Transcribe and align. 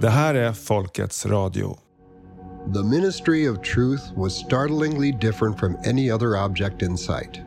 Det 0.00 0.10
här 0.10 0.34
är 0.34 0.52
Folkets 0.52 1.26
Radio. 1.26 1.78
The 2.74 2.82
ministry 2.82 3.48
of 3.48 3.62
truth 3.62 4.02
was 4.16 4.34
startlingly 4.46 5.12
different 5.12 5.58
from 5.58 5.76
any 5.84 6.10
other 6.10 6.36
object 6.36 6.82
in 6.82 6.98
sight. 6.98 7.40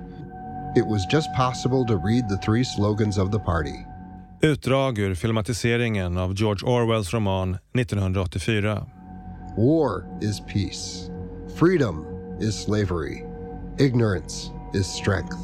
It 0.76 0.86
was 0.86 1.06
just 1.12 1.28
possible 1.38 1.86
to 1.88 1.96
read 1.96 2.30
the 2.30 2.38
three 2.46 2.64
slogans 2.64 3.18
of 3.18 3.32
the 3.32 3.40
party. 3.40 3.86
Utdrag 4.42 5.00
ur 5.00 5.16
filmatiseringen 5.16 6.18
av 6.18 6.34
George 6.34 6.66
Orwells 6.66 7.14
roman 7.14 7.58
1984. 7.74 8.86
War 9.58 10.06
is 10.22 10.40
peace. 10.40 11.12
Freedom 11.56 12.06
is 12.40 12.64
slavery. 12.64 13.24
Ignorance 13.80 14.52
is 14.74 14.88
strength. 14.88 15.38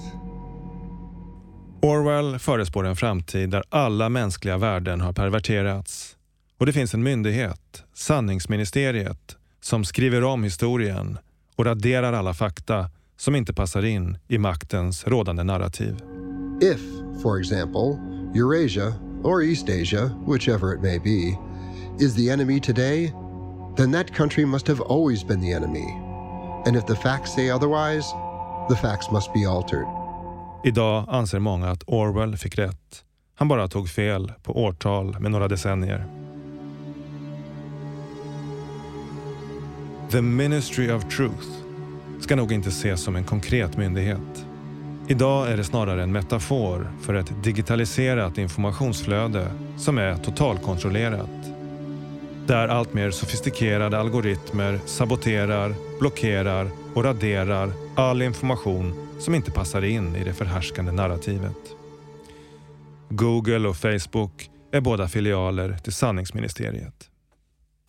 Orwell 1.81 2.39
förespår 2.39 2.85
en 2.85 2.95
framtid 2.95 3.49
där 3.49 3.63
alla 3.70 4.09
mänskliga 4.09 4.57
värden 4.57 5.01
har 5.01 5.13
perverterats. 5.13 6.15
Och 6.59 6.66
det 6.66 6.73
finns 6.73 6.94
en 6.94 7.04
myndighet, 7.04 7.84
sanningsministeriet, 7.94 9.38
som 9.62 9.86
skriver 9.86 10.23
om 10.23 10.44
historien 10.44 11.18
och 11.55 11.66
raderar 11.66 12.13
alla 12.13 12.34
fakta 12.34 12.90
som 13.18 13.35
inte 13.35 13.54
passar 13.54 13.85
in 13.85 14.18
i 14.27 14.38
maktens 14.38 15.08
rådande 15.08 15.44
narrativ. 15.44 15.99
If, 16.62 16.82
for 17.23 17.40
example, 17.40 17.99
Eurasia 18.35 18.94
or 19.23 19.44
East 19.44 19.70
Asia, 19.70 20.12
whichever 20.27 20.76
it 20.76 20.82
may 20.82 20.99
be, 20.99 21.38
is 22.05 22.16
the 22.16 22.30
enemy 22.30 22.60
today, 22.60 23.13
then 23.77 23.91
that 23.91 24.16
country 24.16 24.46
must 24.46 24.68
have 24.68 24.82
always 24.82 25.27
been 25.27 25.41
the 25.41 25.54
enemy. 25.54 25.94
And 26.68 26.76
if 26.76 26.85
the 26.85 26.96
facts 26.96 27.35
say 27.35 27.49
otherwise, 27.52 28.05
the 28.70 28.76
facts 28.76 29.12
must 29.12 29.34
be 29.34 29.46
altered. 29.49 29.88
Idag 30.63 31.05
anser 31.07 31.40
många 31.40 31.70
att 31.70 31.84
Orwell 31.88 32.38
fick 32.38 32.57
rätt. 32.57 33.04
Han 33.35 33.48
bara 33.48 33.68
tog 33.68 33.90
fel 33.90 34.32
på 34.44 34.63
årtal 34.63 35.20
med 35.20 35.32
några 35.32 35.48
decennier. 35.48 36.29
The 40.12 40.21
Ministry 40.21 40.91
of 40.91 41.15
Truth 41.15 41.48
ska 42.20 42.35
nog 42.35 42.52
inte 42.52 42.70
ses 42.70 43.02
som 43.02 43.15
en 43.15 43.24
konkret 43.24 43.77
myndighet. 43.77 44.46
Idag 45.07 45.51
är 45.51 45.57
det 45.57 45.63
snarare 45.63 46.04
en 46.04 46.12
metafor 46.12 46.91
för 47.01 47.13
ett 47.13 47.43
digitaliserat 47.43 48.38
informationsflöde 48.38 49.51
som 49.77 49.98
är 49.98 50.16
totalkontrollerat. 50.16 51.29
Där 52.48 52.68
allt 52.68 52.93
mer 52.93 53.12
sofistikerade 53.12 53.99
algoritmer 53.99 54.79
saboterar, 54.85 55.74
blockerar 55.99 56.68
och 56.94 57.04
raderar 57.04 57.71
all 57.96 58.21
information 58.21 59.07
som 59.20 59.35
inte 59.35 59.51
passar 59.51 59.82
in 59.82 60.16
i 60.16 60.23
det 60.23 60.34
förhärskande 60.34 60.91
narrativet. 60.91 61.57
Google 63.10 63.68
och 63.68 63.77
Facebook 63.77 64.50
är 64.72 64.81
båda 64.81 65.07
filialer 65.07 65.78
till 65.84 65.94
sanningsministeriet. 65.94 67.09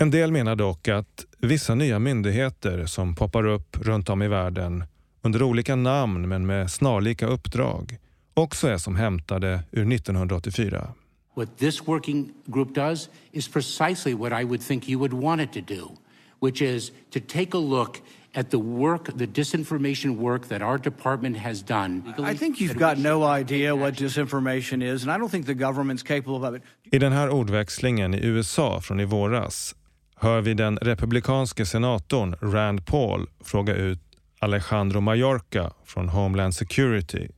En 0.03 0.11
del 0.11 0.33
menar 0.33 0.57
dock 0.57 0.89
att 0.89 1.27
vissa 1.39 1.75
nya 1.75 1.99
myndigheter 1.99 2.87
som 2.87 3.15
poppar 3.15 3.47
upp 3.47 3.77
runt 3.81 4.09
om 4.09 4.23
i 4.23 4.29
världen 4.29 4.85
under 5.23 5.43
olika 5.43 5.77
namn 5.77 6.29
men 6.29 6.47
med 6.47 6.71
snarlika 6.71 7.27
uppdrag 7.27 7.99
också 8.35 8.69
är 8.69 8.79
som 8.79 8.97
hämtade 8.97 9.63
ur 9.71 9.93
1984. 9.93 10.89
What 11.37 11.59
this 11.59 11.89
working 11.89 12.33
group 12.47 12.75
does 12.75 13.09
is 13.33 13.49
precisely 13.49 14.15
what 14.15 14.43
I 14.43 14.45
would 14.45 14.63
think 14.63 14.89
you 14.89 14.99
would 15.01 15.13
want 15.13 15.41
it 15.41 15.53
to 15.53 15.75
do, 15.75 15.91
which 16.41 16.63
is 16.63 16.93
to 17.11 17.21
take 17.21 17.49
a 17.53 17.61
look 17.61 17.97
at 18.35 18.51
the 18.51 18.57
work, 18.57 19.19
the 19.19 19.27
disinformation 19.27 20.17
work 20.17 20.49
that 20.49 20.63
our 20.63 20.79
department 20.79 21.37
has 21.37 21.63
done. 21.63 22.03
I 22.19 22.37
think 22.37 22.61
you've 22.61 22.79
got 22.79 22.99
no 22.99 23.39
idea 23.39 23.77
what 23.77 23.95
disinformation 23.95 24.95
is, 24.95 25.03
and 25.03 25.13
I 25.13 25.19
don't 25.19 25.31
think 25.31 25.47
the 25.47 25.65
government's 25.65 26.03
capable 26.03 26.49
of 26.49 26.55
it. 26.55 26.63
I 26.93 26.99
den 26.99 27.13
här 27.13 27.29
ordväxlingen 27.29 28.15
i 28.15 28.27
USA 28.27 28.81
från 28.81 29.01
i 29.01 29.05
våras 29.05 29.75
hör 30.21 30.41
vi 30.41 30.55
den 30.55 30.77
republikanske 30.77 31.67
senatorn 31.67 32.35
Rand 32.41 32.87
Paul 32.87 33.27
fråga 33.45 33.75
ut 33.75 33.99
Alejandro 34.39 35.01
Mallorca 35.01 35.71
från 35.85 36.09
Homeland 36.09 36.55
Security 36.55 37.29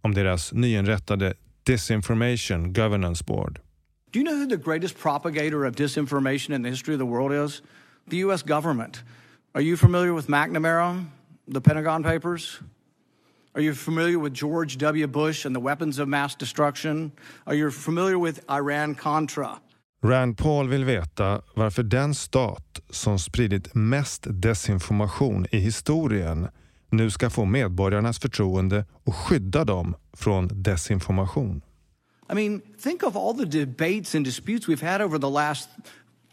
om 0.00 0.14
deras 0.14 0.52
nyinrättade 0.52 1.34
Disinformation 1.62 2.72
Governance 2.72 3.24
Board. 3.24 3.58
Do 4.12 4.18
you 4.18 4.24
know 4.24 4.36
who 4.36 4.56
the 4.56 4.70
greatest 4.70 4.98
propagator 4.98 5.66
of 5.66 5.76
disinformation 5.76 6.56
in 6.56 6.62
the 6.62 6.70
history 6.70 6.94
of 6.94 7.00
the 7.00 7.06
world 7.06 7.46
is? 7.46 7.62
The 8.10 8.24
US 8.24 8.42
government. 8.42 9.02
Are 9.54 9.64
you 9.64 9.76
familiar 9.76 10.14
with 10.14 10.28
McNamara, 10.28 11.04
the 11.54 11.60
Pentagon 11.60 12.02
Papers? 12.02 12.60
Are 13.54 13.64
you 13.64 13.74
familiar 13.74 14.18
with 14.18 14.34
George 14.34 14.78
W. 14.78 15.06
Bush 15.06 15.46
and 15.46 15.54
the 15.54 15.60
weapons 15.60 15.98
of 15.98 16.08
mass 16.08 16.34
destruction? 16.38 17.12
Are 17.46 17.56
you 17.56 17.70
familiar 17.70 18.18
with 18.18 18.40
Iran 18.50 18.94
Contra? 18.94 19.60
Rand 20.04 20.38
Paul 20.38 20.68
vill 20.68 20.84
veta 20.84 21.42
varför 21.54 21.82
den 21.82 22.14
stat 22.14 22.80
som 22.90 23.18
spridit 23.18 23.74
mest 23.74 24.26
desinformation 24.28 25.46
i 25.50 25.58
historien 25.58 26.48
nu 26.90 27.10
ska 27.10 27.30
få 27.30 27.44
medborgarnas 27.44 28.18
förtroende 28.18 28.84
och 29.04 29.14
skydda 29.14 29.64
dem 29.64 29.96
från 30.12 30.48
desinformation. 30.52 31.62
I 32.32 32.34
mean, 32.34 32.60
think 32.82 33.02
of 33.02 33.16
all 33.16 33.34
the 33.34 33.58
debates 33.58 34.14
and 34.14 34.24
disputes 34.24 34.68
we've 34.68 34.92
had 34.92 35.02
over 35.02 35.18
the 35.18 35.30
last 35.30 35.68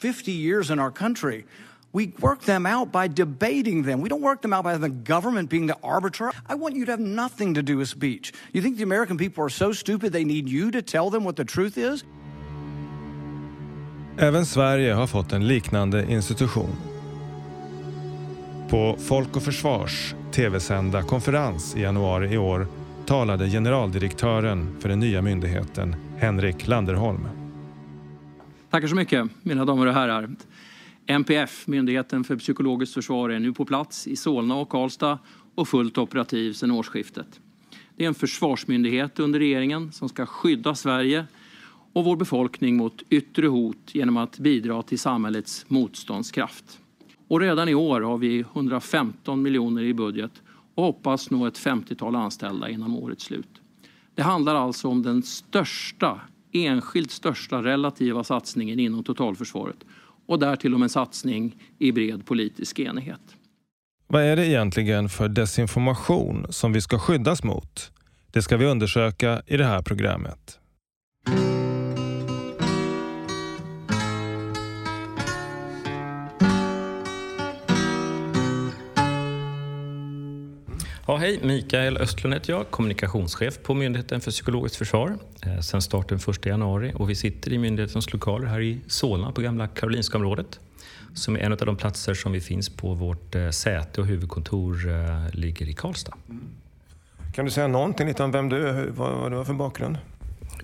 50 0.01 0.31
years 0.31 0.69
in 0.69 0.79
our 0.79 0.91
country. 0.91 1.45
We 1.91 2.11
work 2.19 2.41
them 2.41 2.65
out 2.65 2.91
by 2.91 3.23
debating 3.23 3.83
them. 3.83 4.01
We 4.01 4.09
don't 4.09 4.21
work 4.21 4.41
them 4.41 4.53
out 4.53 4.63
by 4.63 4.77
the 4.77 5.11
government 5.13 5.49
being 5.49 5.67
the 5.67 5.77
arbiter. 5.83 6.31
I 6.49 6.55
want 6.55 6.75
you 6.75 6.85
to 6.85 6.91
have 6.91 7.03
nothing 7.03 7.55
to 7.55 7.61
do 7.61 7.77
with 7.77 7.89
speech. 7.89 8.33
You 8.51 8.61
think 8.61 8.77
the 8.77 8.83
American 8.83 9.17
people 9.17 9.43
are 9.43 9.49
so 9.49 9.73
stupid 9.73 10.11
they 10.11 10.25
need 10.25 10.49
you 10.49 10.71
to 10.71 10.81
tell 10.81 11.09
them 11.09 11.23
what 11.23 11.35
the 11.35 11.45
truth 11.45 11.77
is? 11.77 12.03
Även 14.21 14.45
Sverige 14.45 14.93
har 14.93 15.07
fått 15.07 15.33
en 15.33 15.47
liknande 15.47 16.11
institution. 16.11 16.69
På 18.69 18.95
Folk 18.99 19.35
och 19.35 19.43
Försvars 19.43 20.15
tv-sända 20.31 21.03
konferens 21.03 21.75
i 21.75 21.81
januari 21.81 22.33
i 22.33 22.37
år 22.37 22.67
talade 23.05 23.49
generaldirektören 23.49 24.75
för 24.79 24.89
den 24.89 24.99
nya 24.99 25.21
myndigheten, 25.21 25.95
Henrik 26.17 26.67
Landerholm. 26.67 27.27
Tackar 28.69 28.87
så 28.87 28.95
mycket, 28.95 29.29
mina 29.41 29.65
damer 29.65 29.85
och 29.85 29.93
herrar. 29.93 30.29
MPF, 31.05 31.67
Myndigheten 31.67 32.23
för 32.23 32.35
psykologiskt 32.35 32.93
försvar, 32.93 33.29
är 33.29 33.39
nu 33.39 33.53
på 33.53 33.65
plats 33.65 34.07
i 34.07 34.15
Solna 34.15 34.55
och 34.55 34.69
Karlstad 34.69 35.19
och 35.55 35.67
fullt 35.67 35.97
operativ 35.97 36.53
sedan 36.53 36.71
årsskiftet. 36.71 37.39
Det 37.95 38.03
är 38.03 38.07
en 38.07 38.15
försvarsmyndighet 38.15 39.19
under 39.19 39.39
regeringen 39.39 39.91
som 39.91 40.09
ska 40.09 40.25
skydda 40.25 40.75
Sverige 40.75 41.25
och 41.93 42.05
vår 42.05 42.15
befolkning 42.15 42.77
mot 42.77 43.01
yttre 43.09 43.47
hot 43.47 43.95
genom 43.95 44.17
att 44.17 44.39
bidra 44.39 44.83
till 44.83 44.99
samhällets 44.99 45.65
motståndskraft. 45.67 46.79
Och 47.27 47.39
redan 47.39 47.69
i 47.69 47.75
år 47.75 48.01
har 48.01 48.17
vi 48.17 48.39
115 48.39 49.41
miljoner 49.41 49.83
i 49.83 49.93
budget 49.93 50.31
och 50.75 50.83
hoppas 50.83 51.29
nå 51.29 51.45
ett 51.45 51.59
50-tal 51.59 52.15
anställda 52.15 52.69
innan 52.69 52.93
årets 52.93 53.23
slut. 53.23 53.61
Det 54.15 54.21
handlar 54.21 54.55
alltså 54.55 54.87
om 54.87 55.03
den 55.03 55.23
största, 55.23 56.21
enskilt 56.51 57.11
största 57.11 57.63
relativa 57.63 58.23
satsningen 58.23 58.79
inom 58.79 59.03
totalförsvaret 59.03 59.77
och 60.25 60.39
därtill 60.39 60.75
om 60.75 60.83
en 60.83 60.89
satsning 60.89 61.55
i 61.79 61.91
bred 61.91 62.25
politisk 62.25 62.79
enighet. 62.79 63.21
Vad 64.07 64.23
är 64.23 64.35
det 64.35 64.47
egentligen 64.47 65.09
för 65.09 65.27
desinformation 65.27 66.45
som 66.49 66.73
vi 66.73 66.81
ska 66.81 66.99
skyddas 66.99 67.43
mot? 67.43 67.91
Det 68.31 68.41
ska 68.41 68.57
vi 68.57 68.65
undersöka 68.65 69.41
i 69.47 69.57
det 69.57 69.65
här 69.65 69.81
programmet. 69.81 70.58
Ja, 81.09 81.15
hej, 81.15 81.39
Mikael 81.43 81.97
Östlund 81.97 82.33
heter 82.33 82.53
jag, 82.53 82.71
kommunikationschef 82.71 83.63
på 83.63 83.73
Myndigheten 83.73 84.21
för 84.21 84.31
psykologiskt 84.31 84.75
försvar 84.75 85.17
eh, 85.45 85.59
sedan 85.59 85.81
starten 85.81 86.19
1 86.27 86.45
januari 86.45 86.93
och 86.95 87.09
vi 87.09 87.15
sitter 87.15 87.53
i 87.53 87.57
myndighetens 87.57 88.13
lokaler 88.13 88.47
här 88.47 88.61
i 88.61 88.79
Solna 88.87 89.31
på 89.31 89.41
gamla 89.41 89.67
Karolinska 89.67 90.17
området 90.17 90.59
som 91.13 91.35
är 91.35 91.39
en 91.39 91.51
av 91.51 91.57
de 91.57 91.75
platser 91.75 92.13
som 92.13 92.31
vi 92.31 92.41
finns 92.41 92.69
på. 92.69 92.93
Vårt 92.93 93.35
eh, 93.35 93.49
säte 93.49 94.01
och 94.01 94.07
huvudkontor 94.07 94.89
eh, 94.89 95.35
ligger 95.35 95.69
i 95.69 95.73
Karlstad. 95.73 96.13
Kan 97.33 97.45
du 97.45 97.51
säga 97.51 97.67
någonting 97.67 98.07
lite 98.07 98.23
om 98.23 98.31
vem 98.31 98.49
du 98.49 98.67
är, 98.67 98.87
vad, 98.87 99.17
vad 99.17 99.31
du 99.31 99.37
har 99.37 99.45
för 99.45 99.53
bakgrund? 99.53 99.97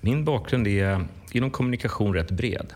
Min 0.01 0.25
bakgrund 0.25 0.67
är 0.67 1.05
inom 1.31 1.51
kommunikation 1.51 2.13
rätt 2.13 2.31
bred. 2.31 2.73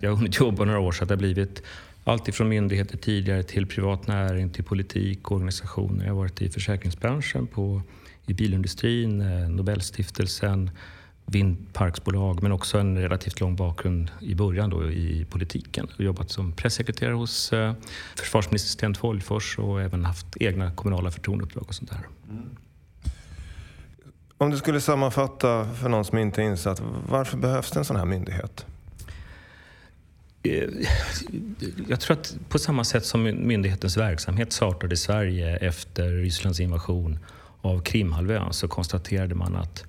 Jag 0.00 0.10
har 0.10 0.16
hunnit 0.16 0.40
jobba 0.40 0.64
några 0.64 0.80
år 0.80 0.92
så 0.92 1.04
det 1.04 1.14
har 1.14 1.18
blivit 1.18 1.62
allt 2.04 2.28
ifrån 2.28 2.48
myndigheter 2.48 2.96
tidigare 2.96 3.42
till 3.42 3.66
privat 3.66 4.06
näring, 4.06 4.50
till 4.50 4.64
politik 4.64 5.30
och 5.30 5.36
organisationer. 5.36 6.04
Jag 6.04 6.12
har 6.12 6.18
varit 6.18 6.42
i 6.42 6.50
försäkringsbranschen, 6.50 7.46
på, 7.46 7.82
i 8.26 8.34
bilindustrin, 8.34 9.20
eh, 9.20 9.48
Nobelstiftelsen, 9.48 10.70
vindparksbolag 11.26 12.42
men 12.42 12.52
också 12.52 12.78
en 12.78 12.98
relativt 12.98 13.40
lång 13.40 13.56
bakgrund 13.56 14.10
i 14.20 14.34
början 14.34 14.70
då 14.70 14.90
i 14.90 15.26
politiken. 15.30 15.86
Jag 15.90 15.96
har 15.96 16.04
jobbat 16.04 16.30
som 16.30 16.52
pressekreterare 16.52 17.14
hos 17.14 17.52
eh, 17.52 17.72
försvarsminister 18.16 18.70
Sten 18.70 18.94
Tolgfors 18.94 19.58
och 19.58 19.82
även 19.82 20.04
haft 20.04 20.26
egna 20.36 20.72
kommunala 20.72 21.10
förtroendeuppdrag 21.10 21.64
och 21.68 21.74
sånt 21.74 21.90
där. 21.90 22.06
Mm. 22.30 22.56
Om 24.38 24.50
du 24.50 24.56
skulle 24.56 24.80
sammanfatta 24.80 25.64
för 25.74 25.88
någon 25.88 26.04
som 26.04 26.18
inte 26.18 26.42
är 26.42 26.44
insatt, 26.44 26.82
varför 27.08 27.36
behövs 27.36 27.70
det 27.70 27.78
en 27.78 27.84
sån 27.84 27.96
här 27.96 28.04
myndighet? 28.04 28.66
Eh, 30.42 30.68
jag 31.88 32.00
tror 32.00 32.16
att 32.16 32.36
på 32.48 32.58
samma 32.58 32.84
sätt 32.84 33.04
som 33.04 33.22
myndighetens 33.22 33.96
verksamhet 33.96 34.52
startade 34.52 34.94
i 34.94 34.96
Sverige 34.96 35.56
efter 35.56 36.08
Rysslands 36.08 36.60
invasion 36.60 37.18
av 37.60 37.82
Krimhalvön 37.82 38.52
så 38.52 38.68
konstaterade 38.68 39.34
man 39.34 39.56
att 39.56 39.84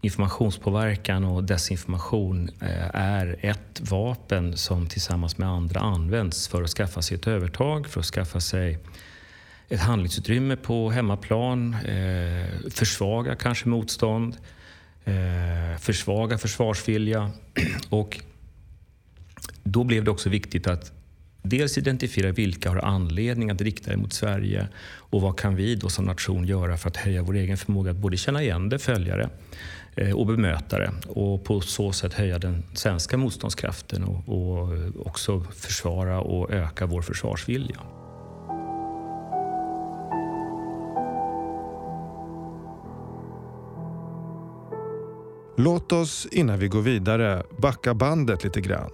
informationspåverkan 0.00 1.24
och 1.24 1.44
desinformation 1.44 2.50
eh, 2.60 2.94
är 2.94 3.36
ett 3.40 3.80
vapen 3.80 4.56
som 4.56 4.88
tillsammans 4.88 5.38
med 5.38 5.48
andra 5.48 5.80
används 5.80 6.48
för 6.48 6.62
att 6.62 6.70
skaffa 6.70 7.02
sig 7.02 7.16
ett 7.16 7.26
övertag, 7.26 7.86
för 7.86 8.00
att 8.00 8.06
skaffa 8.06 8.40
sig 8.40 8.78
ett 9.68 9.80
handlingsutrymme 9.80 10.56
på 10.56 10.90
hemmaplan, 10.90 11.74
eh, 11.74 12.70
försvaga 12.70 13.34
kanske 13.34 13.68
motstånd, 13.68 14.36
försvaga 15.78 16.38
försvarsvilja 16.38 17.30
och 17.88 18.20
då 19.62 19.84
blev 19.84 20.04
det 20.04 20.10
också 20.10 20.28
viktigt 20.28 20.66
att 20.66 20.92
dels 21.42 21.78
identifiera 21.78 22.32
vilka 22.32 22.70
har 22.70 22.76
anledning 22.76 23.50
att 23.50 23.60
rikta 23.60 23.90
det 23.90 23.96
mot 23.96 24.12
Sverige 24.12 24.68
och 24.96 25.20
vad 25.20 25.38
kan 25.38 25.56
vi 25.56 25.74
då 25.74 25.88
som 25.88 26.04
nation 26.04 26.44
göra 26.44 26.76
för 26.76 26.88
att 26.88 26.96
höja 26.96 27.22
vår 27.22 27.34
egen 27.34 27.56
förmåga 27.56 27.90
att 27.90 27.96
både 27.96 28.16
känna 28.16 28.42
igen 28.42 28.68
det, 28.68 28.78
följa 28.78 29.16
det 29.16 29.30
eh, 29.96 30.16
och 30.16 30.26
bemöta 30.26 30.78
det 30.78 30.92
och 31.08 31.44
på 31.44 31.60
så 31.60 31.92
sätt 31.92 32.14
höja 32.14 32.38
den 32.38 32.62
svenska 32.74 33.16
motståndskraften 33.16 34.04
och, 34.04 34.28
och 34.28 34.76
eh, 34.76 34.90
också 35.04 35.40
försvara 35.40 36.20
och 36.20 36.50
öka 36.50 36.86
vår 36.86 37.02
försvarsvilja. 37.02 37.80
Låt 45.56 45.92
oss 45.92 46.26
innan 46.30 46.58
vi 46.58 46.68
går 46.68 46.82
vidare 46.82 47.42
backa 47.58 47.94
bandet 47.94 48.44
lite 48.44 48.60
grann 48.60 48.90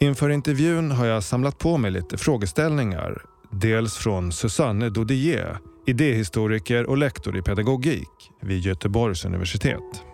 Inför 0.00 0.30
intervjun 0.30 0.90
har 0.90 1.06
jag 1.06 1.22
samlat 1.22 1.58
på 1.58 1.76
mig 1.76 1.90
lite 1.90 2.18
frågeställningar. 2.18 3.22
Dels 3.50 3.96
från 3.96 4.32
Susanne 4.32 4.90
Dodier, 4.90 5.58
idéhistoriker 5.86 6.86
och 6.86 6.98
lektor 6.98 7.38
i 7.38 7.42
pedagogik 7.42 8.30
vid 8.42 8.60
Göteborgs 8.60 9.24
universitet. 9.24 10.04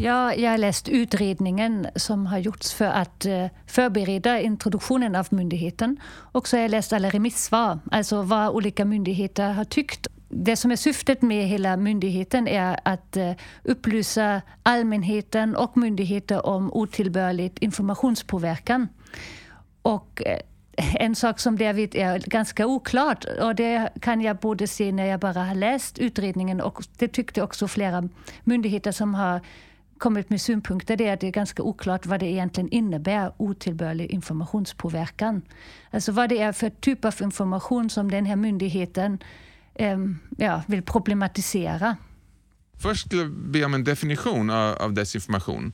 Ja, 0.00 0.34
jag 0.34 0.50
har 0.50 0.58
läst 0.58 0.88
utredningen 0.88 1.86
som 1.96 2.26
har 2.26 2.38
gjorts 2.38 2.74
för 2.74 2.84
att 2.84 3.24
eh, 3.26 3.46
förbereda 3.66 4.40
introduktionen 4.40 5.16
av 5.16 5.26
myndigheten. 5.30 5.96
Och 6.32 6.48
så 6.48 6.56
har 6.56 6.62
jag 6.62 6.70
läst 6.70 6.92
alla 6.92 7.10
remissvar, 7.10 7.78
alltså 7.90 8.22
vad 8.22 8.48
olika 8.48 8.84
myndigheter 8.84 9.52
har 9.52 9.64
tyckt 9.64 10.06
det 10.28 10.56
som 10.56 10.70
är 10.70 10.76
syftet 10.76 11.22
med 11.22 11.46
hela 11.46 11.76
myndigheten 11.76 12.48
är 12.48 12.80
att 12.84 13.16
eh, 13.16 13.32
upplysa 13.64 14.42
allmänheten 14.62 15.56
och 15.56 15.76
myndigheter 15.76 16.46
om 16.46 16.72
otillbörlig 16.72 17.58
informationspåverkan. 17.60 18.88
Och 19.82 20.22
eh, 20.26 20.38
en 20.94 21.14
sak 21.14 21.40
som 21.40 21.58
därvid 21.58 21.94
är 21.94 22.18
ganska 22.18 22.66
oklart 22.66 23.24
och 23.40 23.54
det 23.54 23.88
kan 24.00 24.20
jag 24.20 24.36
både 24.36 24.66
se 24.66 24.92
när 24.92 25.06
jag 25.06 25.20
bara 25.20 25.44
har 25.44 25.54
läst 25.54 25.98
utredningen 25.98 26.60
och 26.60 26.84
det 26.98 27.08
tyckte 27.08 27.42
också 27.42 27.68
flera 27.68 28.08
myndigheter 28.44 28.92
som 28.92 29.14
har 29.14 29.40
kommit 29.98 30.30
med 30.30 30.40
synpunkter 30.40 30.96
det 30.96 31.06
är 31.06 31.12
att 31.12 31.20
det 31.20 31.26
är 31.26 31.32
ganska 31.32 31.62
oklart 31.62 32.06
vad 32.06 32.20
det 32.20 32.26
egentligen 32.26 32.70
innebär 32.70 33.32
otillbörlig 33.36 34.10
informationspåverkan. 34.10 35.42
Alltså 35.90 36.12
vad 36.12 36.28
det 36.28 36.38
är 36.38 36.52
för 36.52 36.70
typ 36.70 37.04
av 37.04 37.14
information 37.22 37.90
som 37.90 38.10
den 38.10 38.26
här 38.26 38.36
myndigheten 38.36 39.18
Ehm, 39.78 40.18
ja, 40.36 40.62
vill 40.66 40.82
problematisera. 40.82 41.96
Först 42.78 43.06
skulle 43.06 43.22
jag 43.22 43.30
be 43.30 43.64
om 43.64 43.74
en 43.74 43.84
definition 43.84 44.50
av, 44.50 44.76
av 44.76 44.92
desinformation. 44.92 45.72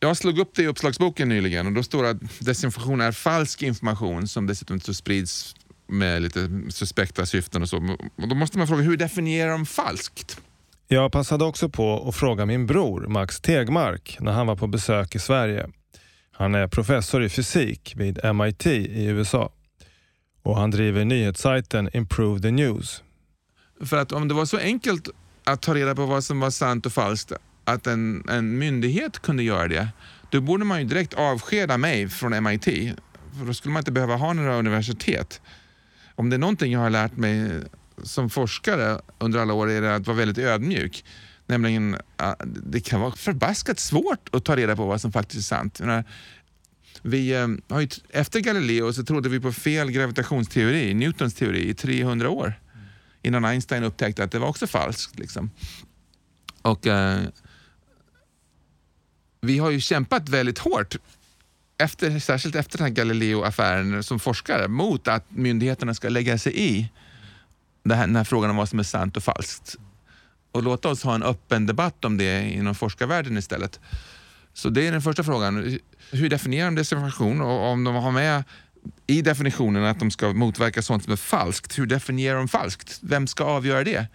Jag 0.00 0.16
slog 0.16 0.38
upp 0.38 0.54
det 0.54 0.62
i 0.62 0.66
uppslagsboken 0.66 1.28
nyligen 1.28 1.66
och 1.66 1.72
då 1.72 1.82
står 1.82 2.02
det 2.02 2.10
att 2.10 2.40
desinformation 2.40 3.00
är 3.00 3.12
falsk 3.12 3.62
information 3.62 4.28
som 4.28 4.46
dessutom 4.46 4.80
så 4.80 4.94
sprids 4.94 5.54
med 5.86 6.22
lite 6.22 6.50
suspekta 6.68 7.26
syften 7.26 7.62
och 7.62 7.68
så. 7.68 7.96
Och 8.16 8.28
då 8.28 8.34
måste 8.34 8.58
man 8.58 8.66
fråga, 8.66 8.82
hur 8.82 8.96
definierar 8.96 9.50
de 9.50 9.66
falskt? 9.66 10.40
Jag 10.88 11.12
passade 11.12 11.44
också 11.44 11.68
på 11.68 12.08
att 12.08 12.16
fråga 12.16 12.46
min 12.46 12.66
bror 12.66 13.06
Max 13.06 13.40
Tegmark 13.40 14.16
när 14.20 14.32
han 14.32 14.46
var 14.46 14.56
på 14.56 14.66
besök 14.66 15.14
i 15.14 15.18
Sverige. 15.18 15.68
Han 16.32 16.54
är 16.54 16.68
professor 16.68 17.22
i 17.22 17.28
fysik 17.28 17.94
vid 17.96 18.34
MIT 18.34 18.66
i 18.66 19.04
USA 19.04 19.52
och 20.42 20.56
han 20.56 20.70
driver 20.70 21.04
nyhetssajten 21.04 21.90
Improve 21.92 22.40
the 22.40 22.50
News. 22.50 23.02
För 23.84 23.96
att 23.96 24.12
om 24.12 24.28
det 24.28 24.34
var 24.34 24.44
så 24.44 24.58
enkelt 24.58 25.08
att 25.44 25.62
ta 25.62 25.74
reda 25.74 25.94
på 25.94 26.06
vad 26.06 26.24
som 26.24 26.40
var 26.40 26.50
sant 26.50 26.86
och 26.86 26.92
falskt, 26.92 27.32
att 27.64 27.86
en, 27.86 28.28
en 28.28 28.58
myndighet 28.58 29.18
kunde 29.18 29.42
göra 29.42 29.68
det, 29.68 29.88
då 30.30 30.40
borde 30.40 30.64
man 30.64 30.80
ju 30.80 30.86
direkt 30.86 31.14
avskeda 31.14 31.78
mig 31.78 32.08
från 32.08 32.42
MIT. 32.44 32.64
För 33.38 33.46
då 33.46 33.54
skulle 33.54 33.72
man 33.72 33.80
inte 33.80 33.92
behöva 33.92 34.16
ha 34.16 34.32
några 34.32 34.56
universitet. 34.56 35.40
Om 36.14 36.30
det 36.30 36.36
är 36.36 36.38
någonting 36.38 36.72
jag 36.72 36.80
har 36.80 36.90
lärt 36.90 37.16
mig 37.16 37.50
som 38.02 38.30
forskare 38.30 39.00
under 39.18 39.38
alla 39.38 39.54
år 39.54 39.70
är 39.70 39.80
det 39.80 39.94
att 39.94 40.06
vara 40.06 40.16
väldigt 40.16 40.38
ödmjuk. 40.38 41.04
Nämligen, 41.46 41.96
ah, 42.16 42.34
det 42.44 42.80
kan 42.80 43.00
vara 43.00 43.12
förbaskat 43.12 43.78
svårt 43.78 44.28
att 44.32 44.44
ta 44.44 44.56
reda 44.56 44.76
på 44.76 44.86
vad 44.86 45.00
som 45.00 45.12
faktiskt 45.12 45.52
är 45.52 45.56
sant. 45.56 45.80
Vi, 47.02 47.32
eh, 47.34 47.48
har 47.68 47.80
ju, 47.80 47.88
efter 48.08 48.40
Galileo 48.40 48.92
så 48.92 49.04
trodde 49.04 49.28
vi 49.28 49.40
på 49.40 49.52
fel 49.52 49.90
gravitationsteori, 49.90 50.94
Newtons 50.94 51.34
teori, 51.34 51.68
i 51.68 51.74
300 51.74 52.30
år. 52.30 52.54
Innan 53.22 53.44
Einstein 53.44 53.84
upptäckte 53.84 54.24
att 54.24 54.30
det 54.30 54.38
var 54.38 54.48
också 54.48 54.66
falskt. 54.66 55.18
Liksom. 55.18 55.50
Och 56.62 56.86
eh, 56.86 57.20
Vi 59.40 59.58
har 59.58 59.70
ju 59.70 59.80
kämpat 59.80 60.28
väldigt 60.28 60.58
hårt, 60.58 60.96
efter, 61.78 62.18
särskilt 62.18 62.54
efter 62.54 62.78
den 62.78 62.86
här 62.86 62.94
Galileo-affären 62.94 64.02
som 64.02 64.20
forskare, 64.20 64.68
mot 64.68 65.08
att 65.08 65.24
myndigheterna 65.28 65.94
ska 65.94 66.08
lägga 66.08 66.38
sig 66.38 66.58
i 66.60 66.88
det 67.82 67.94
här, 67.94 68.06
den 68.06 68.16
här 68.16 68.24
frågan 68.24 68.50
om 68.50 68.56
vad 68.56 68.68
som 68.68 68.78
är 68.78 68.82
sant 68.82 69.16
och 69.16 69.24
falskt. 69.24 69.76
Och 70.52 70.62
låta 70.62 70.88
oss 70.88 71.02
ha 71.02 71.14
en 71.14 71.22
öppen 71.22 71.66
debatt 71.66 72.04
om 72.04 72.16
det 72.16 72.50
inom 72.50 72.74
forskarvärlden 72.74 73.36
istället. 73.36 73.80
Så 74.60 74.70
det 74.70 74.86
är 74.86 74.92
den 74.92 75.02
första 75.02 75.24
frågan. 75.24 75.78
Hur 76.10 76.28
definierar 76.28 76.66
de 76.66 76.74
desinformation 76.74 77.40
och 77.40 77.66
om 77.66 77.84
de 77.84 77.94
har 77.94 78.12
med 78.12 78.44
i 79.06 79.22
definitionen 79.22 79.84
att 79.84 79.98
de 79.98 80.10
ska 80.10 80.32
motverka 80.32 80.82
sånt 80.82 81.04
som 81.04 81.12
är 81.12 81.16
falskt, 81.16 81.78
hur 81.78 81.86
definierar 81.86 82.36
de 82.38 82.48
falskt? 82.48 82.98
Vem 83.02 83.26
ska 83.26 83.44
avgöra 83.44 83.84
det? 83.84 84.06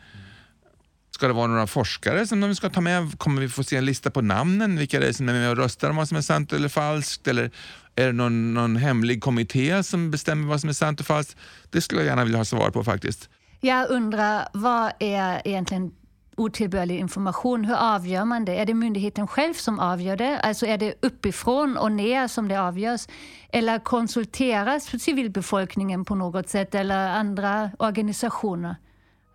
Ska 1.12 1.28
det 1.28 1.34
vara 1.34 1.48
några 1.48 1.68
forskare 1.68 2.28
som 2.28 2.42
de 2.42 2.56
ska 2.56 2.70
ta 2.70 2.82
med? 2.82 3.20
Kommer 3.20 3.42
vi 3.42 3.50
få 3.50 3.64
se 3.64 3.78
en 3.78 3.86
lista 3.86 4.12
på 4.12 4.22
namnen? 4.22 4.78
Vilka 4.78 5.00
det 5.00 5.08
är 5.08 5.14
som 5.14 5.30
är 5.30 5.34
med 5.34 5.50
och 5.50 5.58
röstar 5.58 5.90
om 5.90 5.96
vad 5.96 6.08
som 6.08 6.18
är 6.18 6.22
sant 6.22 6.54
eller 6.54 6.70
falskt? 6.70 7.28
Eller 7.28 7.52
är 7.96 8.06
det 8.06 8.14
någon, 8.14 8.54
någon 8.54 8.76
hemlig 8.76 9.22
kommitté 9.22 9.84
som 9.84 10.12
bestämmer 10.12 10.48
vad 10.48 10.62
som 10.62 10.70
är 10.70 10.74
sant 10.74 11.00
och 11.00 11.06
falskt? 11.06 11.38
Det 11.70 11.82
skulle 11.82 12.02
jag 12.02 12.08
gärna 12.08 12.24
vilja 12.24 12.38
ha 12.38 12.46
svar 12.46 12.70
på 12.70 12.84
faktiskt. 12.84 13.30
Jag 13.62 13.90
undrar, 13.90 14.48
vad 14.54 14.92
är 15.00 15.42
egentligen 15.46 15.92
otillbörlig 16.38 17.00
information, 17.00 17.66
hur 17.66 17.76
avgör 17.96 18.26
man 18.26 18.46
det? 18.46 18.56
Är 18.56 18.66
det 18.66 18.74
myndigheten 18.74 19.28
själv 19.28 19.54
som 19.54 19.80
avgör 19.80 20.18
det? 20.18 20.40
Alltså 20.40 20.66
är 20.66 20.78
det 20.78 20.94
uppifrån 21.02 21.78
och 21.78 21.92
ner 21.92 22.28
som 22.28 22.48
det 22.48 22.62
avgörs? 22.62 23.08
Eller 23.50 23.80
konsulteras 23.80 25.04
civilbefolkningen 25.04 26.06
på 26.06 26.16
något 26.16 26.50
sätt 26.50 26.76
eller 26.76 27.10
andra 27.10 27.72
organisationer? 27.80 28.76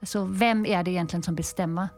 Alltså 0.00 0.24
vem 0.24 0.66
är 0.66 0.82
det 0.82 0.90
egentligen 0.90 1.22
som 1.22 1.34
bestämmer? 1.34 1.88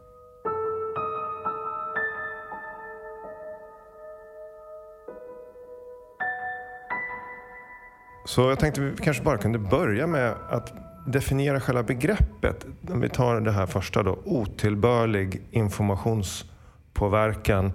Så 8.24 8.40
jag 8.40 8.58
tänkte 8.58 8.80
vi 8.80 8.96
kanske 8.96 9.22
bara 9.22 9.38
kunde 9.38 9.58
börja 9.58 10.06
med 10.06 10.30
att 10.30 10.91
definiera 11.06 11.60
själva 11.60 11.82
begreppet. 11.82 12.66
Om 12.88 13.00
vi 13.00 13.08
tar 13.08 13.40
det 13.40 13.52
här 13.52 13.66
första 13.66 14.02
då, 14.02 14.18
otillbörlig 14.24 15.42
informationspåverkan. 15.50 17.72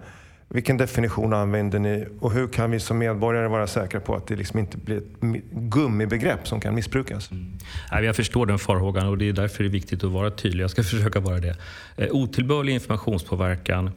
Vilken 0.50 0.78
definition 0.78 1.34
använder 1.34 1.80
ni 1.80 2.08
och 2.20 2.32
hur 2.32 2.48
kan 2.48 2.72
vi 2.72 2.80
som 2.80 2.98
medborgare 2.98 3.48
vara 3.48 3.68
säkra 3.68 4.00
på 4.00 4.16
att 4.16 4.28
det 4.28 4.36
liksom 4.36 4.60
inte 4.60 4.78
blir 4.78 4.98
ett 4.98 5.22
gummibegrepp 5.52 6.48
som 6.48 6.62
kan 6.62 6.76
missbrukas? 6.76 7.32
Mm. 7.32 7.58
Jag 8.04 8.16
förstår 8.16 8.46
den 8.46 8.60
farhågan 8.60 9.08
och 9.08 9.18
det 9.18 9.30
är 9.30 9.34
därför 9.34 9.64
det 9.64 9.70
är 9.70 9.72
viktigt 9.72 10.04
att 10.04 10.12
vara 10.12 10.32
tydlig. 10.32 10.64
Jag 10.64 10.72
ska 10.72 10.84
försöka 10.84 11.20
vara 11.20 11.38
det. 11.38 11.56
Eh, 11.98 12.08
otillbörlig 12.12 12.74
informationspåverkan 12.74 13.92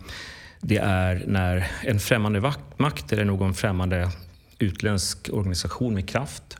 det 0.60 0.76
är 0.76 1.24
när 1.26 1.70
en 1.84 2.00
främmande 2.00 2.52
makt 2.76 3.12
eller 3.12 3.24
någon 3.24 3.54
främmande 3.54 4.10
utländsk 4.58 5.28
organisation 5.32 5.94
med 5.94 6.08
kraft 6.08 6.56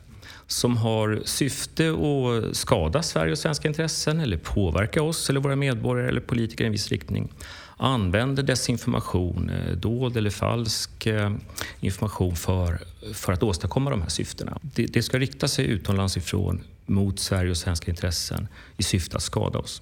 som 0.51 0.77
har 0.77 1.21
syfte 1.25 1.89
att 1.89 2.57
skada 2.57 3.03
Sverige 3.03 3.31
och 3.31 3.37
svenska 3.37 3.67
intressen 3.67 4.19
eller 4.19 4.37
påverka 4.37 5.03
oss 5.03 5.29
eller 5.29 5.39
våra 5.39 5.55
medborgare 5.55 6.09
eller 6.09 6.21
politiker 6.21 6.63
i 6.63 6.67
en 6.67 6.71
viss 6.71 6.89
riktning 6.89 7.29
använder 7.77 8.43
desinformation, 8.43 9.49
eh, 9.49 9.77
dold 9.77 10.17
eller 10.17 10.29
falsk 10.29 11.05
eh, 11.05 11.31
information 11.79 12.35
för, 12.35 12.79
för 13.13 13.33
att 13.33 13.43
åstadkomma 13.43 13.89
de 13.89 14.01
här 14.01 14.09
syftena. 14.09 14.57
Det, 14.61 14.85
det 14.85 15.03
ska 15.03 15.19
rikta 15.19 15.47
sig 15.47 15.65
utomlands 15.65 16.17
ifrån 16.17 16.63
mot 16.85 17.19
Sverige 17.19 17.51
och 17.51 17.57
svenska 17.57 17.91
intressen 17.91 18.47
i 18.77 18.83
syfte 18.83 19.17
att 19.17 19.23
skada 19.23 19.59
oss. 19.59 19.81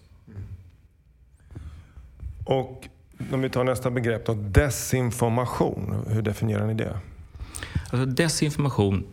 Och 2.46 2.88
Om 3.32 3.42
vi 3.42 3.50
tar 3.50 3.64
nästa 3.64 3.92
begrepp 3.92 4.26
då, 4.26 4.34
desinformation. 4.34 6.06
Hur 6.08 6.22
definierar 6.22 6.68
ni 6.68 6.74
det? 6.74 7.00
Alltså 7.90 8.06
desinformation 8.06 9.06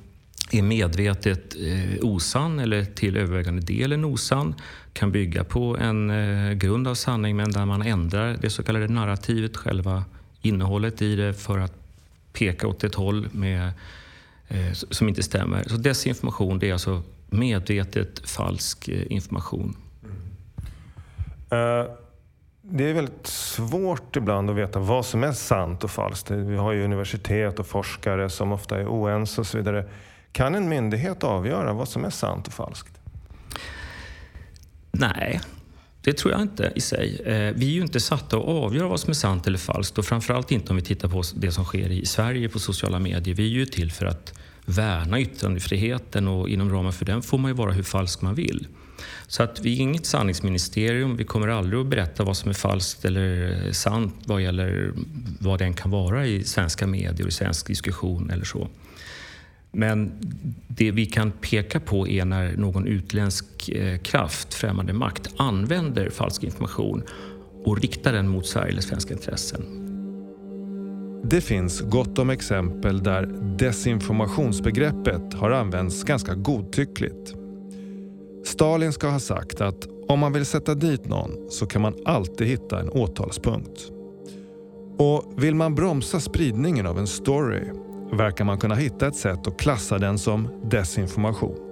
är 0.53 0.63
medvetet 0.63 1.57
eh, 1.57 2.05
osann 2.05 2.59
eller 2.59 2.85
till 2.85 3.17
övervägande 3.17 3.63
delen 3.63 4.05
osann. 4.05 4.55
Kan 4.93 5.13
bygga 5.13 5.45
på 5.45 5.77
en 5.77 6.11
eh, 6.11 6.53
grund 6.53 6.89
av 6.89 6.95
sanning 6.95 7.37
men 7.37 7.53
där 7.53 7.65
man 7.65 7.83
ändrar 7.83 8.37
det 8.41 8.51
så 8.51 8.63
kallade 8.63 8.89
narrativet, 8.89 9.57
själva 9.57 10.05
innehållet 10.41 11.03
i 11.03 11.17
det 11.17 11.35
för 11.35 11.59
att 11.59 11.73
peka 12.33 12.69
åt 12.69 12.85
ett 12.85 12.95
håll 12.95 13.29
med, 13.33 13.73
eh, 14.49 14.73
som 14.73 15.09
inte 15.09 15.23
stämmer. 15.23 15.65
Så 15.69 15.77
desinformation 15.77 16.59
det 16.59 16.69
är 16.69 16.73
alltså 16.73 17.03
medvetet 17.31 18.29
falsk 18.29 18.89
eh, 18.89 19.13
information. 19.13 19.77
Uh, 21.53 21.93
det 22.63 22.91
är 22.91 22.95
väldigt 22.95 23.27
svårt 23.27 24.17
ibland 24.17 24.51
att 24.51 24.57
veta 24.57 24.79
vad 24.79 25.07
som 25.07 25.25
är 25.25 25.33
sant 25.33 25.85
och 25.85 25.91
falskt. 25.91 26.31
Vi 26.31 26.57
har 26.57 26.73
ju 26.73 26.85
universitet 26.85 27.59
och 27.59 27.67
forskare 27.67 28.31
som 28.31 28.53
ofta 28.53 28.81
är 28.81 28.87
oense 28.87 29.41
och 29.41 29.47
så 29.47 29.59
vidare. 29.59 29.85
Kan 30.37 30.55
en 30.55 30.69
myndighet 30.69 31.25
avgöra 31.25 31.73
vad 31.73 31.89
som 31.89 32.05
är 32.05 32.11
sant 32.11 32.47
och 32.47 32.53
falskt? 32.53 32.99
Nej, 34.93 35.41
det 36.01 36.13
tror 36.13 36.33
jag 36.33 36.43
inte 36.43 36.73
i 36.75 36.81
sig. 36.81 37.21
Eh, 37.25 37.55
vi 37.55 37.67
är 37.67 37.73
ju 37.73 37.81
inte 37.81 38.01
satta 38.01 38.37
att 38.37 38.45
avgöra 38.45 38.89
vad 38.89 39.01
som 39.01 39.11
är 39.11 39.15
sant 39.15 39.47
eller 39.47 39.59
falskt 39.59 39.99
och 39.99 40.05
framförallt 40.05 40.51
inte 40.51 40.71
om 40.71 40.77
vi 40.77 40.83
tittar 40.83 41.09
på 41.09 41.23
det 41.35 41.53
som 41.53 41.65
sker 41.65 41.91
i 41.91 42.07
Sverige 42.07 42.49
på 42.49 42.59
sociala 42.59 42.99
medier. 42.99 43.35
Vi 43.35 43.45
är 43.45 43.49
ju 43.49 43.67
till 43.67 43.93
för 43.93 44.07
att 44.07 44.39
värna 44.65 45.21
yttrandefriheten 45.21 46.29
och 46.29 46.49
inom 46.49 46.71
ramen 46.71 46.93
för 46.93 47.05
den 47.05 47.23
får 47.23 47.39
man 47.39 47.51
ju 47.51 47.55
vara 47.55 47.73
hur 47.73 47.83
falsk 47.83 48.23
man 48.23 48.35
vill. 48.35 48.67
Så 49.27 49.43
att 49.43 49.61
vi 49.61 49.77
är 49.77 49.81
inget 49.81 50.07
sanningsministerium. 50.07 51.17
Vi 51.17 51.25
kommer 51.25 51.49
aldrig 51.49 51.81
att 51.81 51.87
berätta 51.87 52.25
vad 52.25 52.37
som 52.37 52.51
är 52.51 52.55
falskt 52.55 53.05
eller 53.05 53.73
sant 53.73 54.15
vad 54.25 54.43
gäller 54.43 54.93
vad 55.41 55.59
den 55.59 55.75
kan 55.75 55.91
vara 55.91 56.27
i 56.27 56.45
svenska 56.45 56.87
medier 56.87 57.23
och 57.23 57.29
i 57.29 57.33
svensk 57.33 57.67
diskussion 57.67 58.31
eller 58.31 58.45
så. 58.45 58.69
Men 59.79 60.13
det 60.69 60.91
vi 60.91 61.07
kan 61.07 61.31
peka 61.31 61.81
på 61.81 62.09
är 62.09 62.25
när 62.25 62.57
någon 62.57 62.87
utländsk 62.87 63.69
eh, 63.69 63.99
kraft, 63.99 64.55
främmande 64.55 64.93
makt, 64.93 65.31
använder 65.37 66.11
falsk 66.11 66.45
information 66.45 67.03
och 67.65 67.81
riktar 67.81 68.13
den 68.13 68.29
mot 68.29 68.47
Sverige 68.47 68.73
eller 68.73 68.83
svenska 68.83 69.15
intressen. 69.15 69.63
Det 71.25 71.41
finns 71.41 71.81
gott 71.81 72.19
om 72.19 72.31
exempel 72.31 73.03
där 73.03 73.27
desinformationsbegreppet 73.59 75.35
har 75.35 75.51
använts 75.51 76.05
ganska 76.05 76.35
godtyckligt. 76.35 77.35
Stalin 78.45 78.93
ska 78.93 79.09
ha 79.09 79.21
sagt 79.21 79.61
att 79.61 79.89
om 80.09 80.19
man 80.19 80.33
vill 80.33 80.47
sätta 80.47 80.75
dit 80.75 81.09
någon 81.09 81.51
så 81.51 81.67
kan 81.67 81.83
man 81.83 81.95
alltid 82.05 82.47
hitta 82.47 82.81
en 82.81 82.91
åtalspunkt. 82.91 83.91
Och 84.99 85.33
vill 85.37 85.55
man 85.55 85.75
bromsa 85.75 86.21
spridningen 86.21 86.87
av 86.87 86.99
en 86.99 87.07
story 87.07 87.63
verkar 88.13 88.45
man 88.45 88.59
kunna 88.59 88.75
hitta 88.75 89.07
ett 89.07 89.17
sätt 89.17 89.47
att 89.47 89.59
klassa 89.59 89.99
den 89.99 90.19
som 90.19 90.69
desinformation. 90.71 91.67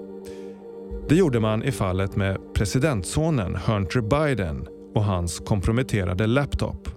Det 1.08 1.14
gjorde 1.14 1.40
man 1.40 1.62
i 1.62 1.72
fallet 1.72 2.16
med 2.16 2.54
presidentsonen 2.54 3.56
Hunter 3.56 4.00
Biden 4.00 4.66
och 4.94 5.04
hans 5.04 5.38
komprometterade 5.38 6.26
laptop. 6.26 6.88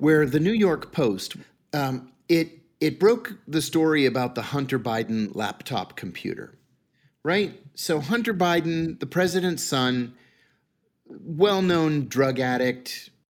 Where 0.00 0.30
the 0.30 0.38
New 0.38 0.54
York 0.54 0.92
Post, 0.92 1.34
um, 1.74 2.00
it, 2.28 2.48
it 2.80 3.00
broke 3.00 3.30
the 3.52 3.62
story 3.62 4.06
about 4.06 4.34
the 4.34 4.56
Hunter 4.56 4.78
Biden 4.78 5.32
laptop 5.34 6.00
computer. 6.00 6.50
Right? 7.24 7.50
So 7.74 8.00
Hunter 8.00 8.32
Biden, 8.32 9.00
the 9.00 9.06
president's 9.06 9.64
son, 9.68 10.12
well-known 11.26 12.08
drug 12.08 12.40
addict. 12.40 12.90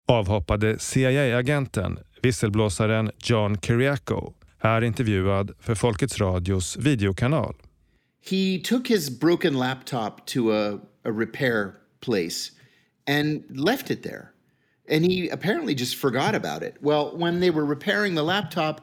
Avhoppade 0.09 0.79
CIA-agenten, 0.79 1.99
visselblåsaren 2.23 3.11
John 3.19 3.59
Kiriakou 3.61 4.35
är 4.65 4.83
intervjuad 4.85 5.51
för 5.59 5.75
Folkets 5.75 6.19
Radios 6.19 6.77
videokanal. 6.77 7.55
He 8.21 8.59
took 8.65 8.89
his 8.89 9.21
broken 9.21 9.59
laptop 9.59 10.27
to 10.27 10.53
a, 10.53 10.79
a 11.05 11.13
repair 11.13 11.73
place 12.01 12.53
and 13.07 13.45
left 13.51 13.91
it 13.91 14.03
there. 14.03 14.33
And 14.89 15.05
he 15.05 15.29
apparently 15.29 15.75
just 15.75 15.97
forgot 15.97 16.35
about 16.35 16.63
it. 16.63 16.77
Well, 16.81 17.17
when 17.17 17.41
they 17.41 17.51
were 17.51 17.65
repairing 17.65 18.15
the 18.15 18.23
laptop, 18.23 18.81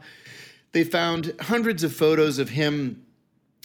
they 0.72 0.84
found 0.84 1.34
hundreds 1.40 1.84
of 1.84 1.94
photos 1.94 2.40
of 2.40 2.50
him 2.50 3.04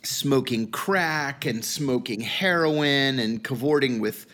smoking 0.02 0.70
crack 0.70 1.46
and 1.46 1.64
smoking 1.64 2.20
heroin 2.20 3.18
and 3.18 3.42
cavorting 3.42 4.00
with 4.00 4.26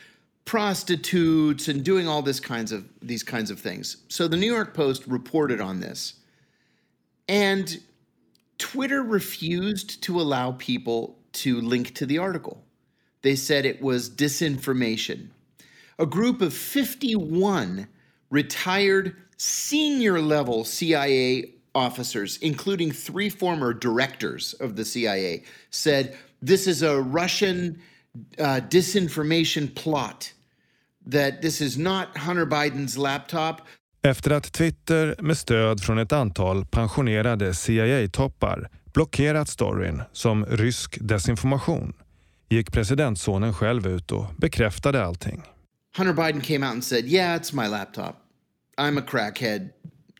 prostitutes 0.44 1.68
and 1.68 1.84
doing 1.84 2.08
all 2.08 2.22
this 2.22 2.40
kinds 2.40 2.72
of 2.72 2.84
these 3.00 3.22
kinds 3.22 3.50
of 3.50 3.60
things. 3.60 3.96
So 4.08 4.28
the 4.28 4.36
New 4.36 4.52
York 4.52 4.74
Post 4.74 5.06
reported 5.06 5.60
on 5.60 5.80
this. 5.80 6.14
And 7.32 7.80
Twitter 8.58 9.02
refused 9.02 10.02
to 10.02 10.20
allow 10.20 10.52
people 10.52 11.18
to 11.32 11.62
link 11.62 11.94
to 11.94 12.04
the 12.04 12.18
article. 12.18 12.62
They 13.22 13.36
said 13.36 13.64
it 13.64 13.80
was 13.80 14.10
disinformation. 14.10 15.28
A 15.98 16.04
group 16.04 16.42
of 16.42 16.52
51 16.52 17.88
retired 18.28 19.16
senior 19.38 20.20
level 20.20 20.62
CIA 20.64 21.54
officers, 21.74 22.36
including 22.42 22.92
three 22.92 23.30
former 23.30 23.72
directors 23.72 24.52
of 24.60 24.76
the 24.76 24.84
CIA, 24.84 25.44
said 25.70 26.14
this 26.42 26.66
is 26.66 26.82
a 26.82 27.00
Russian 27.00 27.80
uh, 28.38 28.60
disinformation 28.68 29.74
plot, 29.74 30.34
that 31.06 31.40
this 31.40 31.62
is 31.62 31.78
not 31.78 32.14
Hunter 32.14 32.44
Biden's 32.44 32.98
laptop. 32.98 33.66
Efter 34.04 34.30
att 34.30 34.52
Twitter 34.52 35.16
med 35.18 35.38
stöd 35.38 35.80
från 35.80 35.98
ett 35.98 36.12
antal 36.12 36.66
pensionerade 36.66 37.54
CIA-toppar 37.54 38.68
blockerat 38.92 39.48
storyn 39.48 40.02
som 40.12 40.46
rysk 40.46 40.98
desinformation 41.00 41.92
gick 42.48 42.72
presidentsonen 42.72 43.54
själv 43.54 43.86
ut 43.86 44.12
och 44.12 44.26
bekräftade 44.36 45.04
allting. 45.04 45.42
Hunter 45.96 46.12
Biden 46.12 46.40
came 46.40 46.66
out 46.66 46.72
and 46.72 46.84
said, 46.84 47.04
"Yeah, 47.04 47.40
it's 47.40 47.62
my 47.62 47.68
laptop. 47.68 48.16
I'm 48.78 48.98
a 48.98 49.04
crackhead. 49.06 49.68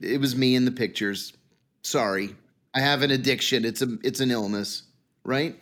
It 0.01 0.21
was 0.21 0.37
me 0.37 0.47
in 0.47 0.67
the 0.67 0.73
pictures. 0.87 1.35
Sorry. 1.83 2.29
I 2.79 2.81
have 2.81 3.05
an 3.05 3.11
addiction. 3.11 3.65
It's 3.65 3.83
a 3.83 3.89
it's 4.03 4.23
an 4.23 4.31
illness, 4.31 4.83
right?" 5.25 5.55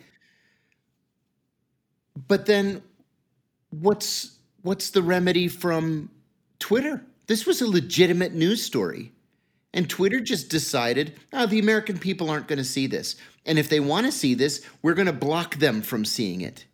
But 2.27 2.45
then 2.45 2.81
what's 3.69 4.29
what's 4.63 4.91
the 4.91 5.01
remedy 5.01 5.49
from 5.49 6.09
Twitter? 6.59 7.01
This 7.31 7.45
was 7.45 7.61
a 7.61 7.67
legitimate 7.67 8.33
news 8.33 8.61
story. 8.61 9.13
And 9.73 9.89
Twitter 9.89 10.19
just 10.19 10.49
decided, 10.49 11.13
oh, 11.31 11.45
the 11.45 11.59
American 11.59 11.97
people 11.97 12.29
aren't 12.29 12.49
going 12.49 12.59
to 12.59 12.65
see 12.65 12.87
this. 12.87 13.15
And 13.45 13.57
if 13.57 13.69
they 13.69 13.79
want 13.79 14.05
to 14.05 14.11
see 14.11 14.35
this, 14.35 14.65
we're 14.81 14.95
going 14.95 15.13
to 15.13 15.25
block 15.27 15.55
them 15.55 15.81
from 15.81 16.03
seeing 16.03 16.41
it. 16.41 16.65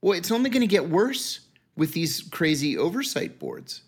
Well, 0.00 0.18
it's 0.18 0.30
only 0.30 0.48
going 0.48 0.68
to 0.68 0.76
get 0.76 0.88
worse 0.88 1.40
with 1.76 1.92
these 1.92 2.22
crazy 2.30 2.78
oversight 2.78 3.40
boards. 3.40 3.82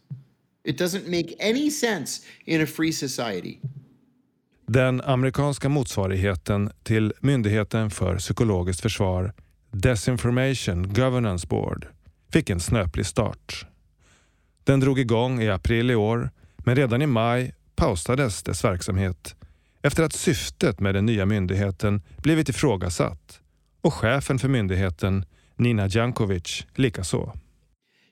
It 0.64 0.76
doesn't 0.76 1.06
make 1.06 1.37
any 1.38 1.71
sense 1.71 2.26
in 2.47 2.61
a 2.61 2.66
free 2.66 2.92
society. 2.92 3.61
Den 4.66 5.00
amerikanska 5.00 5.68
motsvarigheten 5.68 6.71
till 6.82 7.12
Myndigheten 7.21 7.90
för 7.90 8.18
psykologiskt 8.18 8.80
försvar, 8.80 9.32
Desinformation 9.73 10.92
Governance 10.92 11.47
Board, 11.47 11.87
fick 12.32 12.50
en 12.50 12.61
snöplig 12.61 13.06
start. 13.06 13.72
Den 14.64 14.81
drog 14.81 14.99
igång 14.99 15.42
i 15.42 15.49
april 15.49 15.90
i 15.90 15.95
år, 15.95 16.31
men 16.59 16.76
redan 16.76 17.02
i 17.02 17.07
maj 17.07 17.54
pausades 17.76 18.42
dess 18.42 18.64
verksamhet 18.64 19.35
efter 19.83 20.02
att 20.02 20.12
syftet 20.12 20.81
med 20.81 20.95
den 20.95 21.07
nya 21.07 21.26
myndigheten 21.26 22.02
blivit 22.16 22.49
ifrågasatt 22.49 23.40
och 23.81 23.95
chefen 23.95 24.38
för 24.38 24.49
myndigheten, 24.49 25.25
Nina 25.57 25.88
Jankovic, 25.88 26.66
likaså. 26.75 27.33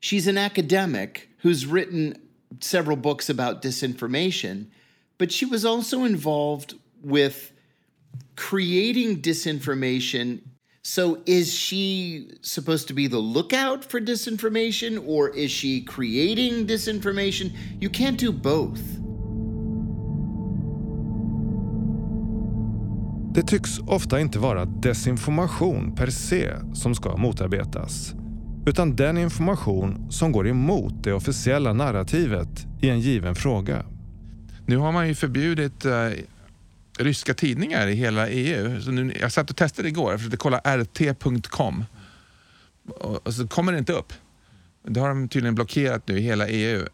She's 0.02 0.28
an 0.28 0.38
academic 0.38 1.10
who's 1.42 1.72
written 1.72 2.14
several 2.60 2.96
books 2.96 3.30
about 3.30 3.62
disinformation, 3.62 4.66
but 5.18 5.32
she 5.32 5.46
was 5.46 5.64
also 5.64 6.04
involved 6.04 6.72
with 7.04 7.36
creating 8.34 9.22
disinformation 9.22 10.38
So 10.90 11.16
is 11.24 11.52
she 11.52 12.26
supposed 12.40 12.88
to 12.88 12.94
be 12.94 13.08
the 13.08 13.20
lookout 13.20 13.84
for 13.84 14.00
disinformation 14.00 14.98
or 15.06 15.28
is 15.28 15.50
she 15.52 15.84
creating 15.84 16.66
disinformation? 16.66 17.52
You 17.80 17.90
can't 17.90 18.18
do 18.18 18.32
both. 18.32 18.80
Det 23.34 23.42
tycks 23.42 23.78
ofta 23.78 24.20
inte 24.20 24.38
vara 24.38 24.64
desinformation 24.64 25.94
per 25.94 26.10
se 26.10 26.50
som 26.74 26.94
ska 26.94 27.16
motarbetas. 27.16 28.14
Utan 28.66 28.96
den 28.96 29.18
information 29.18 30.10
som 30.10 30.32
går 30.32 30.48
emot 30.48 31.04
det 31.04 31.12
officiella 31.12 31.72
narrativet 31.72 32.66
i 32.82 32.88
en 32.88 33.00
given 33.00 33.34
fråga. 33.34 33.86
Nu 34.66 34.76
har 34.76 34.92
man 34.92 35.08
ju 35.08 35.14
förbjudit 35.14 35.84
eh, 35.84 35.92
ryska 37.00 37.34
tidningar 37.34 37.86
i 37.86 37.94
hela 37.94 38.28
EU. 38.28 38.80
Så 38.80 38.90
nu, 38.90 39.16
jag 39.20 39.32
satt 39.32 39.50
och 39.50 39.56
testade 39.56 39.88
igår, 39.88 40.10
jag 40.10 40.20
försökte 40.20 40.36
kolla 40.36 40.58
rt.com. 40.58 41.84
Och, 42.88 43.26
och 43.26 43.34
så 43.34 43.48
kommer 43.48 43.72
det 43.72 43.78
inte 43.78 43.92
upp. 43.92 44.12
Det 44.82 45.00
har 45.00 45.08
de 45.08 45.28
tydligen 45.28 45.54
blockerat 45.54 46.08
nu 46.08 46.18
i 46.18 46.20
hela 46.20 46.48
EU. 46.48 46.86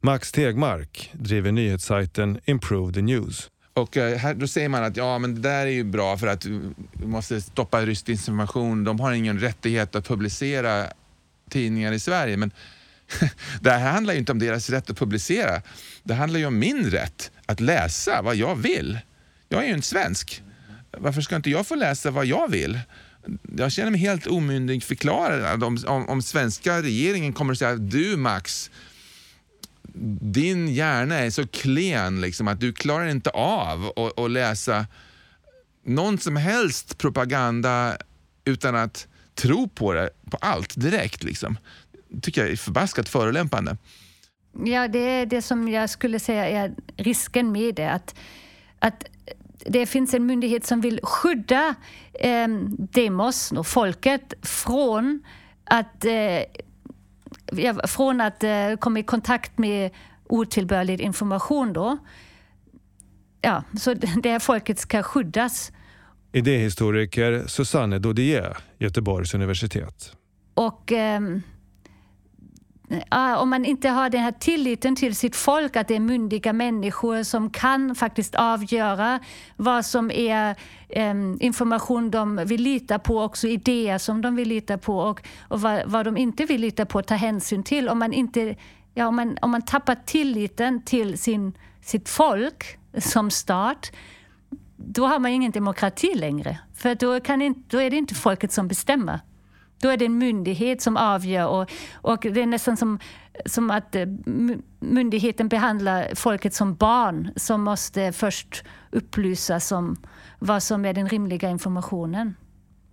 Max 0.00 0.32
Tegmark 0.32 1.10
driver 1.12 1.52
nyhetssajten 1.52 2.40
Improve 2.44 2.92
the 2.92 3.02
News. 3.02 3.50
Och 3.74 3.96
eh, 3.96 4.18
här, 4.18 4.34
då 4.34 4.46
säger 4.46 4.68
man 4.68 4.84
att 4.84 4.96
ja, 4.96 5.18
men 5.18 5.34
det 5.34 5.40
där 5.40 5.66
är 5.66 5.70
ju 5.70 5.84
bra 5.84 6.16
för 6.16 6.26
att 6.26 6.44
vi 6.92 7.06
måste 7.06 7.40
stoppa 7.40 7.80
rysk 7.80 8.08
information. 8.08 8.84
De 8.84 9.00
har 9.00 9.12
ingen 9.12 9.40
rättighet 9.40 9.94
att 9.94 10.08
publicera 10.08 10.86
tidningar 11.50 11.92
i 11.92 12.00
Sverige. 12.00 12.36
Men 12.36 12.50
det 13.60 13.70
här 13.70 13.92
handlar 13.92 14.14
ju 14.14 14.20
inte 14.20 14.32
om 14.32 14.38
deras 14.38 14.70
rätt 14.70 14.90
att 14.90 14.98
publicera. 14.98 15.62
Det 16.02 16.14
handlar 16.14 16.40
ju 16.40 16.46
om 16.46 16.58
min 16.58 16.90
rätt 16.90 17.30
att 17.46 17.60
läsa 17.60 18.22
vad 18.22 18.36
jag 18.36 18.56
vill. 18.56 18.98
Jag 19.54 19.62
är 19.64 19.68
ju 19.68 19.74
en 19.74 19.82
svensk. 19.82 20.42
Varför 20.90 21.20
ska 21.20 21.36
inte 21.36 21.50
jag 21.50 21.66
få 21.66 21.74
läsa 21.74 22.10
vad 22.10 22.26
jag 22.26 22.50
vill? 22.50 22.80
Jag 23.56 23.72
känner 23.72 23.90
mig 23.90 24.00
helt 24.00 24.26
omyndigförklarad 24.26 25.64
om, 25.64 25.78
om, 25.86 26.08
om 26.08 26.22
svenska 26.22 26.82
regeringen 26.82 27.32
kommer 27.32 27.52
att 27.52 27.58
säga 27.58 27.76
du 27.76 28.16
Max, 28.16 28.70
din 30.20 30.68
hjärna 30.68 31.14
är 31.14 31.30
så 31.30 31.46
klen 31.46 32.20
liksom, 32.20 32.48
att 32.48 32.60
du 32.60 32.72
klarar 32.72 33.06
inte 33.06 33.30
av 33.30 33.92
att, 33.96 34.18
att 34.18 34.30
läsa 34.30 34.86
någon 35.84 36.18
som 36.18 36.36
helst 36.36 36.98
propaganda 36.98 37.96
utan 38.44 38.76
att 38.76 39.08
tro 39.34 39.68
på 39.68 39.92
det, 39.92 40.10
på 40.30 40.36
allt 40.36 40.80
direkt. 40.80 41.22
Liksom. 41.22 41.58
tycker 42.22 42.40
jag 42.40 42.50
är 42.50 42.56
förbaskat 42.56 43.08
förolämpande. 43.08 43.76
Ja, 44.64 44.88
det 44.88 44.98
är 44.98 45.26
det 45.26 45.42
som 45.42 45.68
jag 45.68 45.90
skulle 45.90 46.20
säga 46.20 46.48
är 46.48 46.74
risken 46.96 47.52
med 47.52 47.74
det. 47.74 47.90
Att, 47.90 48.14
att 48.78 49.04
det 49.64 49.86
finns 49.86 50.14
en 50.14 50.26
myndighet 50.26 50.66
som 50.66 50.80
vill 50.80 51.00
skydda 51.02 51.74
eh, 52.12 52.48
demos 52.78 53.52
och 53.52 53.66
folket 53.66 54.34
från 54.42 55.22
att, 55.64 56.04
eh, 56.04 57.76
från 57.86 58.20
att 58.20 58.44
eh, 58.44 58.76
komma 58.78 58.98
i 58.98 59.02
kontakt 59.02 59.58
med 59.58 59.90
otillbörlig 60.28 61.00
information. 61.00 61.72
Då. 61.72 61.98
Ja, 63.40 63.64
så 63.78 63.94
det 63.94 64.30
här 64.30 64.38
folket 64.38 64.78
ska 64.78 65.02
skyddas. 65.02 65.72
Idéhistoriker 66.32 67.44
Susanne 67.46 67.98
Dodier, 67.98 68.56
Göteborgs 68.78 69.34
universitet. 69.34 70.12
Och... 70.54 70.92
Eh, 70.92 71.20
om 73.38 73.50
man 73.50 73.64
inte 73.64 73.88
har 73.88 74.10
den 74.10 74.20
här 74.20 74.32
tilliten 74.32 74.96
till 74.96 75.16
sitt 75.16 75.36
folk, 75.36 75.76
att 75.76 75.88
det 75.88 75.96
är 75.96 76.00
myndiga 76.00 76.52
människor 76.52 77.22
som 77.22 77.50
kan 77.50 77.94
faktiskt 77.94 78.34
avgöra 78.34 79.20
vad 79.56 79.86
som 79.86 80.10
är 80.10 80.56
um, 80.96 81.38
information 81.40 82.10
de 82.10 82.36
vill 82.36 82.62
lita 82.62 82.98
på, 82.98 83.22
också 83.22 83.48
idéer 83.48 83.98
som 83.98 84.22
de 84.22 84.36
vill 84.36 84.48
lita 84.48 84.78
på 84.78 84.98
och, 84.98 85.26
och 85.40 85.60
vad, 85.60 85.82
vad, 85.86 86.06
de 86.06 86.16
inte 86.16 86.44
vill 86.44 86.60
lita 86.60 86.86
på, 86.86 87.02
ta 87.02 87.14
hänsyn 87.14 87.62
till. 87.62 87.88
Om 87.88 87.98
man, 87.98 88.12
inte, 88.12 88.56
ja, 88.94 89.06
om 89.06 89.16
man, 89.16 89.38
om 89.42 89.50
man 89.50 89.62
tappar 89.62 89.96
tilliten 90.06 90.82
till 90.82 91.18
sin, 91.18 91.52
sitt 91.80 92.08
folk 92.08 92.78
som 92.98 93.30
stat, 93.30 93.92
då 94.76 95.06
har 95.06 95.18
man 95.18 95.30
ingen 95.30 95.52
demokrati 95.52 96.14
längre. 96.14 96.58
För 96.74 96.94
då, 96.94 97.20
kan 97.20 97.42
inte, 97.42 97.60
då 97.68 97.78
är 97.82 97.90
det 97.90 97.96
inte 97.96 98.14
folket 98.14 98.52
som 98.52 98.68
bestämmer. 98.68 99.20
Då 99.80 99.88
är 99.88 99.96
det 99.96 100.04
en 100.04 100.18
myndighet 100.18 100.82
som 100.82 100.96
avgör 100.96 101.46
och, 101.46 101.70
och 101.94 102.20
det 102.20 102.42
är 102.42 102.46
nästan 102.46 102.76
som, 102.76 102.98
som 103.46 103.70
att 103.70 103.94
eh, 103.94 104.06
myndigheten 104.80 105.48
behandlar 105.48 106.14
folket 106.14 106.54
som 106.54 106.74
barn 106.74 107.30
som 107.36 107.62
måste 107.62 108.12
först 108.12 108.64
upplysas 108.90 109.72
om 109.72 109.96
vad 110.38 110.62
som 110.62 110.84
är 110.84 110.92
den 110.92 111.08
rimliga 111.08 111.50
informationen. 111.50 112.34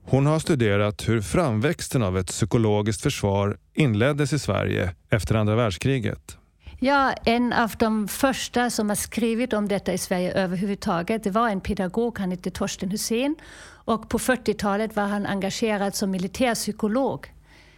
Hon 0.03 0.25
har 0.25 0.39
studerat 0.39 1.09
hur 1.09 1.21
framväxten 1.21 2.03
av 2.03 2.17
ett 2.17 2.27
psykologiskt 2.27 3.01
försvar 3.01 3.57
inleddes 3.73 4.33
i 4.33 4.39
Sverige 4.39 4.95
efter 5.09 5.35
andra 5.35 5.55
världskriget. 5.55 6.37
Ja, 6.83 7.13
en 7.25 7.53
av 7.53 7.71
de 7.79 8.07
första 8.07 8.69
som 8.69 8.89
har 8.89 8.95
skrivit 8.95 9.53
om 9.53 9.67
detta 9.67 9.93
i 9.93 9.97
Sverige 9.97 10.31
överhuvudtaget, 10.31 11.23
det 11.23 11.31
var 11.31 11.49
en 11.49 11.61
pedagog, 11.61 12.19
han 12.19 12.31
hette 12.31 12.51
Torsten 12.51 12.91
Hussein. 12.91 13.35
Och 13.85 14.09
på 14.09 14.19
40-talet 14.19 14.95
var 14.95 15.03
han 15.03 15.25
engagerad 15.25 15.95
som 15.95 16.11
militärpsykolog. 16.11 17.33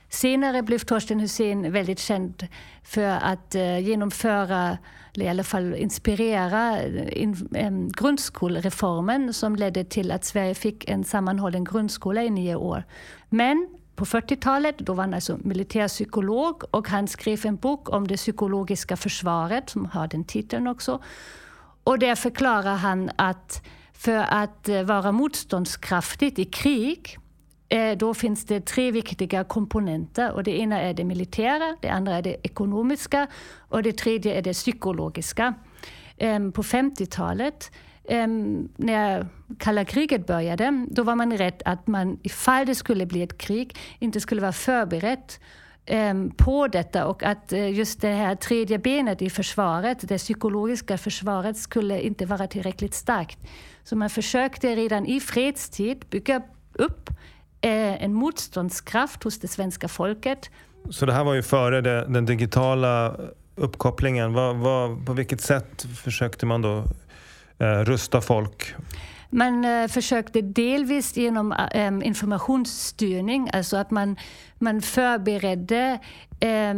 Senare 0.09 0.61
blev 0.61 0.79
Torsten 0.79 1.19
Hussein 1.19 1.71
väldigt 1.71 1.99
känd 1.99 2.47
för 2.83 3.07
att 3.07 3.55
eh, 3.55 3.79
genomföra, 3.79 4.77
eller 5.13 5.25
i 5.25 5.29
alla 5.29 5.43
fall 5.43 5.75
inspirera, 5.75 6.81
eh, 6.81 7.29
grundskolreformen 7.29 7.91
grundskolereformen 7.91 9.33
som 9.33 9.55
ledde 9.55 9.83
till 9.83 10.11
att 10.11 10.25
Sverige 10.25 10.55
fick 10.55 10.89
en 10.89 11.03
sammanhållen 11.03 11.63
grundskola 11.63 12.23
i 12.23 12.29
nio 12.29 12.55
år. 12.55 12.83
Men 13.29 13.67
på 13.95 14.05
40-talet. 14.05 14.77
Då 14.77 14.93
var 14.93 15.03
han 15.03 15.13
alltså 15.13 15.37
militärpsykolog 15.43 16.63
och 16.71 16.89
han 16.89 17.07
skrev 17.07 17.45
en 17.45 17.55
bok 17.55 17.89
om 17.89 18.07
det 18.07 18.17
psykologiska 18.17 18.97
försvaret 18.97 19.69
som 19.69 19.85
har 19.85 20.07
den 20.07 20.23
titeln 20.23 20.67
också. 20.67 20.99
Och 21.83 21.99
där 21.99 22.15
förklarar 22.15 22.75
han 22.75 23.11
att 23.15 23.61
för 24.03 24.25
att 24.29 24.69
eh, 24.69 24.83
vara 24.83 25.11
motståndskraftigt 25.11 26.39
i 26.39 26.45
krig 26.45 27.17
eh, 27.69 27.97
då 27.97 28.13
finns 28.13 28.45
det 28.45 28.65
tre 28.65 28.91
viktiga 28.91 29.43
komponenter. 29.43 30.31
Och 30.31 30.43
det 30.43 30.59
ena 30.59 30.81
är 30.81 30.93
det 30.93 31.03
militära, 31.03 31.77
det 31.81 31.89
andra 31.89 32.15
är 32.15 32.21
det 32.21 32.37
ekonomiska 32.43 33.27
och 33.69 33.83
det 33.83 33.97
tredje 33.97 34.37
är 34.37 34.41
det 34.41 34.53
psykologiska. 34.53 35.53
Ehm, 36.17 36.51
på 36.51 36.63
50-talet 36.63 37.71
ehm, 38.09 38.69
när 38.77 39.27
kalla 39.59 39.85
kriget 39.85 40.27
började, 40.27 40.85
då 40.89 41.03
var 41.03 41.15
man 41.15 41.37
rädd 41.37 41.61
att 41.65 41.87
man 41.87 42.19
ifall 42.23 42.65
det 42.65 42.75
skulle 42.75 43.05
bli 43.05 43.21
ett 43.21 43.37
krig 43.37 43.77
inte 43.99 44.19
skulle 44.19 44.41
vara 44.41 44.51
förberedd 44.51 45.33
Ehm, 45.85 46.31
på 46.31 46.67
detta 46.67 47.05
och 47.05 47.23
att 47.23 47.53
eh, 47.53 47.73
just 47.73 48.01
det 48.01 48.13
här 48.13 48.35
tredje 48.35 48.77
benet 48.79 49.21
i 49.21 49.29
försvaret, 49.29 49.97
det 50.07 50.17
psykologiska 50.17 50.97
försvaret, 50.97 51.57
skulle 51.57 52.01
inte 52.01 52.25
vara 52.25 52.47
tillräckligt 52.47 52.93
starkt. 52.93 53.39
Så 53.83 53.95
man 53.95 54.09
försökte 54.09 54.75
redan 54.75 55.05
i 55.05 55.19
fredstid 55.19 56.05
bygga 56.09 56.41
upp 56.73 57.09
eh, 57.61 58.03
en 58.03 58.13
motståndskraft 58.13 59.23
hos 59.23 59.39
det 59.39 59.47
svenska 59.47 59.87
folket. 59.87 60.49
Så 60.89 61.05
det 61.05 61.13
här 61.13 61.23
var 61.23 61.33
ju 61.33 61.43
före 61.43 61.81
det, 61.81 62.05
den 62.05 62.25
digitala 62.25 63.15
uppkopplingen. 63.55 64.33
Vad, 64.33 64.55
vad, 64.55 65.05
på 65.05 65.13
vilket 65.13 65.41
sätt 65.41 65.85
försökte 66.03 66.45
man 66.45 66.61
då 66.61 66.83
eh, 67.59 67.65
rusta 67.65 68.21
folk? 68.21 68.75
Man 69.33 69.65
eh, 69.65 69.87
försökte 69.87 70.41
delvis 70.41 71.17
genom 71.17 71.51
eh, 71.51 71.87
informationsstyrning, 72.03 73.49
alltså 73.53 73.77
att 73.77 73.91
man, 73.91 74.15
man 74.59 74.81
förberedde 74.81 75.99
eh, 76.39 76.73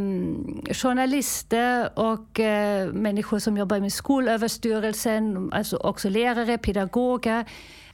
journalister 0.73 1.99
och 1.99 2.39
eh, 2.39 2.93
människor 2.93 3.39
som 3.39 3.57
jobbar 3.57 3.79
med 3.79 3.93
Skolöverstyrelsen, 3.93 5.53
alltså 5.53 5.77
också 5.77 6.09
lärare, 6.09 6.57
pedagoger. 6.57 7.45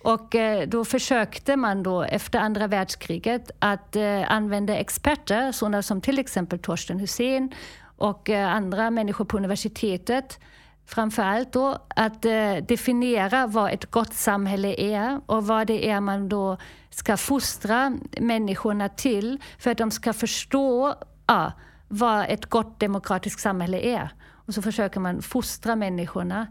Och 0.03 0.35
eh, 0.35 0.67
då 0.67 0.85
försökte 0.85 1.55
man 1.55 1.83
då 1.83 2.03
efter 2.03 2.39
andra 2.39 2.67
världskriget 2.67 3.51
att 3.59 3.95
eh, 3.95 4.31
använda 4.31 4.77
experter, 4.77 5.51
sådana 5.51 5.81
som 5.81 6.01
till 6.01 6.19
exempel 6.19 6.59
Torsten 6.59 6.99
Hussein 6.99 7.53
och 7.97 8.29
eh, 8.29 8.55
andra 8.55 8.91
människor 8.91 9.25
på 9.25 9.37
universitetet 9.37 10.39
framför 10.85 11.23
allt 11.23 11.53
då 11.53 11.77
att 11.87 12.25
eh, 12.25 12.55
definiera 12.67 13.47
vad 13.47 13.71
ett 13.71 13.91
gott 13.91 14.13
samhälle 14.13 14.75
är 14.77 15.21
och 15.25 15.47
vad 15.47 15.67
det 15.67 15.89
är 15.89 16.01
man 16.01 16.29
då 16.29 16.57
ska 16.89 17.17
fostra 17.17 17.97
människorna 18.19 18.89
till 18.89 19.37
för 19.59 19.71
att 19.71 19.77
de 19.77 19.91
ska 19.91 20.13
förstå 20.13 20.95
ja, 21.27 21.51
vad 21.87 22.25
ett 22.29 22.45
gott 22.45 22.79
demokratiskt 22.79 23.41
samhälle 23.41 23.79
är. 23.79 24.09
Och 24.45 24.53
så 24.53 24.61
försöker 24.61 24.99
man 24.99 25.21
fostra 25.21 25.75
människorna 25.75 26.47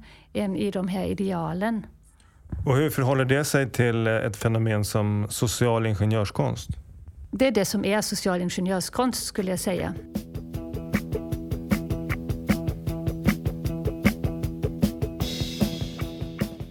i 0.57 0.71
de 0.71 0.89
här 0.89 1.05
idealen. 1.05 1.87
Och 2.67 2.77
hur 2.77 2.91
förhåller 2.91 3.25
det 3.25 3.45
sig 3.45 3.71
till 3.71 4.07
ett 4.07 4.37
fenomen 4.37 4.85
som 4.85 5.27
social 5.31 5.87
ingenjörskonst? 5.87 6.71
Det 7.31 7.47
är 7.47 7.51
det 7.51 7.65
som 7.65 7.85
är 7.85 8.01
social 8.01 8.41
ingenjörskonst 8.41 9.25
skulle 9.25 9.51
jag 9.51 9.61
säga. 9.61 9.95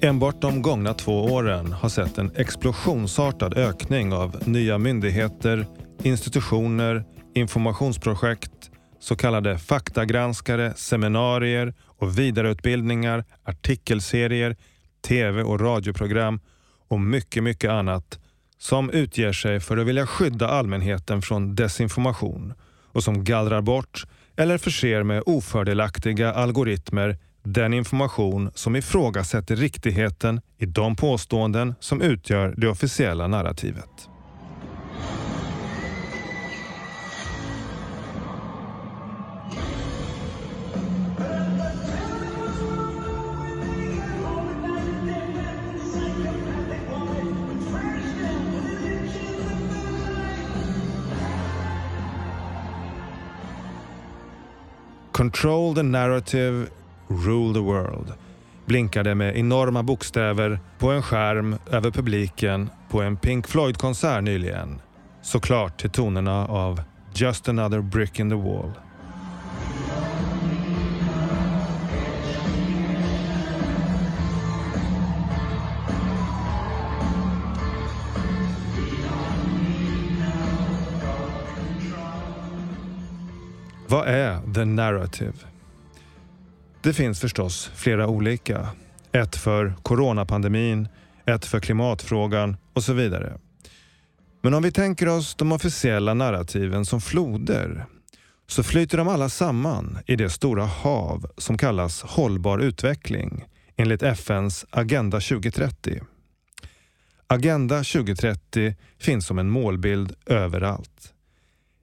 Enbart 0.01 0.41
de 0.41 0.61
gångna 0.61 0.93
två 0.93 1.23
åren 1.25 1.71
har 1.71 1.89
sett 1.89 2.17
en 2.17 2.31
explosionsartad 2.35 3.57
ökning 3.57 4.13
av 4.13 4.41
nya 4.45 4.77
myndigheter, 4.77 5.65
institutioner, 6.03 7.03
informationsprojekt, 7.33 8.51
så 8.99 9.15
kallade 9.15 9.57
faktagranskare, 9.57 10.73
seminarier 10.75 11.73
och 11.85 12.19
vidareutbildningar, 12.19 13.25
artikelserier, 13.43 14.55
tv 15.07 15.43
och 15.43 15.59
radioprogram 15.59 16.39
och 16.87 16.99
mycket, 16.99 17.43
mycket 17.43 17.71
annat 17.71 18.19
som 18.57 18.89
utger 18.89 19.33
sig 19.33 19.59
för 19.59 19.77
att 19.77 19.87
vilja 19.87 20.07
skydda 20.07 20.47
allmänheten 20.47 21.21
från 21.21 21.55
desinformation 21.55 22.53
och 22.93 23.03
som 23.03 23.23
gallrar 23.23 23.61
bort 23.61 24.05
eller 24.35 24.57
förser 24.57 25.03
med 25.03 25.23
ofördelaktiga 25.25 26.33
algoritmer 26.33 27.17
den 27.43 27.73
information 27.73 28.51
som 28.55 28.75
ifrågasätter 28.75 29.55
riktigheten 29.55 30.41
i 30.57 30.65
de 30.65 30.95
påståenden 30.95 31.75
som 31.79 32.01
utgör 32.01 32.53
det 32.57 32.67
officiella 32.67 33.27
narrativet. 33.27 34.09
Control 55.11 55.75
the 55.75 55.83
narrative 55.83 56.67
rule 57.09 57.53
the 57.53 57.59
world” 57.59 58.13
blinkade 58.65 59.15
med 59.15 59.37
enorma 59.37 59.83
bokstäver 59.83 60.59
på 60.79 60.91
en 60.91 61.01
skärm 61.01 61.55
över 61.71 61.91
publiken 61.91 62.69
på 62.89 63.01
en 63.01 63.17
Pink 63.17 63.47
Floyd-konsert 63.47 64.23
nyligen. 64.23 64.81
Såklart 65.21 65.79
till 65.79 65.89
tonerna 65.89 66.47
av 66.47 66.81
“Just 67.13 67.49
another 67.49 67.81
brick 67.81 68.19
in 68.19 68.29
the 68.29 68.35
wall”. 68.35 68.71
Vad 83.87 84.07
är 84.07 84.53
the 84.53 84.65
narrative? 84.65 85.33
Det 86.81 86.93
finns 86.93 87.19
förstås 87.19 87.71
flera 87.75 88.07
olika. 88.07 88.67
Ett 89.11 89.35
för 89.35 89.73
coronapandemin, 89.83 90.87
ett 91.25 91.45
för 91.45 91.59
klimatfrågan 91.59 92.57
och 92.73 92.83
så 92.83 92.93
vidare. 92.93 93.37
Men 94.41 94.53
om 94.53 94.63
vi 94.63 94.71
tänker 94.71 95.07
oss 95.07 95.35
de 95.35 95.51
officiella 95.51 96.13
narrativen 96.13 96.85
som 96.85 97.01
floder 97.01 97.85
så 98.47 98.63
flyter 98.63 98.97
de 98.97 99.07
alla 99.07 99.29
samman 99.29 99.97
i 100.05 100.15
det 100.15 100.29
stora 100.29 100.65
hav 100.65 101.31
som 101.37 101.57
kallas 101.57 102.01
hållbar 102.01 102.59
utveckling 102.59 103.45
enligt 103.77 104.03
FNs 104.03 104.65
Agenda 104.69 105.19
2030. 105.19 106.01
Agenda 107.27 107.75
2030 107.75 108.75
finns 108.99 109.25
som 109.25 109.39
en 109.39 109.49
målbild 109.49 110.15
överallt. 110.25 111.13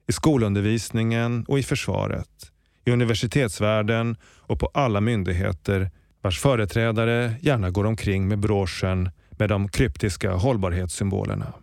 I 0.07 0.11
skolundervisningen 0.11 1.45
och 1.47 1.59
i 1.59 1.63
försvaret, 1.63 2.51
i 2.85 2.91
universitetsvärlden 2.91 4.17
och 4.47 4.59
på 4.59 4.69
alla 4.73 5.01
myndigheter 5.01 5.91
vars 6.21 6.39
företrädare 6.39 7.33
gärna 7.41 7.69
går 7.69 7.85
omkring 7.85 8.27
med 8.27 8.39
broschen 8.39 9.09
med 9.29 9.49
de 9.49 9.69
kryptiska 9.69 10.31
hållbarhetssymbolerna. 10.31 11.53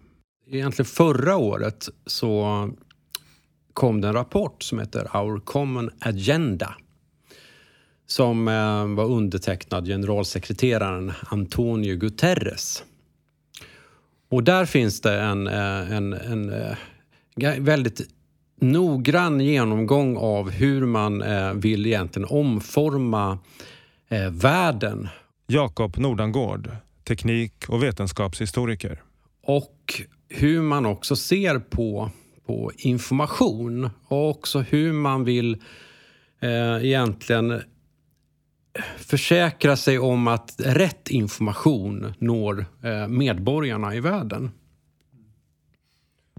Egentligen 0.50 0.86
förra 0.86 1.36
året 1.36 1.88
så 2.06 2.70
kom 3.72 4.00
det 4.00 4.08
en 4.08 4.14
rapport 4.14 4.62
som 4.62 4.78
heter 4.78 5.16
Our 5.16 5.40
Common 5.40 5.90
Agenda 6.00 6.74
som 8.06 8.48
eh, 8.48 8.86
var 8.86 9.04
undertecknad 9.04 9.86
generalsekreteraren 9.86 11.12
Antonio 11.26 11.96
Guterres. 11.96 12.84
Och 14.30 14.44
där 14.44 14.64
finns 14.64 15.00
det 15.00 15.20
en, 15.20 15.46
eh, 15.46 15.92
en, 15.92 16.12
en, 16.12 16.52
eh, 16.52 16.76
en 17.36 17.64
väldigt 17.64 18.00
noggrann 18.60 19.40
genomgång 19.40 20.16
av 20.16 20.50
hur 20.50 20.86
man 20.86 21.24
vill 21.60 21.86
egentligen 21.86 22.28
omforma 22.30 23.38
världen. 24.30 25.08
Jakob 25.46 25.98
Nordangård, 25.98 26.70
teknik 27.04 27.68
och 27.68 27.82
vetenskapshistoriker. 27.82 29.02
Och 29.42 30.02
hur 30.28 30.62
man 30.62 30.86
också 30.86 31.16
ser 31.16 31.58
på, 31.58 32.10
på 32.46 32.72
information 32.76 33.90
och 34.06 34.30
också 34.30 34.60
hur 34.60 34.92
man 34.92 35.24
vill 35.24 35.62
eh, 36.40 36.84
egentligen 36.84 37.62
försäkra 38.98 39.76
sig 39.76 39.98
om 39.98 40.28
att 40.28 40.54
rätt 40.58 41.10
information 41.10 42.14
når 42.18 42.66
eh, 42.82 43.08
medborgarna 43.08 43.94
i 43.94 44.00
världen. 44.00 44.50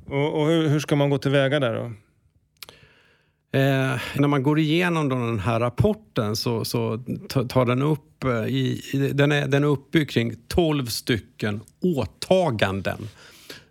Och, 0.06 0.42
och 0.42 0.48
hur, 0.48 0.68
hur, 0.68 0.80
ska 0.80 0.96
man 0.96 1.10
gå 1.10 1.18
tillväga 1.18 1.60
där 1.60 1.74
då? 1.74 1.92
Eh, 3.56 4.00
när 4.16 4.28
man 4.28 4.44
går 4.44 4.60
igenom 4.60 5.10
den 5.10 5.40
här 5.40 5.60
rapporten 5.60 6.36
så, 6.36 6.66
så 6.66 7.00
tar 7.50 7.66
den 7.66 7.82
upp 7.82 8.24
eh, 8.24 8.46
i, 8.46 8.82
den, 9.14 9.32
är, 9.32 9.48
den 9.48 9.64
är 9.64 9.68
uppbyggd 9.68 10.10
kring 10.10 10.36
12 10.48 10.86
stycken 10.86 11.62
åtaganden 11.82 13.08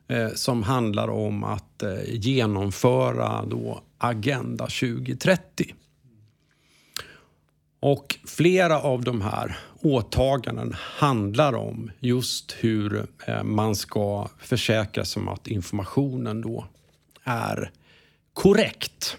eh, 0.08 0.28
som 0.34 0.62
handlar 0.62 1.08
om 1.08 1.44
att 1.44 1.82
eh, 1.82 1.90
genomföra 2.06 3.44
då 3.44 3.80
Agenda 3.98 4.64
2030. 4.64 5.74
Och 7.80 8.18
flera 8.26 8.80
av 8.80 9.04
de 9.04 9.20
här 9.20 9.58
åtaganden 9.80 10.74
handlar 10.78 11.52
om 11.52 11.90
just 12.00 12.56
hur 12.60 13.06
eh, 13.26 13.42
man 13.42 13.74
ska 13.74 14.28
försäkra 14.38 15.04
sig 15.04 15.20
om 15.20 15.28
att 15.28 15.46
informationen 15.46 16.40
då 16.40 16.66
är 17.24 17.70
korrekt. 18.32 19.18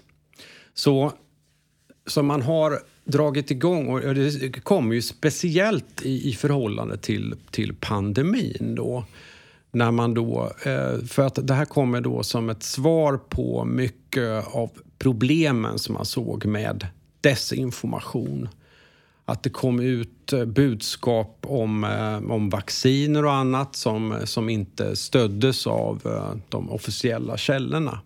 Så, 0.78 1.12
som 2.06 2.26
man 2.26 2.42
har 2.42 2.80
dragit 3.04 3.50
igång, 3.50 3.88
och 3.88 4.14
det 4.14 4.64
kommer 4.64 4.94
ju 4.94 5.02
speciellt 5.02 6.02
i, 6.02 6.28
i 6.28 6.32
förhållande 6.32 6.96
till, 6.96 7.34
till 7.50 7.74
pandemin 7.74 8.74
då. 8.74 9.04
När 9.70 9.90
man 9.90 10.14
då, 10.14 10.52
eh, 10.64 11.04
för 11.06 11.26
att 11.26 11.46
det 11.46 11.54
här 11.54 11.64
kommer 11.64 12.00
då 12.00 12.22
som 12.22 12.50
ett 12.50 12.62
svar 12.62 13.16
på 13.28 13.64
mycket 13.64 14.46
av 14.54 14.70
problemen 14.98 15.78
som 15.78 15.94
man 15.94 16.04
såg 16.04 16.44
med 16.46 16.86
desinformation. 17.20 18.48
Att 19.24 19.42
det 19.42 19.50
kom 19.50 19.80
ut 19.80 20.32
eh, 20.32 20.44
budskap 20.44 21.38
om, 21.40 21.84
eh, 21.84 22.32
om 22.32 22.50
vacciner 22.50 23.24
och 23.24 23.34
annat 23.34 23.76
som, 23.76 24.16
som 24.24 24.48
inte 24.48 24.96
stöddes 24.96 25.66
av 25.66 26.02
de 26.48 26.70
officiella 26.70 27.36
källorna. 27.36 28.00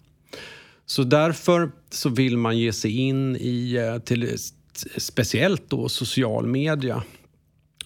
Så 0.91 1.05
därför 1.05 1.71
så 1.91 2.09
vill 2.09 2.37
man 2.37 2.59
ge 2.59 2.73
sig 2.73 2.99
in 2.99 3.37
i 3.37 3.75
eh, 3.75 3.99
till, 3.99 4.39
speciellt 4.97 5.71
då 5.71 5.89
social 5.89 6.47
media. 6.47 7.03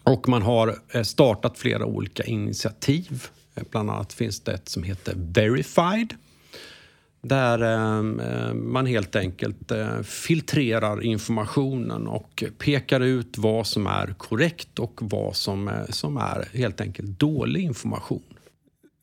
Och 0.02 0.28
man 0.28 0.42
har 0.42 0.78
eh, 0.90 1.02
startat 1.02 1.58
flera 1.58 1.86
olika 1.86 2.22
initiativ 2.22 3.26
eh, 3.54 3.62
Bland 3.70 3.90
annat 3.90 4.12
finns 4.12 4.40
det 4.40 4.52
ett 4.52 4.68
som 4.68 4.82
heter 4.82 5.14
Verified 5.16 6.14
där 7.22 7.58
ehm, 7.62 8.20
man 8.72 8.86
helt 8.86 9.16
enkelt 9.16 9.72
filtrerar 10.04 11.02
informationen 11.02 12.06
och 12.06 12.44
pekar 12.58 13.00
ut 13.00 13.38
vad 13.38 13.66
som 13.66 13.86
är 13.86 14.14
korrekt 14.18 14.78
och 14.78 15.00
vad 15.02 15.36
som, 15.36 15.70
som 15.88 16.16
är 16.16 16.48
helt 16.52 16.80
enkelt 16.80 17.20
dålig 17.20 17.62
information. 17.62 18.33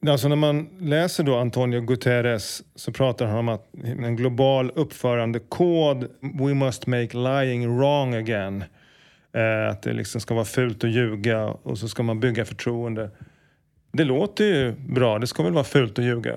Alltså 0.07 0.27
när 0.27 0.35
man 0.35 0.69
läser 0.79 1.23
då 1.23 1.37
Antonio 1.37 1.81
Guterres 1.81 2.63
så 2.75 2.91
pratar 2.91 3.25
han 3.25 3.37
om 3.37 3.49
att 3.49 3.69
en 3.83 4.15
global 4.15 4.71
uppförandekod, 4.75 6.07
we 6.21 6.53
must 6.53 6.87
make 6.87 7.17
lying 7.17 7.77
wrong 7.77 8.13
again. 8.13 8.63
Eh, 9.33 9.69
att 9.69 9.81
det 9.81 9.93
liksom 9.93 10.21
ska 10.21 10.33
vara 10.33 10.45
fult 10.45 10.83
att 10.83 10.91
ljuga 10.91 11.45
och 11.45 11.77
så 11.77 11.87
ska 11.87 12.03
man 12.03 12.19
bygga 12.19 12.45
förtroende. 12.45 13.09
Det 13.91 14.03
låter 14.03 14.45
ju 14.45 14.71
bra. 14.71 15.19
Det 15.19 15.27
ska 15.27 15.43
väl 15.43 15.53
vara 15.53 15.63
fult 15.63 15.99
att 15.99 16.05
ljuga? 16.05 16.35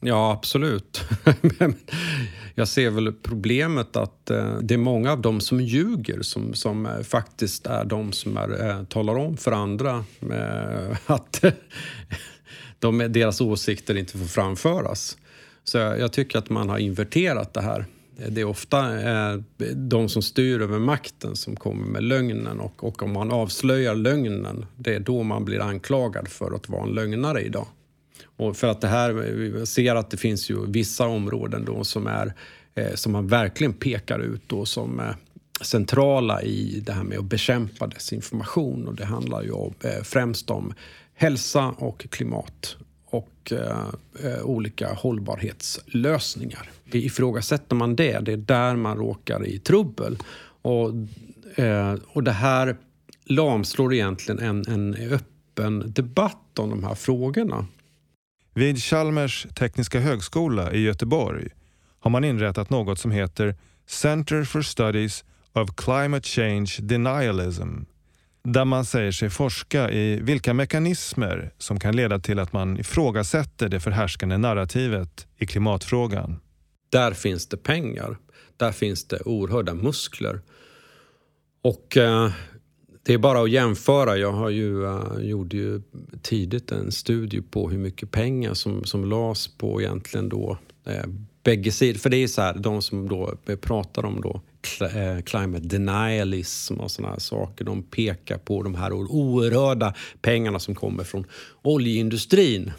Ja, 0.00 0.32
absolut. 0.32 1.04
jag 2.54 2.68
ser 2.68 2.90
väl 2.90 3.12
problemet 3.12 3.96
att 3.96 4.30
eh, 4.30 4.58
det 4.60 4.74
är 4.74 4.78
många 4.78 5.12
av 5.12 5.20
dem 5.20 5.40
som 5.40 5.60
ljuger 5.60 6.22
som, 6.22 6.54
som 6.54 6.86
eh, 6.86 7.00
faktiskt 7.02 7.66
är 7.66 7.84
de 7.84 8.12
som 8.12 8.36
är, 8.36 8.68
eh, 8.68 8.84
talar 8.84 9.18
om 9.18 9.36
för 9.36 9.52
andra 9.52 10.04
eh, 10.32 10.96
att 11.06 11.44
de, 12.82 12.98
deras 12.98 13.40
åsikter 13.40 13.96
inte 13.96 14.18
får 14.18 14.26
framföras. 14.26 15.18
Så 15.64 15.78
jag, 15.78 15.98
jag 15.98 16.12
tycker 16.12 16.38
att 16.38 16.50
man 16.50 16.68
har 16.68 16.78
inverterat 16.78 17.54
det 17.54 17.60
här. 17.60 17.86
Det 18.28 18.40
är 18.40 18.44
ofta 18.44 19.00
eh, 19.00 19.40
de 19.74 20.08
som 20.08 20.22
styr 20.22 20.60
över 20.60 20.78
makten 20.78 21.36
som 21.36 21.56
kommer 21.56 21.86
med 21.86 22.02
lögnen 22.02 22.60
och, 22.60 22.84
och 22.84 23.02
om 23.02 23.12
man 23.12 23.32
avslöjar 23.32 23.94
lögnen, 23.94 24.66
det 24.76 24.94
är 24.94 25.00
då 25.00 25.22
man 25.22 25.44
blir 25.44 25.60
anklagad 25.60 26.28
för 26.28 26.54
att 26.54 26.68
vara 26.68 26.82
en 26.82 26.94
lögnare 26.94 27.40
idag. 27.40 27.66
Och 28.36 28.56
för 28.56 28.68
att 28.68 28.80
det 28.80 28.88
här, 28.88 29.12
vi 29.12 29.66
ser 29.66 29.94
att 29.94 30.10
det 30.10 30.16
finns 30.16 30.50
ju 30.50 30.66
vissa 30.66 31.06
områden 31.06 31.64
då 31.64 31.84
som, 31.84 32.06
är, 32.06 32.32
eh, 32.74 32.94
som 32.94 33.12
man 33.12 33.26
verkligen 33.26 33.72
pekar 33.72 34.18
ut 34.18 34.42
då 34.46 34.64
som 34.64 35.00
eh, 35.00 35.14
centrala 35.60 36.42
i 36.42 36.82
det 36.86 36.92
här 36.92 37.04
med 37.04 37.18
att 37.18 37.24
bekämpa 37.24 37.86
desinformation. 37.86 38.88
Och 38.88 38.94
det 38.94 39.04
handlar 39.04 39.42
ju 39.42 39.50
om, 39.50 39.74
eh, 39.80 40.02
främst 40.02 40.50
om 40.50 40.74
hälsa 41.22 41.68
och 41.68 42.06
klimat 42.10 42.76
och 43.04 43.52
eh, 43.52 43.88
eh 44.24 44.42
olika 44.44 44.92
hållbarhetslösningar. 44.92 46.70
Ifrågasätter 46.92 47.76
man 47.76 47.96
det, 47.96 48.18
det 48.18 48.32
är 48.32 48.36
där 48.36 48.76
man 48.76 48.96
råkar 48.96 49.46
i 49.46 49.58
trubbel. 49.58 50.18
Och, 50.62 50.90
eh, 51.56 51.94
och 52.06 52.22
det 52.22 52.32
här 52.32 52.76
lamslår 53.24 53.94
egentligen 53.94 54.40
en, 54.40 54.64
en 54.68 54.94
öppen 54.94 55.92
debatt 55.92 56.58
om 56.58 56.70
de 56.70 56.84
här 56.84 56.94
frågorna. 56.94 57.66
Vid 58.54 58.78
Chalmers 58.78 59.46
tekniska 59.54 60.00
högskola 60.00 60.72
i 60.72 60.80
Göteborg 60.80 61.48
har 62.00 62.10
man 62.10 62.24
inrättat 62.24 62.70
något 62.70 62.98
som 62.98 63.10
heter 63.10 63.56
Center 63.86 64.44
for 64.44 64.62
Studies 64.62 65.24
of 65.52 65.70
Climate 65.76 66.28
Change 66.28 66.76
Denialism 66.80 67.84
där 68.44 68.64
man 68.64 68.84
säger 68.84 69.12
sig 69.12 69.30
forska 69.30 69.90
i 69.90 70.20
vilka 70.20 70.54
mekanismer 70.54 71.52
som 71.58 71.80
kan 71.80 71.96
leda 71.96 72.18
till 72.18 72.38
att 72.38 72.52
man 72.52 72.78
ifrågasätter 72.78 73.68
det 73.68 73.80
förhärskande 73.80 74.36
narrativet 74.36 75.26
i 75.36 75.46
klimatfrågan. 75.46 76.40
där 76.90 77.12
finns 77.12 77.46
det 77.46 77.56
pengar. 77.56 78.16
Där 78.56 78.72
finns 78.72 79.04
det 79.04 79.20
oerhörda 79.20 79.74
muskler. 79.74 80.40
Och 81.62 81.96
eh, 81.96 82.30
det 83.02 83.14
är 83.14 83.18
bara 83.18 83.42
att 83.42 83.50
jämföra. 83.50 84.16
Jag 84.16 84.32
har 84.32 84.50
ju, 84.50 84.82
uh, 84.82 85.18
gjorde 85.20 85.56
ju 85.56 85.82
tidigt 86.22 86.72
en 86.72 86.92
studie 86.92 87.42
på 87.42 87.70
hur 87.70 87.78
mycket 87.78 88.10
pengar 88.10 88.54
som, 88.54 88.84
som 88.84 89.04
lades 89.04 89.58
på 89.58 89.80
egentligen 89.80 90.28
då 90.28 90.58
eh, 90.86 91.06
bägge 91.42 91.72
sidor. 91.72 91.98
För 91.98 92.10
det 92.10 92.16
är 92.16 92.26
så 92.26 92.42
här, 92.42 92.54
de 92.54 92.82
som 92.82 93.08
då 93.08 93.34
pratar 93.60 94.04
om 94.04 94.20
då 94.20 94.40
Eh, 94.80 95.22
climate 95.22 95.66
denialism 95.66 96.74
och 96.74 96.90
såna 96.90 97.08
här 97.08 97.18
saker. 97.18 97.64
De 97.64 97.82
pekar 97.82 98.38
på 98.38 98.62
de 98.62 98.74
här 98.74 98.92
oerhörda 98.92 99.94
pengarna 100.20 100.58
som 100.58 100.74
kommer 100.74 101.04
från 101.04 101.26
oljeindustrin. 101.62 102.72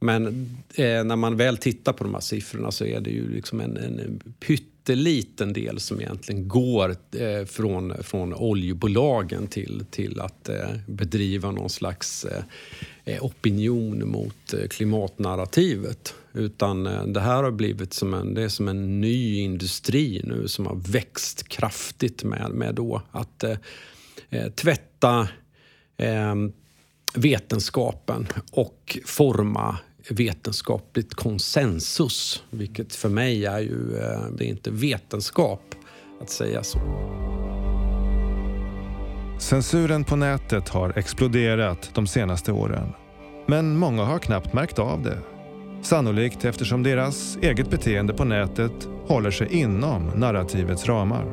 Men 0.00 0.26
eh, 0.74 1.04
när 1.04 1.16
man 1.16 1.36
väl 1.36 1.56
tittar 1.56 1.92
på 1.92 2.04
de 2.04 2.14
här 2.14 2.20
siffrorna 2.20 2.70
så 2.70 2.84
är 2.84 3.00
det 3.00 3.10
ju 3.10 3.34
liksom 3.34 3.60
en, 3.60 3.76
en 3.76 4.34
pytteliten 4.40 5.52
del 5.52 5.80
som 5.80 6.00
egentligen 6.00 6.48
går 6.48 6.96
eh, 7.18 7.44
från, 7.44 7.94
från 8.02 8.34
oljebolagen 8.34 9.46
till, 9.46 9.84
till 9.90 10.20
att 10.20 10.48
eh, 10.48 10.68
bedriva 10.86 11.50
någon 11.50 11.70
slags 11.70 12.24
eh, 12.24 12.42
eh 13.04 13.24
opinion 13.24 14.10
mot 14.10 14.54
eh, 14.54 14.68
klimatnarrativet. 14.68 16.14
Utan 16.32 16.86
eh, 16.86 17.06
det 17.06 17.20
här 17.20 17.42
har 17.42 17.50
blivit 17.50 17.92
som 17.92 18.14
en, 18.14 18.34
det 18.34 18.42
är 18.42 18.48
som 18.48 18.68
en 18.68 19.00
ny 19.00 19.40
industri 19.40 20.20
nu 20.24 20.48
som 20.48 20.66
har 20.66 20.76
växt 20.76 21.48
kraftigt 21.48 22.24
med, 22.24 22.50
med 22.50 22.74
då 22.74 23.02
att 23.10 23.44
eh, 23.44 23.56
eh, 24.30 24.50
tvätta 24.52 25.28
ehm, 25.96 26.52
vetenskapen 27.14 28.26
och 28.52 28.98
forma 29.06 29.78
vetenskapligt 30.10 31.14
konsensus, 31.14 32.42
vilket 32.50 32.94
för 32.94 33.08
mig 33.08 33.46
är 33.46 33.60
ju, 33.60 33.96
eh, 33.96 34.26
det 34.36 34.44
är 34.44 34.48
inte 34.48 34.70
vetenskap 34.70 35.74
att 36.20 36.30
säga 36.30 36.62
så. 36.62 36.78
Censuren 39.38 40.04
på 40.04 40.16
nätet 40.16 40.68
har 40.68 40.98
exploderat 40.98 41.90
de 41.94 42.06
senaste 42.06 42.52
åren. 42.52 42.92
Men 43.46 43.76
många 43.76 44.04
har 44.04 44.18
knappt 44.18 44.52
märkt 44.52 44.78
av 44.78 45.02
det. 45.02 45.18
Sannolikt 45.82 46.44
eftersom 46.44 46.82
deras 46.82 47.36
eget 47.36 47.70
beteende 47.70 48.12
på 48.12 48.24
nätet 48.24 48.88
håller 49.06 49.30
sig 49.30 49.52
inom 49.52 50.06
narrativets 50.06 50.86
ramar. 50.86 51.26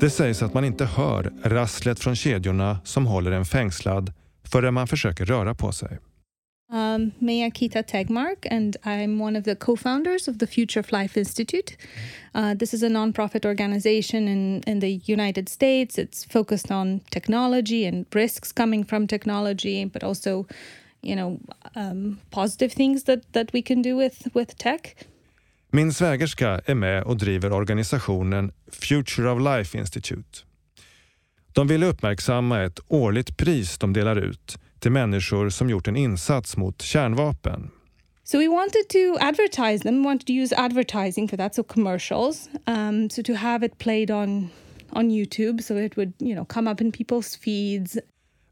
Det 0.00 0.10
sägs 0.10 0.42
att 0.42 0.54
man 0.54 0.64
inte 0.64 0.84
hör 0.84 1.32
rasslet 1.44 2.00
från 2.00 2.16
kedjorna 2.16 2.78
som 2.84 3.06
håller 3.06 3.32
en 3.32 3.44
fängslad 3.44 4.12
förrän 4.52 4.74
man 4.74 4.86
försöker 4.86 5.24
röra 5.24 5.54
på 5.54 5.72
sig. 5.72 5.98
Um, 6.72 7.12
May 7.18 7.50
Kita 7.50 7.82
Tegmark, 7.82 8.46
and 8.50 8.76
I'm 8.82 9.22
one 9.22 9.38
of 9.38 9.44
the 9.44 9.54
co 9.54 9.76
founders 9.76 10.28
of 10.28 10.38
the 10.38 10.46
Future 10.46 10.80
of 10.80 10.92
Life 10.92 11.20
Institute. 11.20 11.76
Uh, 12.34 12.54
this 12.54 12.74
is 12.74 12.82
a 12.82 12.88
nonprofit 12.88 13.44
organization 13.44 14.28
in, 14.28 14.62
in 14.66 14.80
the 14.80 15.00
United 15.12 15.48
States. 15.48 15.98
It's 15.98 16.24
focused 16.24 16.70
on 16.70 17.00
technology 17.10 17.86
and 17.86 18.06
risks 18.14 18.52
coming 18.52 18.84
from 18.84 19.06
technology, 19.06 19.84
but 19.84 20.02
also, 20.02 20.46
you 21.04 21.16
know, 21.16 21.38
um, 21.74 22.18
positive 22.30 22.74
things 22.74 23.04
that, 23.04 23.32
that 23.32 23.54
we 23.54 23.62
can 23.62 23.82
do 23.82 23.96
with, 23.96 24.26
with 24.34 24.56
tech. 24.56 24.94
Min 25.70 25.92
svägerska 25.92 26.60
är 26.66 26.74
med 26.74 27.02
och 27.02 27.16
driver 27.16 27.52
organisationen 27.52 28.52
Future 28.72 29.30
of 29.30 29.40
Life 29.40 29.78
Institute. 29.78 30.38
De 31.52 31.66
vill 31.66 31.82
uppmärksamma 31.82 32.62
ett 32.62 32.80
årligt 32.88 33.36
pris 33.36 33.78
de 33.78 33.92
delar 33.92 34.16
ut 34.16 34.58
till 34.78 34.92
människor 34.92 35.50
som 35.50 35.70
gjort 35.70 35.88
en 35.88 35.96
insats 35.96 36.56
mot 36.56 36.82
kärnvapen. 36.82 37.70
So 38.24 38.38
we 38.38 38.48
wanted 38.48 38.88
to 38.88 39.18
advertise 39.20 39.82
them, 39.82 40.02
we 40.02 40.08
wanted 40.08 40.26
to 40.26 40.32
use 40.32 40.54
advertising 40.56 41.28
for 41.28 41.36
that, 41.36 41.54
so 41.54 41.62
commercials. 41.62 42.48
Um, 42.66 43.10
so 43.10 43.22
to 43.22 43.34
have 43.34 43.66
it 43.66 43.78
played 43.78 44.10
on, 44.10 44.48
on 44.90 45.10
YouTube 45.10 45.62
so 45.62 45.76
it 45.76 45.96
would 45.96 46.12
you 46.18 46.34
know, 46.34 46.44
come 46.44 46.70
up 46.70 46.80
in 46.80 46.92
people's 46.92 47.36
feeds. 47.36 47.98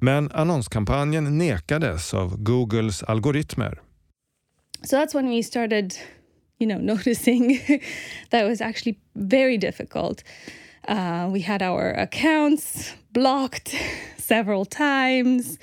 Men 0.02 0.30
annonskampanjen 0.34 1.38
nekades 1.38 2.14
av 2.14 2.36
Googles 2.38 3.02
algoritmer. 3.02 3.80
So 4.82 4.96
that's 4.96 5.14
when 5.14 5.28
we 5.28 5.42
started 5.42 5.94
you 6.62 6.66
know, 6.66 6.78
noticing 6.94 7.60
that 8.30 8.44
was 8.44 8.60
actually 8.60 8.98
very 9.14 9.58
difficult. 9.58 10.22
Uh, 10.88 11.28
we 11.32 11.40
had 11.40 11.62
our 11.62 11.90
accounts 11.90 12.94
blocked 13.12 13.74
several 14.16 14.64
times. 14.64 15.58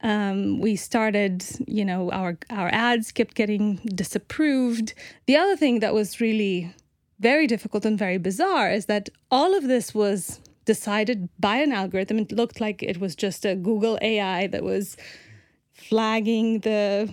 Um, 0.00 0.60
we 0.60 0.76
started, 0.76 1.44
you 1.66 1.84
know, 1.84 2.10
our 2.10 2.38
our 2.50 2.68
ads 2.72 3.12
kept 3.12 3.34
getting 3.34 3.80
disapproved. 3.94 4.94
The 5.26 5.36
other 5.36 5.56
thing 5.56 5.80
that 5.80 5.94
was 5.94 6.20
really 6.20 6.72
very 7.20 7.46
difficult 7.46 7.84
and 7.84 7.98
very 7.98 8.18
bizarre 8.18 8.70
is 8.70 8.86
that 8.86 9.08
all 9.30 9.56
of 9.56 9.66
this 9.66 9.94
was 9.94 10.40
decided 10.68 11.28
by 11.38 11.62
an 11.62 11.72
algorithm. 11.72 12.18
It 12.18 12.32
looked 12.32 12.60
like 12.60 12.90
it 12.90 12.96
was 13.00 13.22
just 13.22 13.44
a 13.44 13.54
Google 13.54 13.98
AI 14.02 14.48
that 14.48 14.62
was 14.62 14.96
flagging 15.72 16.60
the 16.60 17.08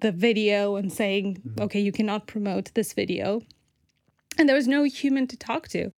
the 0.00 0.10
video 0.10 0.76
and 0.76 0.92
saying, 0.92 1.36
mm-hmm. 1.36 1.62
"Okay, 1.64 1.80
you 1.80 1.92
cannot 1.92 2.26
promote 2.26 2.72
this 2.74 2.98
video." 2.98 3.40
And 4.38 4.48
there 4.48 4.56
was 4.56 4.66
no 4.66 4.84
human 5.02 5.26
to 5.26 5.36
talk 5.36 5.68
to. 5.68 5.90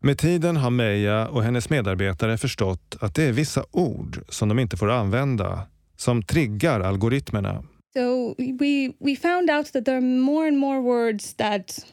Med 0.00 0.18
tiden 0.18 0.56
har 0.56 0.70
Meja 0.70 1.28
och 1.28 1.42
hennes 1.42 1.70
medarbetare 1.70 2.38
förstått 2.38 2.96
att 3.00 3.14
det 3.14 3.22
är 3.22 3.32
vissa 3.32 3.64
ord 3.70 4.18
som 4.28 4.48
de 4.48 4.58
inte 4.58 4.76
får 4.76 4.90
använda 4.90 5.66
som 5.96 6.22
triggar 6.22 6.80
algoritmerna. 6.80 7.64
So 7.94 8.34
we 8.38 8.92
we 9.00 9.16
found 9.16 9.50
out 9.50 9.72
that 9.72 9.84
there 9.84 9.96
are 9.96 10.00
more 10.00 10.48
and 10.48 10.58
more 10.58 10.80
words 10.80 11.34
that 11.34 11.86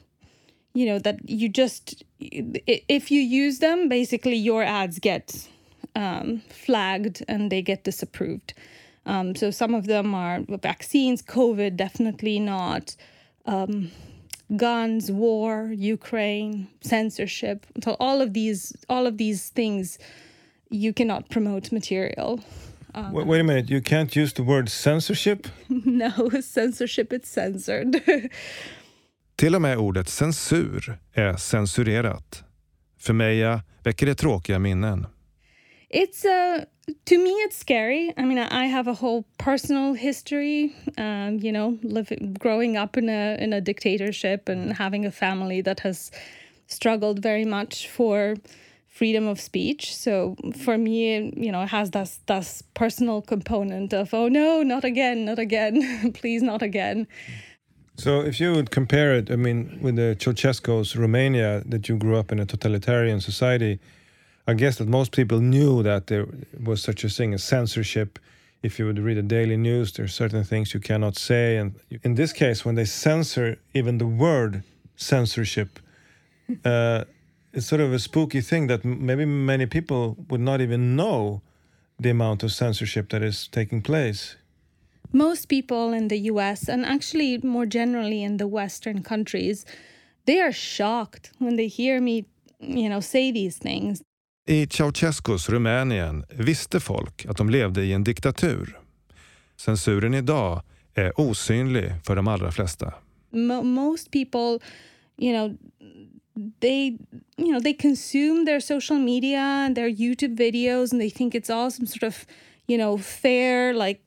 you 0.73 0.85
know 0.85 0.99
that 0.99 1.15
you 1.29 1.51
just 1.55 2.03
if 2.19 3.11
you 3.11 3.21
use 3.21 3.59
them 3.59 3.87
basically 3.87 4.35
your 4.35 4.63
ads 4.63 4.99
get 4.99 5.47
um, 5.95 6.41
flagged 6.49 7.23
and 7.27 7.51
they 7.51 7.61
get 7.61 7.83
disapproved. 7.83 8.53
Um, 9.05 9.35
so 9.35 9.49
some 9.51 9.73
of 9.73 9.87
them 9.87 10.13
are 10.13 10.41
vaccines, 10.61 11.21
COVID, 11.21 11.75
definitely 11.75 12.39
not. 12.39 12.95
Um, 13.45 13.91
guns, 14.55 15.11
war, 15.11 15.71
Ukraine, 15.75 16.67
censorship. 16.81 17.65
So 17.83 17.95
all 17.99 18.21
of 18.21 18.33
these, 18.33 18.75
all 18.89 19.07
of 19.07 19.17
these 19.17 19.49
things, 19.49 19.97
you 20.69 20.93
cannot 20.93 21.29
promote 21.29 21.71
material. 21.71 22.39
Um, 22.93 23.13
wait, 23.13 23.27
wait, 23.27 23.41
a 23.41 23.43
minute, 23.43 23.69
you 23.69 23.81
can't 23.81 24.15
use 24.15 24.33
the 24.33 24.43
word 24.43 24.69
censorship? 24.69 25.47
no, 25.69 26.29
censorship 26.41 27.13
it's 27.13 27.29
censored. 27.29 28.01
Till 29.39 29.55
och 29.55 29.61
med 29.61 29.77
ordet 29.77 30.09
censur 30.09 30.97
är 31.13 31.33
censurerat. 31.37 32.43
För 32.99 33.13
Meja 33.13 33.61
väcker 33.83 34.05
det 34.05 34.15
tråkiga 34.15 34.59
minnen. 34.59 35.07
It's 35.89 36.25
a 36.25 36.65
to 37.05 37.15
me 37.15 37.29
it's 37.29 37.59
scary 37.59 38.13
i 38.17 38.25
mean 38.25 38.37
i 38.37 38.67
have 38.67 38.91
a 38.91 38.97
whole 39.01 39.23
personal 39.37 39.93
history 39.93 40.73
um, 40.97 41.39
you 41.39 41.51
know 41.51 41.77
living 41.81 42.33
growing 42.33 42.77
up 42.77 42.97
in 42.97 43.09
a 43.09 43.37
in 43.37 43.53
a 43.53 43.61
dictatorship 43.61 44.49
and 44.49 44.73
having 44.73 45.05
a 45.05 45.11
family 45.11 45.63
that 45.63 45.79
has 45.79 46.11
struggled 46.67 47.23
very 47.23 47.45
much 47.45 47.87
for 47.87 48.35
freedom 48.87 49.27
of 49.27 49.39
speech 49.39 49.95
so 49.95 50.35
for 50.65 50.77
me 50.77 51.31
you 51.37 51.51
know 51.51 51.63
it 51.63 51.69
has 51.69 51.91
this 51.91 52.19
this 52.25 52.63
personal 52.73 53.21
component 53.21 53.93
of 53.93 54.13
oh 54.13 54.29
no 54.29 54.63
not 54.63 54.83
again 54.83 55.25
not 55.25 55.39
again 55.39 56.11
please 56.21 56.45
not 56.45 56.61
again 56.61 57.07
Mm. 57.29 57.48
So 57.99 58.21
if 58.21 58.39
you 58.39 58.49
would 58.55 58.69
compare 58.71 59.11
it 59.19 59.25
i 59.31 59.35
mean 59.35 59.59
with 59.81 59.95
the 59.95 60.15
Ceausescu's 60.21 60.95
romania 60.95 61.63
that 61.65 61.87
you 61.87 61.97
grew 61.97 62.17
up 62.21 62.31
in 62.31 62.39
a 62.39 62.45
totalitarian 62.45 63.19
society 63.21 63.79
I 64.49 64.55
guess 64.55 64.77
that 64.77 64.87
most 64.87 65.11
people 65.11 65.41
knew 65.41 65.83
that 65.83 66.07
there 66.07 66.25
was 66.59 66.81
such 66.81 67.03
a 67.03 67.09
thing 67.09 67.35
as 67.35 67.43
censorship. 67.43 68.17
If 68.63 68.79
you 68.79 68.87
would 68.87 68.97
read 68.97 69.17
the 69.17 69.21
daily 69.21 69.57
news, 69.57 69.93
there 69.93 70.05
are 70.05 70.15
certain 70.23 70.43
things 70.43 70.73
you 70.73 70.79
cannot 70.79 71.15
say. 71.17 71.57
And 71.57 71.75
in 72.01 72.15
this 72.15 72.33
case, 72.33 72.65
when 72.65 72.73
they 72.73 72.85
censor 72.85 73.59
even 73.75 73.99
the 73.99 74.07
word 74.07 74.63
censorship, 74.95 75.79
uh, 76.65 77.03
it's 77.53 77.67
sort 77.67 77.79
of 77.79 77.93
a 77.93 77.99
spooky 77.99 78.41
thing 78.41 78.65
that 78.67 78.83
maybe 78.83 79.23
many 79.23 79.67
people 79.67 80.17
would 80.29 80.41
not 80.41 80.61
even 80.61 80.95
know 80.95 81.43
the 81.99 82.09
amount 82.09 82.41
of 82.41 82.51
censorship 82.51 83.09
that 83.09 83.21
is 83.21 83.47
taking 83.47 83.83
place. 83.83 84.35
Most 85.11 85.47
people 85.47 85.97
in 85.97 86.07
the 86.07 86.17
US, 86.31 86.69
and 86.69 86.85
actually 86.85 87.39
more 87.43 87.65
generally 87.65 88.23
in 88.23 88.37
the 88.37 88.45
Western 88.45 89.03
countries, 89.03 89.65
they 90.25 90.39
are 90.39 90.53
shocked 90.53 91.31
when 91.37 91.57
they 91.57 91.67
hear 91.67 92.01
me, 92.01 92.25
you 92.59 92.89
know, 92.89 93.01
say 93.01 93.31
these 93.31 93.57
things. 93.57 94.01
I 94.47 94.65
Ceausescus 94.65 95.49
Rumänien 95.49 96.25
visste 96.29 96.79
folk 96.79 97.25
att 97.25 97.37
de 97.37 97.49
levde 97.49 97.83
i 97.83 97.93
en 97.93 98.03
diktatur. 98.03 98.79
Censuren 99.57 100.13
idag 100.13 100.61
är 100.93 101.19
osynlig 101.19 101.91
för 102.03 102.15
de 102.15 102.27
allra 102.27 102.51
flesta. 102.51 102.93
Most 103.63 104.11
people, 104.11 104.59
you 105.17 105.33
know, 105.33 105.57
they 106.59 106.97
you 107.37 107.51
know 107.51 107.59
they 107.59 107.73
consume 107.73 108.45
their 108.45 108.59
social 108.59 108.97
media 108.97 109.39
and 109.39 109.75
their 109.75 109.89
youtube 109.89 110.35
videos 110.35 110.91
and 110.91 111.01
they 111.01 111.09
think 111.09 111.35
it's 111.35 111.49
all 111.49 111.69
some 111.71 111.85
sort 111.85 112.03
of 112.03 112.25
you 112.67 112.77
know 112.77 112.97
fair 112.97 113.73
like 113.73 114.01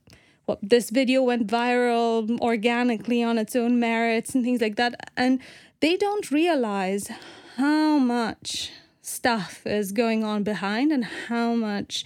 this 0.63 0.91
video 0.91 1.23
went 1.23 1.47
viral 1.47 2.39
organically 2.41 3.23
on 3.23 3.39
its 3.39 3.55
own 3.57 3.79
merits 3.79 4.35
and 4.35 4.45
things 4.45 4.61
like 4.61 4.77
that. 4.77 5.13
And 5.17 5.41
they 5.81 5.97
don't 5.97 6.31
realize 6.31 7.11
how 7.57 7.99
much 7.99 8.71
stuff 9.03 9.67
is 9.67 9.93
going 9.93 10.25
on 10.25 10.43
behind 10.43 10.93
and 10.93 11.05
how 11.05 11.55
much 11.55 12.05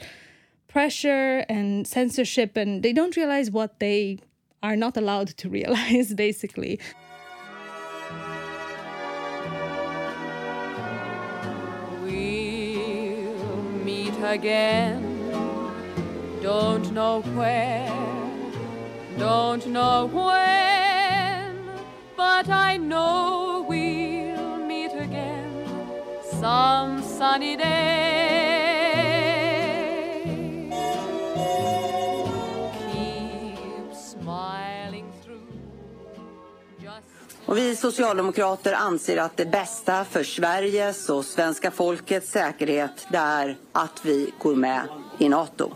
pressure 0.68 1.44
and 1.48 1.86
censorship, 1.86 2.56
and 2.56 2.82
they 2.82 2.92
don't 2.92 3.16
realize 3.16 3.50
what 3.50 3.80
they 3.80 4.18
are 4.62 4.76
not 4.76 4.96
allowed 4.96 5.28
to 5.28 5.48
realize, 5.58 6.12
basically. 6.14 6.78
We'll 12.02 13.62
meet 13.84 14.14
again. 14.22 15.16
Don't 16.42 16.92
know 16.92 17.22
where, 17.34 18.15
don't 19.18 19.66
know 19.66 20.06
when, 20.06 21.70
but 22.16 22.48
I 22.48 22.76
know 22.76 23.64
we'll 23.68 24.58
meet 24.66 24.92
again 24.92 25.66
some 26.40 27.02
sunny 27.02 27.56
day. 27.56 28.66
Keep 32.92 33.94
smiling 33.94 35.12
through. 35.24 35.42
Och 37.46 37.56
vi 37.56 37.76
socialdemokrater 37.76 38.72
anser 38.72 39.16
att 39.16 39.36
det 39.36 39.46
bästa 39.46 40.04
för 40.04 40.24
Sveriges 40.24 41.10
och 41.10 41.24
svenska 41.24 41.70
folkets 41.70 42.30
säkerhet 42.30 43.06
är 43.12 43.56
att 43.72 44.00
vi 44.04 44.32
går 44.38 44.54
med 44.54 44.88
i 45.18 45.28
Nato. 45.28 45.70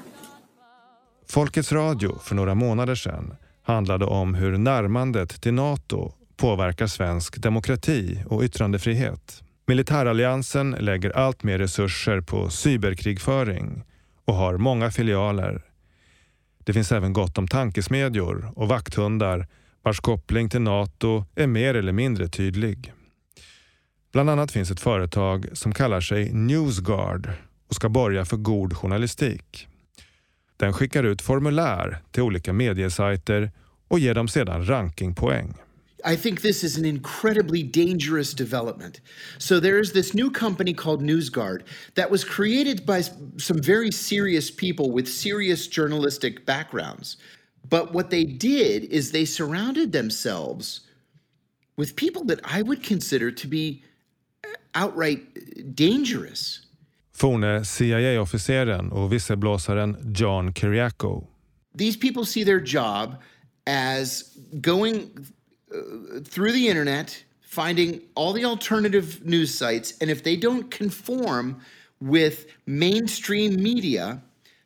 Folkets 1.31 1.73
radio 1.73 2.19
för 2.19 2.35
några 2.35 2.55
månader 2.55 2.95
sedan 2.95 3.35
handlade 3.63 4.05
om 4.05 4.35
hur 4.35 4.59
närmandet 4.59 5.43
till 5.43 5.55
Nato 5.55 6.13
påverkar 6.37 6.87
svensk 6.87 7.39
demokrati 7.39 8.25
och 8.27 8.43
yttrandefrihet. 8.43 9.43
Militäralliansen 9.67 10.71
lägger 10.71 11.11
allt 11.11 11.43
mer 11.43 11.59
resurser 11.59 12.21
på 12.21 12.51
cyberkrigföring 12.51 13.85
och 14.25 14.35
har 14.35 14.57
många 14.57 14.91
filialer. 14.91 15.63
Det 16.65 16.73
finns 16.73 16.93
även 16.93 17.13
gott 17.13 17.39
om 17.39 17.49
tankesmedjor 17.49 18.53
och 18.57 18.69
vakthundar 18.69 19.47
vars 19.83 20.01
koppling 20.01 20.49
till 20.49 20.63
Nato 20.63 21.25
är 21.35 21.47
mer 21.47 21.75
eller 21.75 21.93
mindre 21.93 22.29
tydlig. 22.29 22.93
Bland 24.13 24.31
annat 24.31 24.53
finns 24.53 24.71
ett 24.71 24.81
företag 24.81 25.47
som 25.53 25.75
kallar 25.75 26.01
sig 26.01 26.33
Newsguard 26.33 27.31
och 27.69 27.75
ska 27.75 27.89
borga 27.89 28.25
för 28.25 28.37
god 28.37 28.77
journalistik. 28.77 29.67
Den 30.61 30.73
skickar 30.73 31.05
ut 31.05 31.23
formulär 31.23 31.99
till 32.11 32.23
olika 32.23 32.53
mediesajter 32.53 33.51
och 33.89 33.99
ger 33.99 34.15
dem 34.15 34.29
sedan 34.29 34.65
rankingpoäng. 34.65 35.55
I 36.05 36.17
think 36.17 36.41
this 36.41 36.65
is 36.65 36.79
an 36.79 36.85
incredibly 36.85 37.63
dangerous 37.63 38.35
development. 38.35 39.01
So 39.39 39.61
there 39.61 39.81
is 39.81 39.93
this 39.93 40.15
new 40.15 40.31
company 40.31 40.75
called 40.75 41.03
NewsGuard 41.03 41.63
that 41.95 42.11
was 42.11 42.25
created 42.25 42.87
by 42.87 43.03
some 43.39 43.63
very 43.63 43.93
serious 43.93 44.51
people 44.51 44.91
with 44.93 45.09
serious 45.09 45.69
journalistic 45.69 46.47
backgrounds. 46.47 47.17
But 47.69 47.93
what 47.93 48.11
they 48.11 48.25
did 48.25 48.85
is 48.85 49.11
they 49.11 49.27
surrounded 49.27 49.93
themselves 49.93 50.81
with 51.77 51.97
people 51.97 52.25
that 52.25 52.41
I 52.45 52.63
would 52.63 52.83
consider 52.83 53.31
to 53.31 53.49
be 53.49 53.83
outright 54.75 55.21
dangerous. 55.75 56.67
Forne 57.21 57.65
CIA-officeren 57.65 58.93
och 58.93 59.13
visselblåsaren 59.13 60.15
John 60.17 60.55
Kiriakou. 60.55 61.27
These 61.79 61.99
people 62.01 62.25
see 62.27 62.45
their 62.45 62.63
job 62.65 63.15
as 63.67 64.25
going 64.53 64.95
uh, 64.95 66.25
through 66.25 66.53
the 66.53 66.69
internet, 66.69 67.25
finding 67.55 68.01
all 68.15 68.35
the 68.35 68.45
alternative 68.45 69.07
news 69.23 69.59
sites, 69.59 69.95
and 70.01 70.11
if 70.11 70.23
they 70.23 70.37
don't 70.37 70.79
conform 70.79 71.61
with 71.99 72.47
mainstream 72.65 73.63
media, 73.63 74.19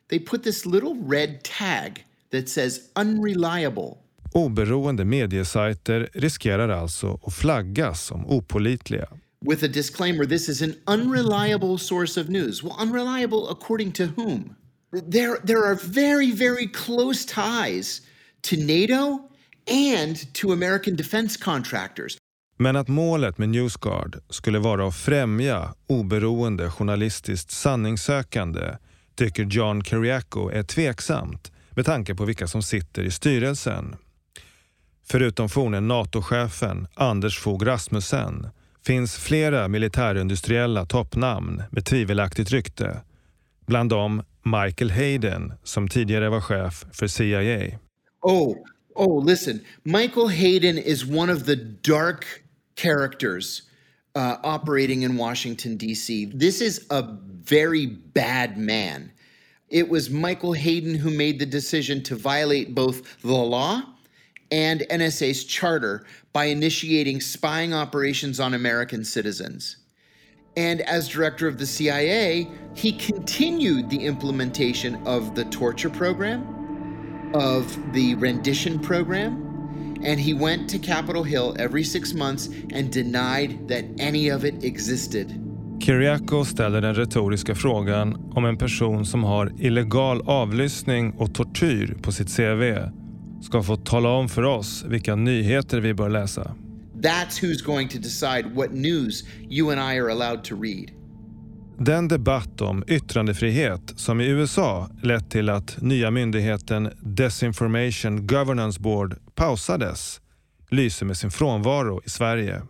they 0.07 0.19
put 0.19 0.43
this 0.43 0.65
little 0.65 0.95
red 0.95 1.43
tag 1.43 2.05
that 2.29 2.49
says 2.49 2.79
unreliable. 2.95 3.97
Oberoende 4.31 5.05
mediesajter 5.05 6.09
riskerar 6.13 6.69
alltså 6.69 7.19
att 7.23 7.33
flaggas 7.33 8.05
som 8.05 8.25
opålitliga 8.25 9.07
with 9.45 9.63
a 9.63 9.67
disclaimer 9.67 10.25
this 10.25 10.49
is 10.49 10.61
an 10.61 10.75
unreliable 10.87 11.77
source 11.77 12.21
of 12.21 12.29
news. 12.29 12.63
Well, 12.63 12.75
unreliable 12.79 13.49
according 13.49 13.91
to 13.93 14.05
whom? 14.05 14.55
There, 14.91 15.37
there 15.43 15.63
are 15.65 15.75
very, 15.75 16.31
very 16.31 16.67
close 16.67 17.25
ties 17.25 18.01
to 18.41 18.57
NATO 18.57 19.19
and 19.67 20.33
to 20.33 20.51
American 20.51 20.95
defense 20.95 21.37
contractors. 21.37 22.17
Men 22.57 22.75
att 22.75 22.87
målet 22.87 23.37
med 23.37 23.49
Newsguard 23.49 24.19
skulle 24.29 24.59
vara 24.59 24.87
att 24.87 24.95
främja 24.95 25.73
oberoende 25.87 26.69
journalistiskt 26.69 27.51
sanningssökande 27.51 28.77
tycker 29.15 29.43
John 29.43 29.83
Kiriakou 29.83 30.49
är 30.49 30.63
tveksamt 30.63 31.51
med 31.69 31.85
tanke 31.85 32.15
på 32.15 32.25
vilka 32.25 32.47
som 32.47 32.61
sitter 32.63 33.03
i 33.03 33.11
styrelsen. 33.11 33.95
Förutom 35.07 35.49
forne 35.49 35.79
NATO-chefen 35.79 36.87
Anders 36.93 37.39
Fogh 37.39 37.65
Rasmussen 37.65 38.47
finns 38.85 39.17
flera 39.17 39.67
militärindustriella 39.67 40.85
toppnamn 40.85 41.63
med 41.71 41.85
tvivelaktigt 41.85 42.51
rykte. 42.51 43.01
Bland 43.67 43.89
dem 43.89 44.23
Michael 44.43 44.91
Hayden 44.91 45.53
som 45.63 45.87
tidigare 45.87 46.29
var 46.29 46.41
chef 46.41 46.85
för 46.91 47.07
CIA. 47.07 47.79
Oh, 48.21 48.57
oh, 48.95 49.25
listen. 49.25 49.59
Michael 49.83 50.27
Hayden 50.27 50.77
is 50.77 51.05
one 51.05 51.33
of 51.33 51.45
the 51.45 51.55
dark 51.81 52.25
characters 52.75 53.61
uh, 54.15 54.35
operating 54.43 55.03
in 55.03 55.17
Washington, 55.17 55.77
D.C. 55.77 56.25
This 56.25 56.61
is 56.61 56.81
a 56.89 57.01
very 57.49 57.87
bad 58.13 58.57
man. 58.57 59.11
It 59.69 59.89
was 59.89 60.09
Michael 60.09 60.53
Hayden 60.53 60.95
who 60.95 61.09
made 61.09 61.39
the 61.39 61.45
decision 61.45 62.03
to 62.03 62.15
violate 62.15 62.75
both 62.75 63.21
the 63.21 63.33
law 63.33 63.81
and 64.51 64.81
NSA's 64.89 65.43
charter 65.43 66.05
by 66.33 66.45
initiating 66.45 67.21
spying 67.21 67.73
operations 67.73 68.39
on 68.39 68.53
American 68.53 69.03
citizens. 69.03 69.77
And 70.57 70.81
as 70.81 71.09
director 71.09 71.47
of 71.47 71.57
the 71.57 71.65
CIA, 71.65 72.47
he 72.73 72.91
continued 72.93 73.89
the 73.89 74.05
implementation 74.05 74.95
of 75.05 75.35
the 75.35 75.45
torture 75.45 75.89
program, 75.89 77.31
of 77.33 77.93
the 77.93 78.15
rendition 78.15 78.79
program, 78.79 79.45
and 80.03 80.19
he 80.19 80.33
went 80.33 80.69
to 80.69 80.79
Capitol 80.79 81.23
Hill 81.23 81.55
every 81.59 81.83
six 81.83 82.13
months 82.13 82.49
and 82.73 82.91
denied 82.91 83.67
that 83.67 83.85
any 83.99 84.29
of 84.29 84.45
it 84.45 84.63
existed. 84.63 85.41
Kiriakou 85.79 86.45
ställer 86.45 86.81
den 86.81 86.95
retoriska 86.95 87.55
frågan 87.55 88.31
om 88.35 88.45
en 88.45 88.57
person 88.57 89.05
som 89.05 89.23
har 89.23 89.51
illegal 89.59 90.21
avlyssning 90.21 91.11
och 91.11 91.33
tortyr 91.33 91.97
på 92.01 92.11
sitt 92.11 92.35
CV 92.37 92.61
ska 93.45 93.63
få 93.63 93.75
tala 93.75 94.09
om 94.09 94.29
för 94.29 94.43
oss 94.43 94.83
vilka 94.87 95.15
nyheter 95.15 95.79
vi 95.79 95.93
bör 95.93 96.09
läsa. 96.09 96.55
That's 97.01 97.41
who's 97.41 97.65
going 97.65 97.89
to 97.89 97.97
decide 97.97 98.55
what 98.55 98.71
news 98.71 99.23
you 99.49 99.71
and 99.71 99.93
I 99.93 99.99
are 99.99 100.11
allowed 100.11 100.43
to 100.43 100.55
read. 100.61 100.91
Den 101.77 102.07
debatt 102.07 102.61
om 102.61 102.83
yttrandefrihet 102.87 103.93
som 103.95 104.21
i 104.21 104.27
USA 104.27 104.89
lett 105.03 105.31
till 105.31 105.49
att 105.49 105.81
nya 105.81 106.11
myndigheten 106.11 106.91
Desinformation 106.99 108.27
Governance 108.27 108.79
Board 108.79 109.15
pausades 109.35 110.21
lyser 110.69 111.05
med 111.05 111.17
sin 111.17 111.31
frånvaro 111.31 112.01
i 112.05 112.09
Sverige. 112.09 112.61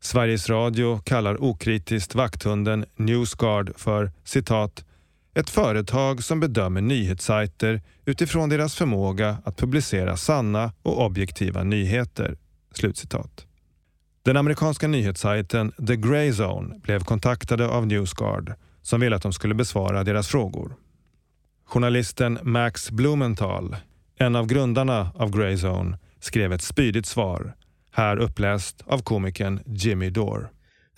Sveriges 0.00 0.48
Radio 0.48 0.98
kallar 0.98 1.42
okritiskt 1.42 2.14
vakthunden 2.14 2.84
Newsguard 2.96 3.72
för 3.76 4.12
citat 4.24 4.84
ett 5.38 5.50
företag 5.50 6.24
som 6.24 6.40
bedömer 6.40 6.80
nyhetssajter 6.80 7.82
utifrån 8.04 8.48
deras 8.48 8.74
förmåga 8.74 9.36
att 9.44 9.56
publicera 9.56 10.16
sanna 10.16 10.72
och 10.82 11.04
objektiva 11.04 11.64
nyheter. 11.64 12.36
Slutcitat. 12.72 13.46
Den 14.22 14.36
amerikanska 14.36 14.88
nyhetssajten 14.88 15.72
The 15.86 15.96
Grey 15.96 16.30
Zone 16.30 16.78
blev 16.78 17.04
kontaktade 17.04 17.68
av 17.68 17.86
Newsguard 17.86 18.52
som 18.82 19.00
ville 19.00 19.16
att 19.16 19.22
de 19.22 19.32
skulle 19.32 19.54
besvara 19.54 20.04
deras 20.04 20.28
frågor. 20.28 20.74
Journalisten 21.64 22.38
Max 22.42 22.90
Blumenthal, 22.90 23.76
en 24.18 24.36
av 24.36 24.46
grundarna 24.46 25.10
av 25.14 25.30
Grey 25.30 25.54
Zone, 25.54 25.98
skrev 26.20 26.52
ett 26.52 26.62
spydigt 26.62 27.06
svar, 27.06 27.54
här 27.92 28.16
uppläst 28.16 28.82
av 28.86 29.02
komikern 29.02 29.60
Jimmy 29.66 30.10
Dore. 30.10 30.48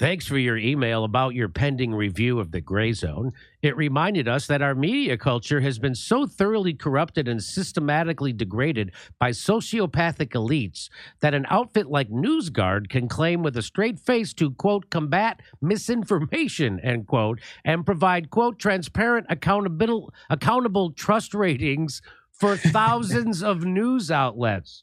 Thanks 0.01 0.27
for 0.27 0.39
your 0.39 0.57
email 0.57 1.05
about 1.05 1.35
your 1.35 1.51
pending 1.51 1.93
review 1.93 2.41
of 2.41 2.53
the 2.53 2.63
gray 2.63 2.95
zone. 2.95 3.33
It 3.61 3.77
reminded 3.77 4.29
us 4.29 4.47
that 4.47 4.63
our 4.63 4.75
media 4.75 5.19
culture 5.19 5.61
has 5.61 5.79
been 5.79 5.95
so 5.95 6.27
thoroughly 6.27 6.73
corrupted 6.73 7.29
and 7.29 7.45
systematically 7.45 8.33
degraded 8.33 8.93
by 9.19 9.33
sociopathic 9.33 10.29
elites 10.29 10.89
that 11.21 11.35
an 11.35 11.45
outfit 11.51 11.89
like 11.89 12.09
NewsGuard 12.09 12.89
can 12.89 13.09
claim 13.09 13.43
with 13.43 13.59
a 13.59 13.63
straight 13.63 14.01
face 14.01 14.33
to, 14.33 14.53
quote, 14.53 14.89
combat 14.89 15.43
misinformation, 15.61 16.81
end 16.81 17.07
quote, 17.07 17.39
and 17.63 17.85
provide, 17.85 18.31
quote, 18.31 18.59
transparent, 18.59 19.27
accountable, 19.29 20.15
accountable 20.31 20.93
trust 20.93 21.35
ratings 21.35 22.01
for 22.33 22.57
thousands 22.73 23.43
of 23.43 23.67
news 23.67 24.11
outlets. 24.11 24.83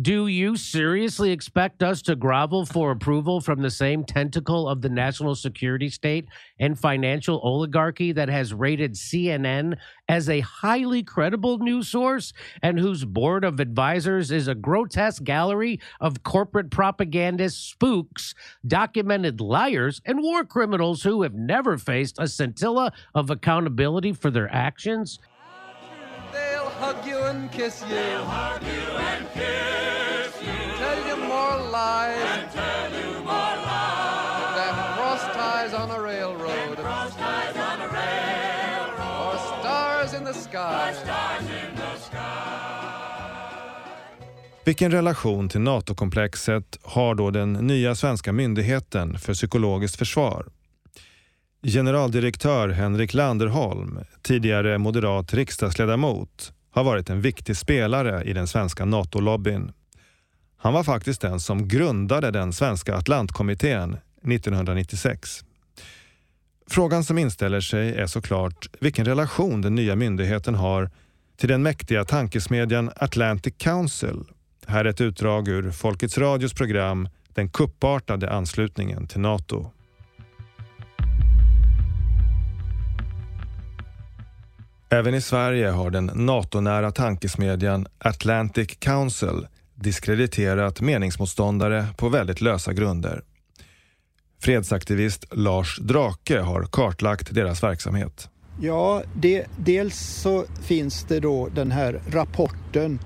Do 0.00 0.28
you 0.28 0.56
seriously 0.56 1.30
expect 1.30 1.82
us 1.82 2.00
to 2.02 2.16
grovel 2.16 2.64
for 2.64 2.90
approval 2.90 3.40
from 3.40 3.60
the 3.60 3.70
same 3.70 4.02
tentacle 4.02 4.66
of 4.66 4.80
the 4.80 4.88
national 4.88 5.34
security 5.34 5.90
state 5.90 6.26
and 6.58 6.78
financial 6.78 7.38
oligarchy 7.42 8.12
that 8.12 8.30
has 8.30 8.54
rated 8.54 8.94
CNN 8.94 9.76
as 10.08 10.30
a 10.30 10.40
highly 10.40 11.02
credible 11.02 11.58
news 11.58 11.88
source 11.88 12.32
and 12.62 12.78
whose 12.78 13.04
board 13.04 13.44
of 13.44 13.60
advisors 13.60 14.30
is 14.30 14.48
a 14.48 14.54
grotesque 14.54 15.22
gallery 15.22 15.80
of 16.00 16.22
corporate 16.22 16.70
propagandist 16.70 17.68
spooks, 17.68 18.34
documented 18.66 19.38
liars, 19.38 20.00
and 20.06 20.22
war 20.22 20.44
criminals 20.44 21.02
who 21.02 21.22
have 21.22 21.34
never 21.34 21.76
faced 21.76 22.16
a 22.18 22.26
scintilla 22.26 22.90
of 23.14 23.28
accountability 23.28 24.14
for 24.14 24.30
their 24.30 24.50
actions? 24.50 25.18
Hug 26.80 27.06
you 27.06 27.18
and 27.18 27.50
kiss 27.50 27.82
you. 27.82 27.88
They'll 27.88 28.24
hug 28.24 28.62
you 28.62 28.86
and 29.10 29.26
kiss 29.34 30.32
you. 30.40 30.58
Tell 30.78 31.00
you 31.08 31.16
more 31.16 31.58
lies. 31.72 32.22
And 32.22 32.50
tell 32.52 32.90
you 33.00 33.12
more 33.18 33.56
lies. 33.68 34.56
Than 34.58 34.74
cross 34.96 35.22
ties 35.34 35.74
on 35.74 35.90
a 35.90 36.00
railroad. 36.00 36.76
Than 36.76 36.84
cross 36.84 37.16
ties 37.16 37.56
on 37.56 37.80
a 37.80 37.88
railroad. 37.88 39.34
Or 39.34 39.38
stars 39.60 40.14
in 40.14 40.24
the 40.24 40.34
sky. 40.34 40.90
Or 40.90 40.94
stars 40.94 41.42
in 41.42 41.76
the 41.76 41.88
Vilken 44.68 44.90
relation 44.90 45.48
till 45.48 45.60
NATO-komplexet 45.60 46.78
har 46.82 47.14
då 47.14 47.30
den 47.30 47.52
nya 47.52 47.94
svenska 47.94 48.32
myndigheten 48.32 49.18
för 49.18 49.34
psykologiskt 49.34 49.96
försvar? 49.96 50.46
Generaldirektör 51.62 52.68
Henrik 52.68 53.14
Landerholm, 53.14 54.00
tidigare 54.22 54.78
moderat 54.78 55.34
riksdagsledamot, 55.34 56.52
har 56.78 56.84
varit 56.84 57.10
en 57.10 57.20
viktig 57.20 57.56
spelare 57.56 58.22
i 58.24 58.32
den 58.32 58.46
svenska 58.46 58.84
NATO-lobbyn. 58.84 59.72
Han 60.56 60.72
var 60.72 60.84
faktiskt 60.84 61.20
den 61.20 61.40
som 61.40 61.68
grundade 61.68 62.30
den 62.30 62.52
svenska 62.52 62.96
Atlantkommittén 62.96 63.96
1996. 64.22 65.44
Frågan 66.70 67.04
som 67.04 67.18
inställer 67.18 67.60
sig 67.60 67.94
är 67.94 68.06
såklart 68.06 68.68
vilken 68.80 69.04
relation 69.04 69.60
den 69.60 69.74
nya 69.74 69.96
myndigheten 69.96 70.54
har 70.54 70.90
till 71.36 71.48
den 71.48 71.62
mäktiga 71.62 72.04
tankesmedjan 72.04 72.90
Atlantic 72.96 73.54
Council. 73.58 74.24
Här 74.66 74.84
är 74.84 74.88
ett 74.88 75.00
utdrag 75.00 75.48
ur 75.48 75.70
Folkets 75.70 76.18
Radios 76.18 76.54
program 76.54 77.08
Den 77.34 77.48
kuppartade 77.48 78.30
anslutningen 78.30 79.06
till 79.06 79.20
NATO. 79.20 79.70
Även 84.90 85.14
i 85.14 85.20
Sverige 85.20 85.68
har 85.68 85.90
den 85.90 86.10
NATO-nära 86.14 86.90
tankesmedjan 86.90 87.86
Atlantic 87.98 88.76
Council 88.78 89.46
diskrediterat 89.74 90.80
meningsmotståndare 90.80 91.86
på 91.96 92.08
väldigt 92.08 92.40
lösa 92.40 92.72
grunder. 92.72 93.22
Fredsaktivist 94.40 95.24
Lars 95.30 95.78
Drake 95.78 96.40
har 96.40 96.62
kartlagt 96.62 97.34
deras 97.34 97.62
verksamhet. 97.62 98.28
Ja, 98.60 99.02
det, 99.14 99.46
dels 99.56 99.98
så 99.98 100.44
finns 100.62 101.04
det 101.04 101.20
då 101.20 101.48
den 101.48 101.70
här 101.70 102.00
rapporten 102.10 102.98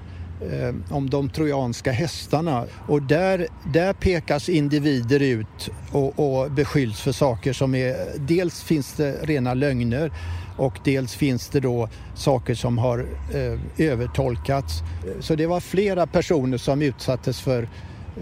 eh, 0.50 0.74
om 0.96 1.10
de 1.10 1.30
trojanska 1.30 1.92
hästarna 1.92 2.66
och 2.88 3.02
där, 3.02 3.46
där 3.72 3.92
pekas 3.92 4.48
individer 4.48 5.20
ut 5.20 5.70
och, 5.92 6.18
och 6.18 6.50
beskylls 6.50 7.00
för 7.00 7.12
saker 7.12 7.52
som 7.52 7.74
är... 7.74 7.96
Dels 8.18 8.62
finns 8.62 8.92
det 8.92 9.12
rena 9.22 9.54
lögner 9.54 10.12
och 10.56 10.78
dels 10.84 11.14
finns 11.14 11.48
det 11.48 11.60
då 11.60 11.88
saker 12.14 12.54
som 12.54 12.78
har 12.78 12.98
eh, 13.34 13.86
övertolkats. 13.88 14.82
Så 15.20 15.34
det 15.34 15.46
var 15.46 15.60
flera 15.60 16.06
personer 16.06 16.58
som 16.58 16.82
utsattes 16.82 17.40
för 17.40 17.62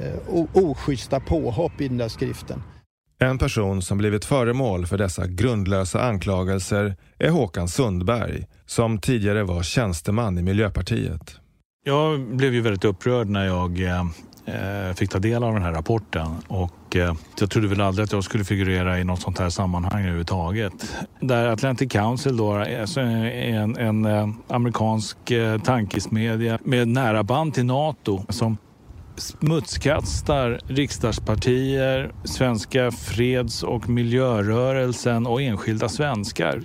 eh, 0.02 0.44
oschyssta 0.52 1.20
påhopp 1.20 1.80
i 1.80 1.88
den 1.88 1.96
där 1.98 2.08
skriften. 2.08 2.62
En 3.22 3.38
person 3.38 3.82
som 3.82 3.98
blivit 3.98 4.24
föremål 4.24 4.86
för 4.86 4.98
dessa 4.98 5.26
grundlösa 5.26 6.02
anklagelser 6.02 6.96
är 7.18 7.30
Håkan 7.30 7.68
Sundberg 7.68 8.46
som 8.66 8.98
tidigare 8.98 9.42
var 9.42 9.62
tjänsteman 9.62 10.38
i 10.38 10.42
Miljöpartiet. 10.42 11.40
Jag 11.84 12.20
blev 12.20 12.54
ju 12.54 12.60
väldigt 12.60 12.84
upprörd 12.84 13.28
när 13.28 13.46
jag 13.46 13.80
eh, 13.80 14.04
Eh, 14.44 14.94
fick 14.94 15.10
ta 15.10 15.18
del 15.18 15.44
av 15.44 15.52
den 15.52 15.62
här 15.62 15.72
rapporten 15.72 16.26
och 16.48 16.96
eh, 16.96 17.14
jag 17.40 17.50
trodde 17.50 17.68
väl 17.68 17.80
aldrig 17.80 18.04
att 18.04 18.12
jag 18.12 18.24
skulle 18.24 18.44
figurera 18.44 19.00
i 19.00 19.04
något 19.04 19.20
sånt 19.20 19.38
här 19.38 19.50
sammanhang 19.50 20.02
överhuvudtaget. 20.02 20.72
Där 21.20 21.46
Atlantic 21.46 21.92
Council 21.92 22.36
då 22.36 22.54
är 22.54 22.98
en, 22.98 23.76
en 23.76 24.34
amerikansk 24.48 25.16
tankesmedja 25.64 26.58
med 26.64 26.88
nära 26.88 27.22
band 27.22 27.54
till 27.54 27.64
NATO 27.64 28.24
som 28.28 28.56
smutskastar 29.16 30.60
riksdagspartier, 30.66 32.12
svenska 32.24 32.90
freds 32.90 33.62
och 33.62 33.88
miljörörelsen 33.88 35.26
och 35.26 35.42
enskilda 35.42 35.88
svenskar. 35.88 36.62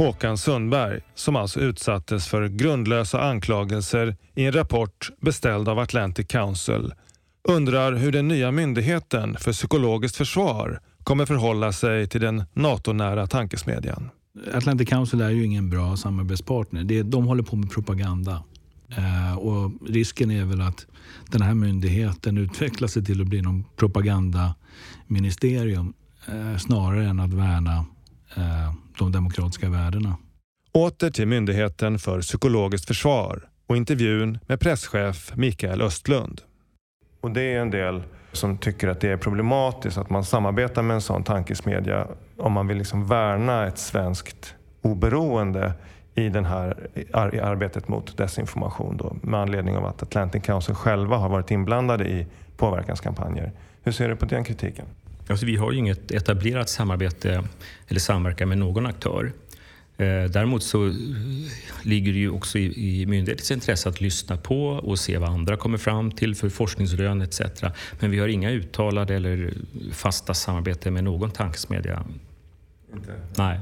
Håkan 0.00 0.38
Sundberg, 0.38 1.00
som 1.14 1.36
alltså 1.36 1.60
utsattes 1.60 2.26
för 2.26 2.48
grundlösa 2.48 3.20
anklagelser 3.20 4.16
i 4.34 4.44
en 4.44 4.52
rapport 4.52 5.10
beställd 5.20 5.68
av 5.68 5.78
Atlantic 5.78 6.26
Council, 6.26 6.92
undrar 7.42 7.92
hur 7.92 8.12
den 8.12 8.28
nya 8.28 8.50
myndigheten 8.50 9.36
för 9.40 9.52
psykologiskt 9.52 10.16
försvar 10.16 10.80
kommer 11.04 11.26
förhålla 11.26 11.72
sig 11.72 12.06
till 12.06 12.20
den 12.20 12.44
NATO-nära 12.52 13.26
tankesmedjan. 13.26 14.10
Atlantic 14.54 14.88
Council 14.88 15.20
är 15.20 15.30
ju 15.30 15.44
ingen 15.44 15.70
bra 15.70 15.96
samarbetspartner. 15.96 17.02
de 17.02 17.26
håller 17.26 17.42
på 17.42 17.56
med 17.56 17.70
propaganda. 17.70 18.42
Eh, 18.88 19.38
och 19.38 19.72
risken 19.88 20.30
är 20.30 20.44
väl 20.44 20.60
att 20.60 20.86
den 21.30 21.42
här 21.42 21.54
myndigheten 21.54 22.38
utvecklar 22.38 22.88
sig 22.88 23.04
till 23.04 23.20
att 23.20 23.26
bli 23.26 23.42
någon 23.42 23.64
propagandaministerium 23.76 25.92
eh, 26.26 26.56
snarare 26.56 27.06
än 27.06 27.20
att 27.20 27.32
värna 27.32 27.84
eh, 28.36 28.72
de 29.00 29.12
demokratiska 29.12 29.68
värdena. 29.68 30.16
Åter 30.72 31.10
till 31.10 31.26
Myndigheten 31.26 31.98
för 31.98 32.20
psykologiskt 32.20 32.86
försvar 32.86 33.48
och 33.66 33.76
intervjun 33.76 34.38
med 34.46 34.60
presschef 34.60 35.32
Mikael 35.36 35.82
Östlund. 35.82 36.40
Och 37.20 37.30
det 37.30 37.42
är 37.42 37.60
en 37.60 37.70
del 37.70 38.02
som 38.32 38.58
tycker 38.58 38.88
att 38.88 39.00
det 39.00 39.08
är 39.08 39.16
problematiskt 39.16 39.98
att 39.98 40.10
man 40.10 40.24
samarbetar 40.24 40.82
med 40.82 40.94
en 40.94 41.00
sån 41.00 41.24
tankesmedja 41.24 42.06
om 42.36 42.52
man 42.52 42.66
vill 42.66 42.78
liksom 42.78 43.06
värna 43.06 43.66
ett 43.66 43.78
svenskt 43.78 44.54
oberoende 44.82 45.72
i 46.14 46.28
det 46.28 46.42
här 46.42 46.88
i 47.34 47.40
arbetet 47.40 47.88
mot 47.88 48.16
desinformation 48.16 48.96
då, 48.96 49.16
med 49.22 49.40
anledning 49.40 49.76
av 49.76 49.86
att 49.86 50.02
Atlantic 50.02 50.42
Council 50.42 50.74
själva 50.74 51.16
har 51.16 51.28
varit 51.28 51.50
inblandade 51.50 52.08
i 52.08 52.26
påverkanskampanjer. 52.56 53.52
Hur 53.82 53.92
ser 53.92 54.08
du 54.08 54.16
på 54.16 54.24
den 54.24 54.44
kritiken? 54.44 54.86
Alltså, 55.30 55.46
vi 55.46 55.56
har 55.56 55.72
ju 55.72 55.78
inget 55.78 56.10
etablerat 56.10 56.68
samarbete 56.68 57.44
eller 57.88 58.00
samverkan 58.00 58.48
med 58.48 58.58
någon 58.58 58.86
aktör. 58.86 59.32
Eh, 59.96 60.24
däremot 60.24 60.62
så 60.62 60.94
ligger 61.82 62.12
det 62.12 62.18
ju 62.18 62.30
också 62.30 62.58
i, 62.58 63.06
myndighetens 63.06 63.50
intresse 63.50 63.88
att 63.88 64.00
lyssna 64.00 64.36
på 64.36 64.66
och 64.66 64.98
se 64.98 65.18
vad 65.18 65.28
andra 65.28 65.56
kommer 65.56 65.78
fram 65.78 66.10
till 66.10 66.34
för 66.34 66.48
forskningsrön 66.48 67.22
etc. 67.22 67.40
Men 68.00 68.10
vi 68.10 68.18
har 68.18 68.28
inga 68.28 68.50
uttalade 68.50 69.14
eller 69.14 69.54
fasta 69.92 70.34
samarbete 70.34 70.90
med 70.90 71.04
någon 71.04 71.30
tankesmedja. 71.30 72.04
Inte? 72.94 73.12
Nej. 73.36 73.60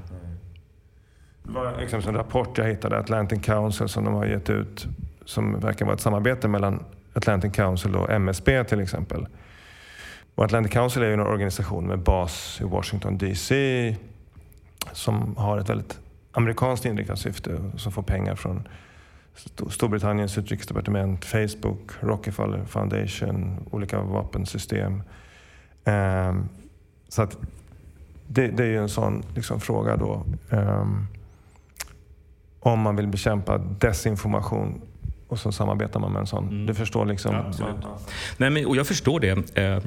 Det 1.42 1.52
var 1.52 1.72
exempelvis 1.72 2.06
en 2.06 2.14
rapport 2.14 2.58
jag 2.58 2.68
hittade, 2.68 2.98
Atlantic 2.98 3.42
Council, 3.42 3.88
som 3.88 4.04
de 4.04 4.14
har 4.14 4.26
gett 4.26 4.50
ut 4.50 4.86
som 5.24 5.60
verkar 5.60 5.84
vara 5.84 5.94
ett 5.94 6.00
samarbete 6.00 6.48
mellan 6.48 6.84
Atlantic 7.12 7.52
Council 7.52 7.94
och 7.94 8.10
MSB 8.10 8.64
till 8.64 8.80
exempel. 8.80 9.26
Och 10.38 10.44
Atlantic 10.44 10.72
Council 10.72 11.02
är 11.02 11.06
ju 11.06 11.12
en 11.12 11.20
organisation 11.20 11.86
med 11.86 11.98
bas 11.98 12.58
i 12.60 12.64
Washington 12.64 13.18
DC 13.18 13.96
som 14.92 15.36
har 15.36 15.58
ett 15.58 15.68
väldigt 15.68 15.98
amerikanskt 16.32 16.84
inriktat 16.84 17.18
syfte 17.18 17.54
och 17.54 17.80
som 17.80 17.92
får 17.92 18.02
pengar 18.02 18.34
från 18.34 18.68
Storbritanniens 19.70 20.38
utrikesdepartement, 20.38 21.24
Facebook, 21.24 21.90
Rockefeller 22.00 22.64
Foundation, 22.64 23.66
olika 23.70 24.00
vapensystem. 24.00 25.02
Um, 25.84 26.48
så 27.08 27.22
att 27.22 27.38
det, 28.26 28.48
det, 28.48 28.62
är 28.62 28.68
ju 28.68 28.78
en 28.78 28.88
sån 28.88 29.22
liksom, 29.34 29.60
fråga 29.60 29.96
då. 29.96 30.24
Um, 30.50 31.06
om 32.60 32.80
man 32.80 32.96
vill 32.96 33.08
bekämpa 33.08 33.58
desinformation 33.58 34.80
och 35.28 35.38
så 35.38 35.52
samarbetar 35.52 36.00
man 36.00 36.12
med 36.12 36.20
en 36.20 36.26
sån. 36.26 36.48
Mm. 36.48 36.66
Du 36.66 36.74
förstår 36.74 37.06
liksom? 37.06 37.34
Ja, 37.58 37.98
Nej, 38.36 38.50
men, 38.50 38.66
och 38.66 38.76
jag 38.76 38.86
förstår 38.86 39.20
det. 39.20 39.58
Eh, 39.58 39.82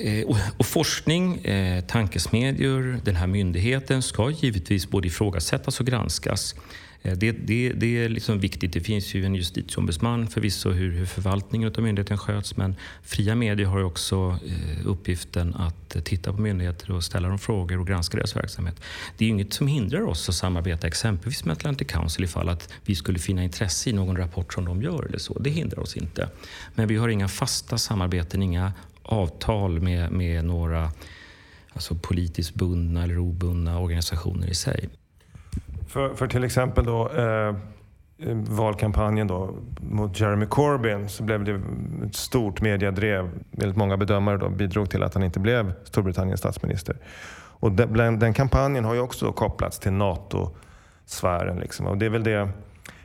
eh, 0.00 0.26
och, 0.26 0.36
och 0.56 0.66
forskning, 0.66 1.36
eh, 1.44 1.84
tankesmedjor, 1.84 3.00
den 3.04 3.16
här 3.16 3.26
myndigheten 3.26 4.02
ska 4.02 4.30
givetvis 4.30 4.88
både 4.88 5.08
ifrågasättas 5.08 5.80
och 5.80 5.86
granskas. 5.86 6.54
Eh, 7.02 7.18
det, 7.18 7.32
det, 7.32 7.72
det 7.72 8.04
är 8.04 8.08
liksom 8.08 8.40
viktigt. 8.40 8.72
Det 8.72 8.80
finns 8.80 9.14
ju 9.14 9.24
en 9.24 9.34
justitieombudsman 9.34 10.28
förvisso 10.28 10.70
hur, 10.70 10.92
hur 10.92 11.06
förvaltningen 11.06 11.72
av 11.76 11.82
myndigheten 11.82 12.18
sköts 12.18 12.56
men 12.56 12.76
fria 13.02 13.34
medier 13.34 13.66
har 13.66 13.78
ju 13.78 13.84
också 13.84 14.38
eh, 14.46 14.86
uppgiften 14.86 15.54
att 15.54 16.04
titta 16.04 16.32
på 16.32 16.40
myndigheter 16.40 16.90
och 16.90 17.04
ställa 17.04 17.28
dem 17.28 17.38
frågor 17.38 17.80
och 17.80 17.86
granska 17.86 18.16
deras 18.16 18.36
verksamhet. 18.36 18.80
Det 19.16 19.24
är 19.24 19.26
ju 19.26 19.32
inget 19.34 19.52
som 19.52 19.66
hindrar 19.66 20.02
oss 20.02 20.28
att 20.28 20.34
samarbeta 20.34 20.86
exempelvis 20.86 21.44
med 21.44 21.52
Atlantic 21.52 21.88
Council 21.88 22.24
ifall 22.24 22.48
att 22.48 22.72
vi 22.84 22.94
skulle 22.94 23.18
finna 23.18 23.44
intresse 23.44 23.90
i 23.90 23.92
någon 23.92 24.16
rapport 24.16 24.54
som 24.54 24.64
de 24.64 24.82
gör 24.82 25.06
eller 25.08 25.18
så. 25.18 25.38
Det 25.38 25.50
hindrar 25.50 25.80
oss 25.80 25.96
inte. 25.96 26.28
Men 26.74 26.88
vi 26.88 26.96
har 26.96 27.08
inga 27.08 27.28
fasta 27.28 27.78
samarbeten, 27.78 28.42
inga 28.42 28.72
avtal 29.02 29.80
med, 29.80 30.12
med 30.12 30.44
några 30.44 30.92
alltså 31.72 31.94
politiskt 31.94 32.54
bundna 32.54 33.02
eller 33.02 33.18
obundna 33.18 33.78
organisationer 33.78 34.46
i 34.50 34.54
sig. 34.54 34.88
För, 35.88 36.14
för 36.14 36.26
till 36.26 36.44
exempel 36.44 36.84
då 36.84 37.08
eh, 37.08 37.54
valkampanjen 38.48 39.26
då 39.26 39.54
mot 39.80 40.20
Jeremy 40.20 40.46
Corbyn 40.46 41.08
så 41.08 41.22
blev 41.22 41.44
det 41.44 41.60
ett 42.06 42.16
stort 42.16 42.60
mediedrev. 42.60 43.30
Väldigt 43.50 43.76
många 43.76 43.96
bedömare 43.96 44.36
då 44.36 44.48
bidrog 44.48 44.90
till 44.90 45.02
att 45.02 45.14
han 45.14 45.22
inte 45.22 45.40
blev 45.40 45.72
Storbritanniens 45.84 46.40
statsminister. 46.40 46.96
Och 47.60 47.72
den, 47.72 48.18
den 48.18 48.34
kampanjen 48.34 48.84
har 48.84 48.94
ju 48.94 49.00
också 49.00 49.32
kopplats 49.32 49.78
till 49.78 49.92
NATO-sfären. 49.92 51.58
Liksom. 51.58 51.86
Och 51.86 51.98
det 51.98 52.06
är 52.06 52.10
väl 52.10 52.24
det, 52.24 52.48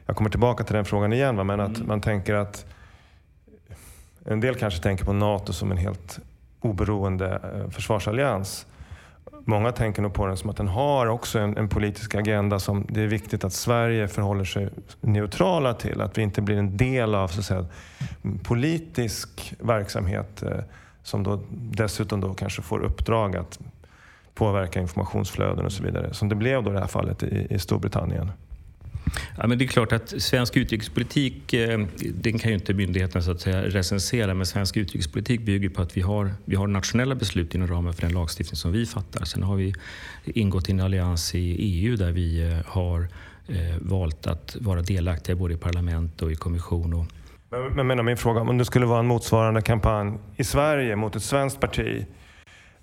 jag 0.06 0.16
kommer 0.16 0.30
tillbaka 0.30 0.64
till 0.64 0.76
den 0.76 0.86
frågan 0.86 1.14
igen, 1.14 1.38
va? 1.38 1.44
men 1.44 1.60
att 1.60 1.76
mm. 1.76 1.88
man 1.88 2.02
tänker 2.02 2.34
att 2.34 2.66
en 4.26 4.40
del 4.40 4.56
kanske 4.56 4.84
tänker 4.84 5.06
på 5.06 5.14
NATO 5.14 5.54
som 5.54 5.72
en 5.72 5.78
helt 5.78 6.20
oberoende 6.60 7.40
eh, 7.44 7.70
försvarsallians. 7.70 8.66
Många 9.46 9.72
tänker 9.72 10.02
nog 10.02 10.14
på 10.14 10.28
den 10.28 10.38
som 10.38 10.50
att 10.50 10.58
den 10.58 10.68
har 10.68 11.08
också 11.08 11.40
en, 11.40 11.58
en, 11.58 11.70
politisk 11.70 12.16
agenda 12.16 12.60
som 12.60 12.86
det 12.90 13.02
är 13.02 13.08
viktigt 13.08 13.44
att 13.44 13.54
Sverige 13.54 14.08
förhåller 14.08 14.44
sig 14.44 14.70
neutrala 15.02 15.74
till. 15.74 16.02
Att 16.02 16.18
vi 16.18 16.22
inte 16.22 16.42
blir 16.42 16.58
en 16.58 16.78
del 16.78 17.16
av 17.16 17.28
så 17.28 17.40
att 17.40 17.46
säga, 17.46 17.66
politisk 18.44 19.54
verksamhet 19.60 20.44
eh, 20.44 20.58
som 21.04 21.24
då 21.24 21.40
dessutom 21.52 22.22
då 22.22 22.34
kanske 22.34 22.62
får 22.62 22.80
uppdrag 22.80 23.36
att 23.36 23.60
påverka 24.34 24.80
informationsflöden 24.80 25.66
och 25.66 25.72
så 25.72 25.84
vidare. 25.84 26.14
Som 26.14 26.30
det 26.30 26.36
blev 26.36 26.64
då 26.64 26.70
i 26.70 26.74
det 26.74 26.80
här 26.80 26.88
fallet 26.88 27.24
i, 27.24 27.48
i 27.50 27.60
Storbritannien. 27.60 28.32
Ja, 29.38 29.48
men 29.48 29.58
det 29.58 29.66
är 29.66 29.68
klart 29.68 29.92
att 29.92 30.22
svensk 30.22 30.58
utrikespolitik, 30.58 31.54
eh, 31.54 31.80
den 32.14 32.40
kan 32.40 32.52
ju 32.52 32.56
inte 32.56 32.74
myndigheten 32.74 33.24
så 33.24 33.32
att 33.32 33.42
säga 33.42 33.62
recensera, 33.62 34.34
men 34.34 34.46
svensk 34.46 34.78
utrikespolitik 34.78 35.42
bygger 35.42 35.70
på 35.70 35.82
att 35.82 35.98
vi 35.98 36.02
har, 36.02 36.34
vi 36.46 36.56
har 36.56 36.68
nationella 36.68 37.16
beslut 37.16 37.56
inom 37.56 37.68
ramen 37.68 37.94
för 37.94 38.02
den 38.02 38.12
lagstiftning 38.12 38.58
som 38.58 38.72
vi 38.72 38.86
fattar. 38.86 39.26
Sen 39.26 39.44
har 39.44 39.56
vi 39.56 39.74
ingått 40.26 40.70
i 40.70 40.72
en 40.72 40.80
allians 40.80 41.36
i 41.36 41.56
EU 41.60 41.96
där 41.96 42.12
vi 42.12 42.52
eh, 42.52 42.58
har 42.66 43.08
eh, 43.48 43.78
valt 43.82 44.28
att 44.28 44.58
vara 44.60 44.82
delaktiga 44.82 45.36
både 45.36 45.54
i 45.54 45.58
parlament 45.58 46.22
och 46.22 46.32
i 46.32 46.36
kommission. 46.36 46.94
Och... 46.94 47.06
Men, 47.76 47.88
men 47.88 48.06
min 48.06 48.18
fråga, 48.18 48.42
om 48.42 48.58
det 48.58 48.66
skulle 48.66 48.86
vara 48.86 49.00
en 49.00 49.08
motsvarande 49.08 49.62
kampanj 49.62 50.18
i 50.36 50.44
Sverige 50.44 50.96
mot 50.96 51.16
ett 51.16 51.24
svenskt 51.24 51.60
parti 51.60 52.06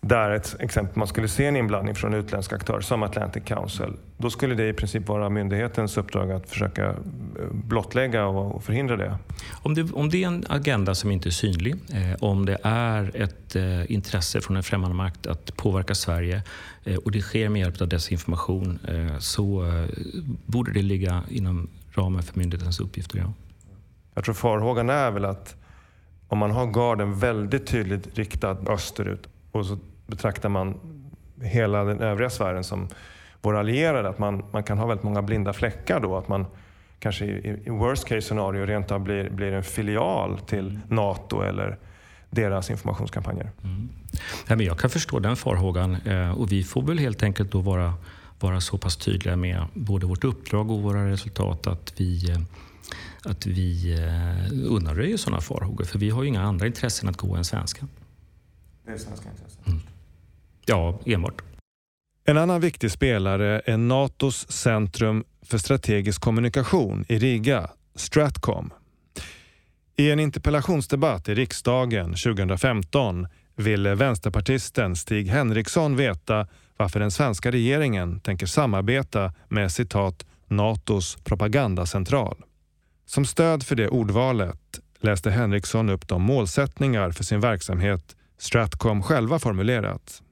där 0.01 0.31
ett 0.31 0.57
exempel 0.61 0.99
man 0.99 1.09
skulle 1.09 1.29
se 1.29 1.47
en 1.47 1.57
inblandning 1.57 1.95
från 1.95 2.14
utländska 2.14 2.57
aktörer 2.57 2.81
som 2.81 3.03
Atlantic 3.03 3.45
Council, 3.45 3.97
då 4.21 4.31
skulle 4.31 4.55
det 4.55 4.68
i 4.68 4.73
princip 4.73 5.09
vara 5.09 5.29
myndighetens 5.31 5.97
uppdrag 5.97 6.33
att 6.33 6.49
försöka 6.49 6.87
eh, 6.89 6.95
blottlägga 7.53 8.27
och 8.27 8.64
förhindra 8.64 8.97
det. 8.97 9.18
Om 9.62 9.75
det, 9.75 9.93
om 9.93 10.09
det 10.09 10.25
är 10.25 10.27
en 10.27 10.45
agenda 10.49 10.95
som 10.95 11.11
inte 11.11 11.29
är 11.29 11.31
synlig, 11.31 11.75
eh, 11.75 12.16
om 12.21 12.47
det 12.47 12.59
är 12.62 13.23
ett 13.23 13.57
eh, 13.57 13.93
intresse 13.93 14.41
från 14.41 14.57
en 14.57 14.62
främmande 14.62 14.97
makt 14.97 15.27
att 15.27 15.57
påverka 15.57 15.95
Sverige 15.95 16.43
eh, 16.85 16.97
och 16.97 17.11
det 17.11 17.21
sker 17.21 17.49
med 17.49 17.61
hjälp 17.61 17.81
av 17.81 17.89
desinformation 17.89 18.79
eh, 18.89 19.18
så 19.18 19.66
eh, 19.66 19.85
borde 20.47 20.73
det 20.73 20.83
ligga 20.83 21.23
inom 21.29 21.68
ramen 21.93 22.23
för 22.23 22.39
myndighetens 22.39 22.81
uppgifter. 22.81 23.18
Ja. 23.18 23.33
Jag 24.14 24.25
tror 24.25 24.35
farhågan 24.35 24.91
är 24.91 25.11
väl 25.11 25.25
att 25.25 25.57
om 26.29 26.39
man 26.39 26.51
har 26.51 26.66
garden 26.66 27.18
väldigt 27.18 27.66
tydligt 27.66 28.18
riktad 28.18 28.57
österut 28.66 29.29
och 29.53 29.66
så 29.66 29.79
betraktar 30.07 30.49
man 30.49 30.75
hela 31.43 31.85
den 31.85 32.01
övriga 32.01 32.31
sfären 32.31 32.64
som 32.64 32.89
våra 33.43 33.59
allierade. 33.59 34.09
Att 34.09 34.18
man, 34.18 34.45
man 34.51 34.62
kan 34.62 34.78
ha 34.78 34.86
väldigt 34.86 35.05
många 35.05 35.22
blinda 35.22 35.53
fläckar 35.53 36.01
då. 36.01 36.16
Att 36.16 36.28
man 36.28 36.47
kanske 36.99 37.24
i, 37.24 37.61
i 37.64 37.70
worst 37.70 38.05
case 38.05 38.22
scenario 38.22 38.66
rent 38.66 38.91
av 38.91 39.01
blir, 39.01 39.30
blir 39.30 39.53
en 39.53 39.64
filial 39.64 40.38
till 40.38 40.80
NATO 40.88 41.43
eller 41.43 41.78
deras 42.30 42.70
informationskampanjer. 42.70 43.51
Mm. 43.64 43.88
Ja, 44.49 44.57
men 44.57 44.66
jag 44.66 44.78
kan 44.78 44.91
förstå 44.91 45.18
den 45.18 45.36
farhågan 45.36 45.95
eh, 45.95 46.30
och 46.30 46.53
vi 46.53 46.64
får 46.64 46.82
väl 46.82 46.99
helt 46.99 47.22
enkelt 47.22 47.53
då 47.53 47.61
vara, 47.61 47.95
vara 48.41 48.61
så 48.61 48.78
pass 48.78 48.97
tydliga 48.97 49.36
med 49.36 49.64
både 49.74 50.07
vårt 50.07 50.24
uppdrag 50.24 50.70
och 50.70 50.82
våra 50.82 51.11
resultat 51.11 51.66
att 51.66 51.93
vi, 51.97 52.30
eh, 52.30 52.41
att 53.24 53.47
vi 53.47 53.93
eh, 53.93 54.70
undanröjer 54.70 55.16
sådana 55.16 55.41
farhågor. 55.41 55.84
För 55.84 55.99
vi 55.99 56.11
har 56.11 56.22
ju 56.22 56.28
inga 56.28 56.43
andra 56.43 56.66
intressen 56.66 57.09
att 57.09 57.16
gå 57.16 57.34
än 57.34 57.45
svenska. 57.45 57.86
Det 58.86 58.93
är 58.93 58.99
svenska 58.99 59.28
intressen? 59.30 59.62
Mm. 59.66 59.80
Ja, 60.66 60.99
enbart. 61.07 61.43
En 62.25 62.39
annan 62.39 62.61
viktig 62.61 62.91
spelare 62.91 63.62
är 63.64 63.77
Natos 63.77 64.51
centrum 64.51 65.25
för 65.43 65.59
strategisk 65.59 66.21
kommunikation 66.21 67.05
i 67.09 67.18
Riga, 67.18 67.71
Stratcom. 67.95 68.73
I 69.97 70.11
en 70.11 70.21
interpellationsdebatt 70.21 71.29
i 71.29 71.35
riksdagen 71.35 72.09
2015 72.09 73.27
ville 73.57 73.95
vänsterpartisten 73.95 74.97
Stig 74.97 75.29
Henriksson 75.29 75.97
veta 75.97 76.47
varför 76.77 77.01
den 77.01 77.11
svenska 77.11 77.51
regeringen 77.51 78.21
tänker 78.21 78.47
samarbeta 78.47 79.33
med 79.49 79.73
citat 79.73 80.27
Natos 80.49 81.16
propagandacentral. 81.25 82.37
Som 83.07 83.25
stöd 83.25 83.62
för 83.62 83.77
det 83.77 83.89
ordvalet 83.89 84.81
läste 85.01 85.31
Henriksson 85.31 85.89
upp 85.89 86.09
de 86.09 86.23
målsättningar 86.23 87.11
för 87.11 87.25
sin 87.25 87.41
verksamhet 87.41 88.16
Stratcom 88.39 89.03
själva 89.03 89.39
formulerat. 89.39 90.23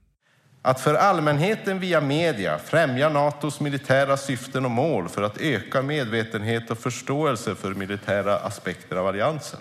Att 0.63 0.81
för 0.81 0.95
allmänheten 0.95 1.79
via 1.79 2.01
media 2.01 2.59
främja 2.59 3.09
Natos 3.09 3.61
militära 3.61 4.17
syften 4.17 4.65
och 4.65 4.71
mål 4.71 5.09
för 5.09 5.23
att 5.23 5.41
öka 5.41 5.83
medvetenhet 5.83 6.71
och 6.71 6.79
förståelse 6.79 7.55
för 7.55 7.75
militära 7.75 8.37
aspekter 8.37 8.97
av 8.97 9.07
alliansen. 9.07 9.61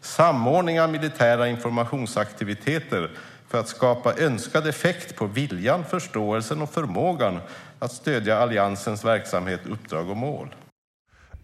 Samordning 0.00 0.80
av 0.80 0.90
militära 0.90 1.48
informationsaktiviteter 1.48 3.10
för 3.48 3.60
att 3.60 3.68
skapa 3.68 4.14
önskad 4.14 4.66
effekt 4.66 5.16
på 5.16 5.26
viljan, 5.26 5.84
förståelsen 5.84 6.62
och 6.62 6.70
förmågan 6.70 7.40
att 7.78 7.92
stödja 7.92 8.38
alliansens 8.38 9.04
verksamhet, 9.04 9.60
uppdrag 9.66 10.10
och 10.10 10.16
mål. 10.16 10.54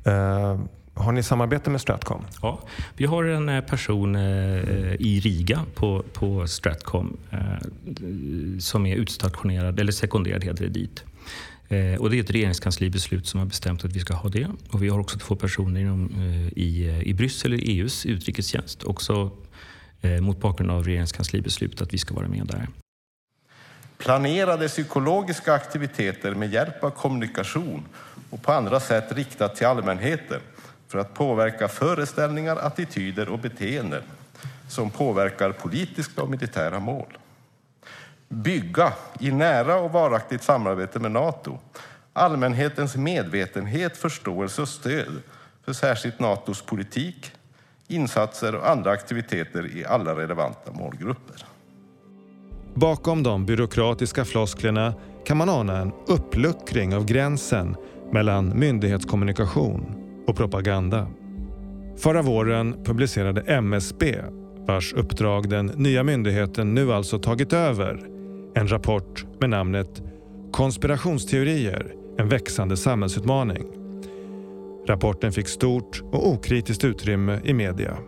Eh, 0.04 0.58
har 0.94 1.12
ni 1.12 1.22
samarbete 1.22 1.70
med 1.70 1.80
Stratcom? 1.80 2.26
Ja, 2.42 2.60
vi 2.96 3.04
har 3.04 3.24
en 3.24 3.48
eh, 3.48 3.64
person 3.64 4.16
eh, 4.16 4.94
i 4.98 5.20
Riga 5.24 5.64
på, 5.74 6.04
på 6.12 6.46
Stratcom 6.46 7.16
eh, 7.30 7.38
som 8.58 8.86
är 8.86 8.96
utstationerad, 8.96 9.80
eller 9.80 9.92
sekunderad 9.92 10.44
heter 10.44 10.64
det 10.64 10.70
dit. 10.70 11.04
Och 11.98 12.10
det 12.10 12.18
är 12.18 12.20
ett 12.20 12.30
regeringskanslibeslut 12.30 13.26
som 13.26 13.40
har 13.40 13.46
bestämt 13.46 13.84
att 13.84 13.92
vi 13.92 14.00
ska 14.00 14.14
ha 14.14 14.28
det. 14.28 14.48
Och 14.70 14.82
vi 14.82 14.88
har 14.88 14.98
också 14.98 15.18
två 15.18 15.36
personer 15.36 15.80
inom, 15.80 16.10
i, 16.56 17.00
i 17.04 17.14
Bryssel, 17.14 17.54
i 17.54 17.78
EUs 17.78 18.06
utrikestjänst, 18.06 18.82
också 18.82 19.30
mot 20.20 20.40
bakgrund 20.40 20.70
av 20.70 20.84
regeringskanslibeslutet 20.84 21.80
att 21.82 21.94
vi 21.94 21.98
ska 21.98 22.14
vara 22.14 22.28
med 22.28 22.46
där. 22.46 22.68
Planerade 23.98 24.68
psykologiska 24.68 25.52
aktiviteter 25.52 26.34
med 26.34 26.52
hjälp 26.52 26.84
av 26.84 26.90
kommunikation 26.90 27.82
och 28.30 28.42
på 28.42 28.52
andra 28.52 28.80
sätt 28.80 29.12
riktat 29.12 29.56
till 29.56 29.66
allmänheten 29.66 30.40
för 30.94 31.00
att 31.00 31.14
påverka 31.14 31.68
föreställningar, 31.68 32.56
attityder 32.56 33.28
och 33.28 33.38
beteenden 33.38 34.02
som 34.68 34.90
påverkar 34.90 35.52
politiska 35.52 36.22
och 36.22 36.30
militära 36.30 36.80
mål. 36.80 37.18
Bygga, 38.28 38.92
i 39.20 39.30
nära 39.30 39.76
och 39.76 39.92
varaktigt 39.92 40.42
samarbete 40.42 40.98
med 40.98 41.10
Nato, 41.10 41.58
allmänhetens 42.12 42.96
medvetenhet, 42.96 43.96
förståelse 43.96 44.62
och 44.62 44.68
stöd 44.68 45.22
för 45.64 45.72
särskilt 45.72 46.20
Natos 46.20 46.62
politik, 46.62 47.32
insatser 47.88 48.54
och 48.54 48.68
andra 48.70 48.90
aktiviteter 48.90 49.76
i 49.76 49.84
alla 49.84 50.14
relevanta 50.14 50.72
målgrupper. 50.72 51.44
Bakom 52.74 53.22
de 53.22 53.46
byråkratiska 53.46 54.24
flosklerna 54.24 54.94
kan 55.26 55.36
man 55.36 55.48
ana 55.48 55.78
en 55.78 55.92
uppluckring 56.06 56.94
av 56.94 57.04
gränsen 57.04 57.76
mellan 58.12 58.58
myndighetskommunikation 58.58 60.03
och 60.26 60.36
propaganda. 60.36 61.08
Förra 61.96 62.22
våren 62.22 62.84
publicerade 62.84 63.40
MSB, 63.40 64.16
vars 64.66 64.92
uppdrag 64.92 65.48
den 65.48 65.66
nya 65.66 66.02
myndigheten 66.02 66.74
nu 66.74 66.92
alltså 66.92 67.18
tagit 67.18 67.52
över, 67.52 68.06
en 68.54 68.70
rapport 68.70 69.26
med 69.40 69.50
namnet 69.50 70.02
Konspirationsteorier, 70.52 71.94
en 72.18 72.28
växande 72.28 72.76
samhällsutmaning. 72.76 73.64
Rapporten 74.88 75.32
fick 75.32 75.48
stort 75.48 76.02
och 76.12 76.28
okritiskt 76.28 76.84
utrymme 76.84 77.40
i 77.44 77.54
media. 77.54 77.98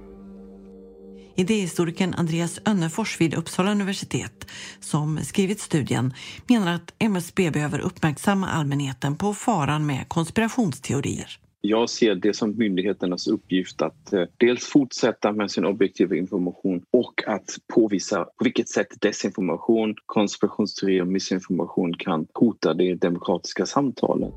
Idéhistorikern 1.37 2.15
Andreas 2.15 2.61
Önnefors 2.65 3.21
vid 3.21 3.35
Uppsala 3.35 3.71
universitet, 3.71 4.47
som 4.81 5.19
skrivit 5.19 5.61
studien, 5.61 6.15
menar 6.49 6.75
att 6.75 6.95
MSB 6.99 7.51
behöver 7.51 7.79
uppmärksamma 7.79 8.49
allmänheten 8.49 9.17
på 9.17 9.35
faran 9.35 9.87
med 9.87 10.09
konspirationsteorier. 10.09 11.39
Jag 11.61 11.91
ser 11.91 12.15
det 12.15 12.37
som 12.37 12.59
myndigheternas 12.59 13.27
uppgift 13.27 13.83
att 13.83 14.13
eh, 14.13 14.23
dels 14.37 14.65
fortsätta 14.65 15.33
med 15.33 15.51
sin 15.51 15.65
objektiva 15.65 16.17
information 16.17 16.83
och 16.91 17.23
att 17.27 17.59
påvisa 17.75 18.25
på 18.25 18.45
vilket 18.45 18.69
sätt 18.69 18.87
desinformation, 19.01 19.95
konspirationsteorier 20.07 21.01
och 21.01 21.07
missinformation 21.07 21.95
kan 21.95 22.27
hota 22.35 22.75
det 22.75 22.95
demokratiska 22.95 23.67
samtalet. 23.67 24.35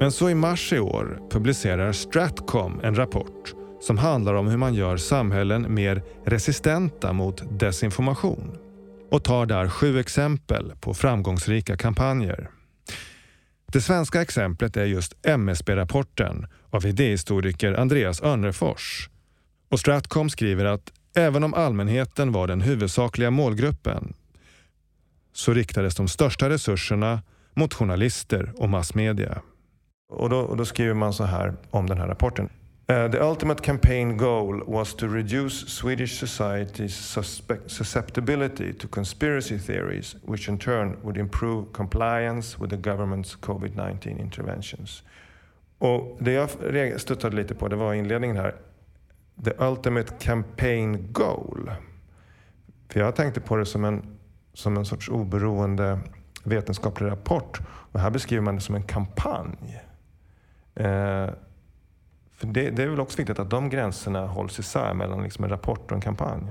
Men 0.00 0.12
så 0.12 0.30
i 0.30 0.34
mars 0.34 0.72
i 0.72 0.78
år 0.78 1.22
publicerar 1.30 1.92
Stratcom 1.92 2.80
en 2.82 2.94
rapport 2.94 3.54
som 3.80 3.98
handlar 3.98 4.34
om 4.34 4.48
hur 4.48 4.56
man 4.56 4.74
gör 4.74 4.96
samhällen 4.96 5.74
mer 5.74 6.02
resistenta 6.24 7.12
mot 7.12 7.60
desinformation 7.60 8.58
och 9.10 9.24
tar 9.24 9.46
där 9.46 9.68
sju 9.68 9.98
exempel 9.98 10.72
på 10.80 10.94
framgångsrika 10.94 11.76
kampanjer. 11.76 12.59
Det 13.72 13.80
svenska 13.80 14.22
exemplet 14.22 14.76
är 14.76 14.84
just 14.84 15.26
MSB-rapporten 15.26 16.46
av 16.70 16.86
idéhistoriker 16.86 17.72
Andreas 17.72 18.22
Önnerfors. 18.22 19.10
Och 19.68 19.80
Stratcom 19.80 20.30
skriver 20.30 20.64
att 20.64 20.92
även 21.16 21.44
om 21.44 21.54
allmänheten 21.54 22.32
var 22.32 22.46
den 22.46 22.60
huvudsakliga 22.60 23.30
målgruppen 23.30 24.14
så 25.32 25.52
riktades 25.52 25.94
de 25.94 26.08
största 26.08 26.48
resurserna 26.48 27.22
mot 27.54 27.74
journalister 27.74 28.52
och 28.56 28.68
massmedia. 28.68 29.42
Och 30.12 30.30
då, 30.30 30.38
och 30.38 30.56
då 30.56 30.64
skriver 30.64 30.94
man 30.94 31.12
så 31.12 31.24
här 31.24 31.54
om 31.70 31.86
den 31.86 31.98
här 31.98 32.06
rapporten. 32.06 32.48
Uh, 32.90 33.06
the 33.06 33.22
ultimate 33.22 33.62
campaign 33.62 34.16
goal 34.16 34.62
was 34.66 34.94
to 34.94 35.08
reduce 35.08 35.64
Swedish 35.68 36.18
society's 36.18 36.96
susceptibility 37.66 38.72
to 38.72 38.88
conspiracy 38.88 39.58
theories, 39.58 40.16
which 40.24 40.48
in 40.48 40.58
turn 40.58 40.96
would 41.04 41.16
improve 41.16 41.72
compliance 41.72 42.58
with 42.58 42.70
the 42.70 42.76
government's 42.76 43.36
covid-19 43.36 44.18
interventions. 44.20 45.02
Och 45.78 46.18
det 46.20 46.32
jag 46.32 47.00
studsade 47.00 47.36
lite 47.36 47.54
på 47.54 47.68
det 47.68 47.76
var 47.76 47.94
inledningen 47.94 48.36
här. 48.36 48.54
The 49.44 49.52
ultimate 49.58 50.12
campaign 50.18 51.12
goal. 51.12 51.70
För 52.88 53.00
jag 53.00 53.16
tänkte 53.16 53.40
på 53.40 53.56
det 53.56 53.66
som 53.66 53.84
en, 53.84 54.02
som 54.54 54.76
en 54.76 54.84
sorts 54.84 55.08
oberoende 55.08 55.98
vetenskaplig 56.44 57.10
rapport. 57.10 57.60
Och 57.68 58.00
här 58.00 58.10
beskriver 58.10 58.42
man 58.42 58.54
det 58.54 58.60
som 58.60 58.74
en 58.74 58.82
kampanj. 58.82 59.80
Eh, 60.74 61.30
det, 62.40 62.70
det, 62.70 62.82
är 62.82 62.86
väl 62.86 63.00
också 63.00 63.16
viktigt 63.16 63.38
att 63.38 63.50
de 63.50 63.70
gränserna 63.70 64.26
hålls 64.26 64.58
isär 64.58 64.94
mellan 64.94 65.22
liksom 65.22 65.44
en 65.44 65.50
rapport 65.50 65.90
och 65.90 65.92
en 65.92 66.00
kampanj. 66.00 66.42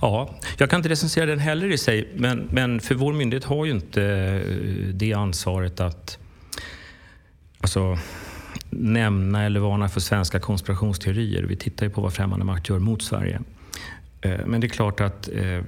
Ja, 0.00 0.34
jag 0.58 0.70
kan 0.70 0.78
inte 0.78 0.88
recensera 0.88 1.26
den 1.26 1.38
heller 1.38 1.72
i 1.72 1.78
sig, 1.78 2.12
men, 2.16 2.48
men 2.50 2.80
för 2.80 2.94
vår 2.94 3.12
myndighet 3.12 3.44
har 3.44 3.64
ju 3.64 3.70
inte 3.70 4.02
eh, 4.02 4.94
det 4.94 5.12
ansvaret 5.12 5.80
att 5.80 6.18
alltså, 7.60 7.98
nämna 8.70 9.44
eller 9.44 9.60
varna 9.60 9.88
för 9.88 10.00
svenska 10.00 10.40
konspirationsteorier. 10.40 11.42
Vi 11.42 11.56
tittar 11.56 11.86
ju 11.86 11.90
på 11.90 12.00
vad 12.00 12.12
främmande 12.12 12.44
makt 12.44 12.68
gör 12.68 12.78
mot 12.78 13.02
Sverige. 13.02 13.40
Eh, 14.20 14.40
men 14.46 14.60
det 14.60 14.66
är 14.66 14.68
klart 14.68 15.00
att 15.00 15.28
eh, 15.28 15.60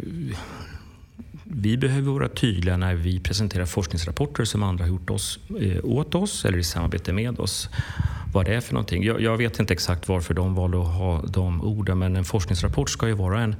vi 1.44 1.76
behöver 1.76 2.12
vara 2.12 2.28
tydliga 2.28 2.76
när 2.76 2.94
vi 2.94 3.20
presenterar 3.20 3.66
forskningsrapporter 3.66 4.44
som 4.44 4.62
andra 4.62 4.84
har 4.84 4.88
gjort 4.88 5.10
oss, 5.10 5.38
eh, 5.60 5.84
åt 5.84 6.14
oss 6.14 6.44
eller 6.44 6.58
i 6.58 6.64
samarbete 6.64 7.12
med 7.12 7.40
oss 7.40 7.68
vad 8.32 8.46
det 8.46 8.54
är 8.54 8.60
för 8.60 8.74
någonting. 8.74 9.04
Jag, 9.04 9.20
jag, 9.20 9.36
vet 9.36 9.60
inte 9.60 9.72
exakt 9.72 10.08
varför 10.08 10.34
de 10.34 10.54
valde 10.54 10.80
att 10.80 10.94
ha 10.94 11.22
de 11.22 11.64
orden 11.64 11.98
men 11.98 12.16
en 12.16 12.24
forskningsrapport 12.24 12.90
ska 12.90 13.08
ju 13.08 13.14
vara 13.14 13.40
en 13.40 13.56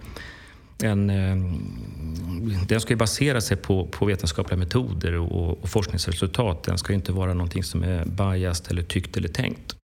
en, 0.83 1.11
eh, 1.11 1.37
den 2.67 2.81
ska 2.81 2.93
ju 2.93 2.97
basera 2.97 3.41
sig 3.41 3.57
på, 3.57 3.87
på 3.87 4.07
vetenskapliga 4.07 4.59
metoder 4.59 5.15
och, 5.15 5.63
och 5.63 5.69
forskningsresultat. 5.69 6.63
Den 6.63 6.79
ska 6.79 6.93
inte 6.93 7.13
vara 7.13 7.35
någonting 7.35 7.65
som 7.65 7.83
är 7.83 8.05
biased 8.05 8.71
eller 8.71 8.83
tyckt 8.83 9.17
eller 9.17 9.29
tänkt. 9.29 9.77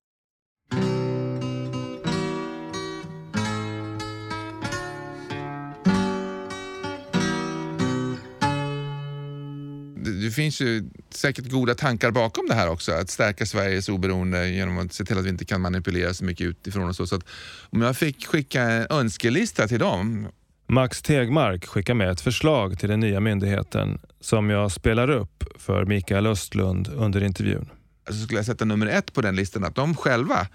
Finns 10.39 10.61
ju 10.61 10.91
säkert 11.11 11.51
goda 11.51 11.74
tankar 11.74 12.11
bakom 12.11 12.47
det 12.49 12.55
här 12.55 12.68
också. 12.68 12.93
Att 12.93 13.11
stärka 13.11 13.47
Sveriges 13.47 13.89
oberoende 13.89 14.49
genom 14.49 14.78
att 14.78 14.93
se 14.93 15.05
till 15.05 15.18
att 15.18 15.24
vi 15.24 15.28
inte 15.28 15.45
kan 15.45 15.61
manipulera 15.61 16.14
så 16.14 16.24
mycket 16.24 16.47
utifrån. 16.47 16.89
Och 16.89 16.97
så. 16.97 17.07
så 17.07 17.16
att 17.16 17.24
om 17.70 17.82
jag 17.82 17.97
fick 17.97 18.26
skicka 18.26 18.62
en 18.62 18.86
önskelista 18.91 19.68
till 19.68 19.78
dem. 19.78 20.28
Max 20.66 21.03
Tegmark 21.03 21.66
skickar 21.66 21.95
med 21.95 22.11
ett 22.11 22.20
förslag 22.20 22.78
till 22.78 22.89
den 22.89 23.01
nya 23.01 23.20
myndigheten 23.20 23.99
som 24.20 24.51
jag 24.51 24.72
spelar 24.72 25.11
upp 25.11 25.45
för 25.57 25.84
Mikael 25.84 26.26
Östlund 26.26 26.89
under 26.89 27.24
intervjun. 27.24 27.70
Så 28.09 28.14
skulle 28.14 28.39
jag 28.39 28.47
sätta 28.47 28.64
nummer 28.64 28.86
ett 28.86 29.12
på 29.12 29.20
den 29.20 29.36
listan 29.36 29.64
att 29.64 29.74
de 29.74 29.95
själva 29.97 30.47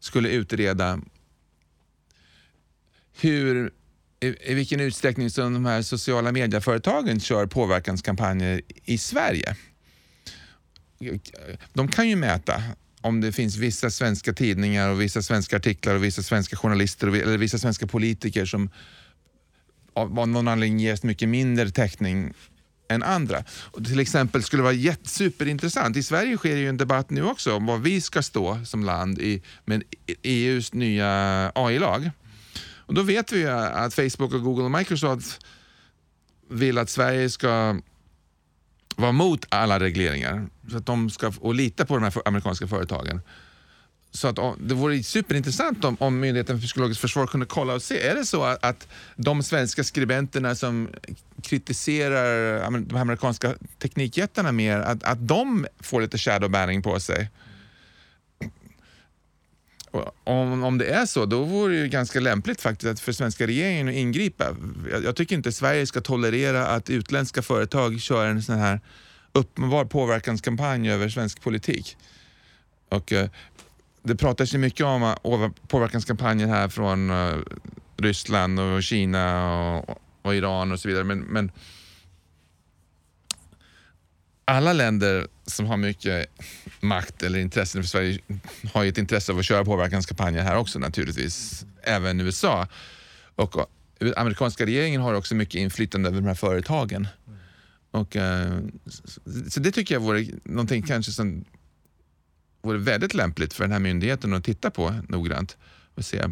skulle 0.00 0.28
utreda 0.28 1.00
hur 3.20 3.70
i, 4.22 4.54
vilken 4.54 4.80
utsträckning 4.80 5.30
som 5.30 5.54
de 5.54 5.64
här 5.64 5.82
sociala 5.82 6.32
medieföretagen 6.32 7.20
kör 7.20 7.46
påverkanskampanjer 7.46 8.60
i 8.84 8.98
Sverige. 8.98 9.56
De 11.72 11.88
kan 11.88 12.08
ju 12.08 12.16
mäta 12.16 12.62
om 13.00 13.20
det 13.20 13.32
finns 13.32 13.56
vissa 13.56 13.90
svenska 13.90 14.32
tidningar 14.32 14.88
och 14.88 15.00
vissa 15.00 15.22
svenska 15.22 15.56
artiklar 15.56 15.94
och 15.94 16.04
vissa 16.04 16.22
svenska 16.22 16.56
journalister 16.56 17.08
och, 17.08 17.16
eller 17.16 17.38
vissa 17.38 17.58
svenska 17.58 17.86
politiker 17.86 18.44
som 18.44 18.70
av 19.94 20.28
någon 20.28 20.48
anledning 20.48 20.80
ges 20.80 21.02
mycket 21.02 21.28
mindre 21.28 21.70
täckning 21.70 22.32
än 22.88 23.02
andra. 23.02 23.44
Och 23.50 23.84
till 23.84 24.00
exempel 24.00 24.42
skulle 24.42 24.62
det 24.62 24.88
vara 24.88 24.96
superintressant. 25.04 25.96
I 25.96 26.02
Sverige 26.02 26.36
sker 26.36 26.56
ju 26.56 26.68
en 26.68 26.76
debatt 26.76 27.10
nu 27.10 27.22
också 27.22 27.54
om 27.56 27.66
var 27.66 27.78
vi 27.78 28.00
ska 28.00 28.22
stå 28.22 28.64
som 28.64 28.84
land 28.84 29.18
i, 29.18 29.42
med 29.64 29.82
EUs 30.22 30.72
nya 30.72 31.52
AI-lag. 31.54 32.10
Och 32.86 32.94
då 32.94 33.02
vet 33.02 33.32
vi 33.32 33.38
ju 33.38 33.48
att 33.48 33.94
Facebook, 33.94 34.34
och 34.34 34.42
Google 34.42 34.64
och 34.64 34.70
Microsoft 34.70 35.46
vill 36.50 36.78
att 36.78 36.90
Sverige 36.90 37.30
ska 37.30 37.80
vara 38.96 39.12
mot 39.12 39.46
alla 39.48 39.80
regleringar 39.80 40.46
så 40.70 40.76
att 40.76 40.86
de 40.86 41.10
ska, 41.10 41.32
och 41.40 41.54
lita 41.54 41.86
på 41.86 41.94
de 41.94 42.02
här 42.02 42.12
amerikanska 42.24 42.66
företagen. 42.66 43.20
Så 44.14 44.28
att, 44.28 44.38
det 44.58 44.74
vore 44.74 45.02
superintressant 45.02 45.84
om, 45.84 45.96
om 46.00 46.20
Myndigheten 46.20 46.60
för 46.60 46.66
psykologiskt 46.66 47.00
försvar 47.00 47.26
kunde 47.26 47.46
kolla 47.46 47.74
och 47.74 47.82
se, 47.82 48.00
är 48.00 48.14
det 48.14 48.24
så 48.24 48.44
att, 48.44 48.64
att 48.64 48.88
de 49.16 49.42
svenska 49.42 49.84
skribenterna 49.84 50.54
som 50.54 50.88
kritiserar 51.42 52.70
de 52.70 52.96
amerikanska 52.96 53.54
teknikjättarna 53.78 54.52
mer, 54.52 54.78
att, 54.78 55.04
att 55.04 55.28
de 55.28 55.66
får 55.80 56.00
lite 56.00 56.18
shadow 56.18 56.50
banning 56.50 56.82
på 56.82 57.00
sig? 57.00 57.30
Om, 60.24 60.64
om 60.64 60.78
det 60.78 60.86
är 60.86 61.06
så, 61.06 61.26
då 61.26 61.42
vore 61.42 61.80
det 61.80 61.88
ganska 61.88 62.20
lämpligt 62.20 62.60
faktiskt 62.60 62.90
att 62.92 63.00
för 63.00 63.12
svenska 63.12 63.46
regeringen 63.46 63.88
att 63.88 63.94
ingripa. 63.94 64.56
Jag, 64.90 65.04
jag, 65.04 65.16
tycker 65.16 65.36
inte 65.36 65.52
Sverige 65.52 65.86
ska 65.86 66.00
tolerera 66.00 66.66
att 66.66 66.90
utländska 66.90 67.42
företag 67.42 68.00
kör 68.00 68.26
en 68.26 68.42
sån 68.42 68.58
här 68.58 68.80
uppenbar 69.32 69.84
påverkanskampanj 69.84 70.90
över 70.90 71.08
svensk 71.08 71.42
politik. 71.42 71.96
Och, 72.88 73.12
eh, 73.12 73.28
det 74.02 74.16
pratas 74.16 74.54
ju 74.54 74.58
mycket 74.58 74.86
om 74.86 75.02
eh, 75.02 75.50
påverkanskampanjer 75.68 76.46
här 76.46 76.68
från 76.68 77.10
eh, 77.10 77.36
Ryssland 77.96 78.60
och 78.60 78.82
Kina 78.82 79.54
och, 79.78 80.00
och, 80.22 80.34
Iran 80.34 80.72
och 80.72 80.80
så 80.80 80.88
vidare. 80.88 81.04
Men, 81.04 81.20
men 81.20 81.52
alla 84.44 84.72
länder 84.72 85.26
som 85.46 85.66
har 85.66 85.76
mycket 85.76 86.26
makt 86.80 87.22
eller 87.22 87.38
intresse 87.38 87.82
för 87.82 87.88
Sverige 87.88 88.18
har 88.72 88.82
ju 88.82 88.88
ett 88.88 88.98
intresse 88.98 89.32
av 89.32 89.38
att 89.38 89.44
köra 89.44 89.64
påverkanskampanjer 89.64 90.42
här 90.42 90.56
också 90.56 90.78
naturligtvis. 90.78 91.64
Även 91.82 92.20
USA. 92.20 92.68
Och 93.34 93.56
eh, 94.00 94.12
amerikanska 94.16 94.66
regeringen 94.66 95.00
har 95.00 95.14
också 95.14 95.34
mycket 95.34 95.54
inflytande 95.54 96.08
över 96.08 96.20
de 96.20 96.26
här 96.26 96.34
företagen. 96.34 97.08
Och, 97.90 98.16
eh, 98.16 98.58
så 99.48 99.60
det 99.60 99.72
tycker 99.72 99.94
jag 99.94 100.00
vore 100.00 100.26
någonting 100.44 100.82
kanske 100.82 101.12
som 101.12 101.44
vore 102.62 102.78
väldigt 102.78 103.14
lämpligt 103.14 103.54
för 103.54 103.64
den 103.64 103.72
här 103.72 103.78
myndigheten 103.78 104.34
att 104.34 104.44
titta 104.44 104.70
på 104.70 104.94
noggrant. 105.08 105.56
Och 105.94 106.04
se, 106.04 106.24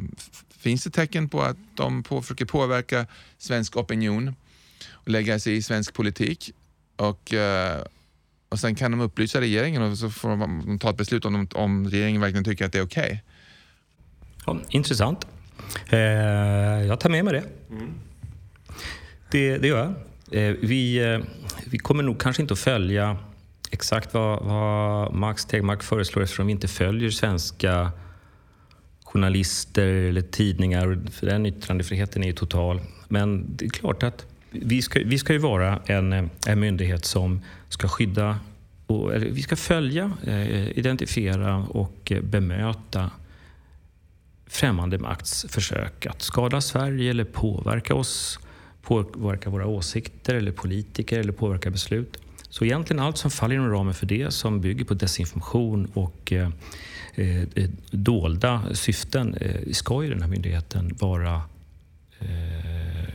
finns 0.58 0.84
det 0.84 0.90
tecken 0.90 1.28
på 1.28 1.42
att 1.42 1.56
de 1.74 2.02
på, 2.02 2.22
försöker 2.22 2.44
påverka 2.44 3.06
svensk 3.38 3.76
opinion 3.76 4.34
och 4.90 5.08
lägga 5.08 5.38
sig 5.38 5.56
i 5.56 5.62
svensk 5.62 5.94
politik? 5.94 6.52
Och, 6.96 7.34
eh, 7.34 7.84
och 8.50 8.58
sen 8.58 8.74
kan 8.74 8.90
de 8.90 9.00
upplysa 9.00 9.40
regeringen 9.40 9.82
och 9.82 9.98
så 9.98 10.10
får 10.10 10.28
de 10.28 10.78
ta 10.78 10.90
ett 10.90 10.96
beslut 10.96 11.24
om, 11.24 11.48
om 11.54 11.88
regeringen 11.88 12.20
verkligen 12.20 12.44
tycker 12.44 12.66
att 12.66 12.72
det 12.72 12.78
är 12.78 12.84
okej. 12.84 13.04
Okay. 13.04 13.18
Ja, 14.46 14.60
intressant. 14.68 15.26
Eh, 15.88 15.98
jag 16.86 17.00
tar 17.00 17.10
med 17.10 17.24
mig 17.24 17.32
det. 17.34 17.44
Mm. 17.70 17.92
Det, 19.30 19.58
det 19.58 19.68
gör 19.68 19.78
jag. 19.78 19.94
Eh, 20.42 20.56
vi, 20.60 21.12
eh, 21.12 21.20
vi 21.64 21.78
kommer 21.78 22.02
nog 22.02 22.20
kanske 22.20 22.42
inte 22.42 22.54
att 22.54 22.60
följa 22.60 23.16
exakt 23.70 24.14
vad, 24.14 24.44
vad 24.44 25.14
Max 25.14 25.44
Tegmark 25.44 25.82
föreslår 25.82 26.22
eftersom 26.22 26.46
vi 26.46 26.52
inte 26.52 26.68
följer 26.68 27.10
svenska 27.10 27.92
journalister 29.04 29.86
eller 29.86 30.22
tidningar. 30.22 31.00
För 31.10 31.26
den 31.26 31.46
yttrandefriheten 31.46 32.22
är 32.22 32.26
ju 32.26 32.32
total. 32.32 32.80
Men 33.08 33.56
det 33.56 33.64
är 33.64 33.70
klart 33.70 34.02
att 34.02 34.26
vi 34.50 34.82
ska, 34.82 35.00
vi 35.04 35.18
ska 35.18 35.32
ju 35.32 35.38
vara 35.38 35.80
en, 35.86 36.30
en 36.46 36.60
myndighet 36.60 37.04
som 37.04 37.40
ska 37.70 37.88
skydda 37.88 38.38
och, 38.86 39.12
vi 39.12 39.42
ska 39.42 39.56
följa, 39.56 40.12
eh, 40.26 40.78
identifiera 40.78 41.56
och 41.56 42.12
eh, 42.12 42.22
bemöta 42.22 43.10
främmande 44.46 44.98
makts 44.98 45.46
försök 45.48 46.06
att 46.06 46.22
skada 46.22 46.60
Sverige 46.60 47.10
eller 47.10 47.24
påverka 47.24 47.94
oss, 47.94 48.38
påverka 48.82 49.50
våra 49.50 49.66
åsikter 49.66 50.34
eller 50.34 50.52
politiker 50.52 51.18
eller 51.18 51.32
påverka 51.32 51.70
beslut. 51.70 52.18
Så 52.48 52.64
egentligen 52.64 53.02
allt 53.02 53.18
som 53.18 53.30
faller 53.30 53.54
inom 53.54 53.70
ramen 53.70 53.94
för 53.94 54.06
det 54.06 54.30
som 54.30 54.60
bygger 54.60 54.84
på 54.84 54.94
desinformation 54.94 55.90
och 55.94 56.32
eh, 56.32 56.50
eh 57.14 57.68
dolda 57.90 58.62
syften 58.74 59.34
eh, 59.34 59.72
ska 59.72 60.02
ju 60.02 60.10
den 60.10 60.22
här 60.22 60.28
myndigheten 60.28 60.96
vara 61.00 61.42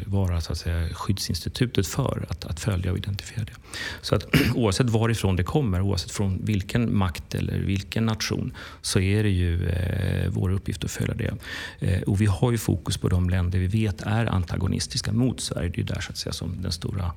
vara 0.06 0.42
så 0.42 0.52
att 0.52 0.58
säga, 0.58 0.90
skyddsinstitutet 0.94 1.88
för 1.88 2.26
att, 2.30 2.46
att 2.46 2.60
följa 2.60 2.92
och 2.92 2.98
identifiera 2.98 3.46
det. 3.46 3.54
Så 4.02 4.16
att 4.16 4.26
oavsett 4.56 4.90
varifrån 4.90 5.36
det 5.36 5.44
kommer, 5.44 5.82
oavsett 5.82 6.12
från 6.12 6.46
vilken 6.46 6.98
makt 6.98 7.36
eller 7.36 7.58
vilken 7.60 8.06
nation, 8.06 8.54
så 8.82 9.00
är 9.00 9.24
det 9.24 9.30
ju 9.30 9.70
eh, 9.70 10.30
vår 10.30 10.50
uppgift 10.52 10.84
att 10.84 10.92
följa 10.92 11.14
det. 11.14 11.34
Eh, 11.80 12.02
och 12.02 12.22
vi 12.22 12.26
har 12.26 12.52
ju 12.52 12.58
fokus 12.58 12.98
på 12.98 13.10
de 13.10 13.30
länder 13.30 13.60
vi 13.60 13.68
vet 13.68 14.02
är 14.02 14.26
antagonistiska 14.26 15.14
mot 15.14 15.42
Sverige. 15.42 15.70
Det 15.70 15.76
är 15.76 15.78
ju 15.78 15.84
där 15.84 16.02
så 16.02 16.12
att 16.12 16.18
säga, 16.18 16.34
som 16.34 16.62
den 16.62 16.72
stora 16.72 17.12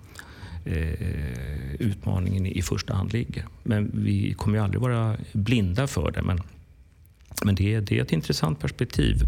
eh, 0.65 1.75
utmaningen 1.79 2.47
i 2.47 2.63
första 2.63 2.95
hand 2.95 3.13
ligger. 3.13 3.47
Men 3.63 3.91
vi 3.95 4.35
kommer 4.35 4.59
ju 4.59 4.65
aldrig 4.65 4.81
vara 4.81 5.17
blinda 5.33 5.87
för 5.87 6.11
det. 6.11 6.23
Men, 6.23 6.41
men 7.45 7.55
det, 7.55 7.81
det 7.81 7.99
är 7.99 8.03
ett 8.03 8.13
intressant 8.13 8.61
perspektiv. 8.61 9.23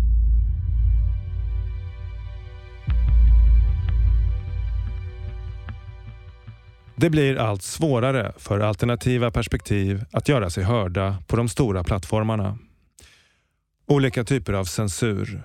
Det 7.00 7.10
blir 7.10 7.36
allt 7.36 7.62
svårare 7.62 8.32
för 8.36 8.60
alternativa 8.60 9.30
perspektiv 9.30 10.04
att 10.12 10.28
göra 10.28 10.50
sig 10.50 10.64
hörda 10.64 11.22
på 11.26 11.36
de 11.36 11.48
stora 11.48 11.84
plattformarna. 11.84 12.58
Olika 13.86 14.24
typer 14.24 14.52
av 14.52 14.64
censur, 14.64 15.42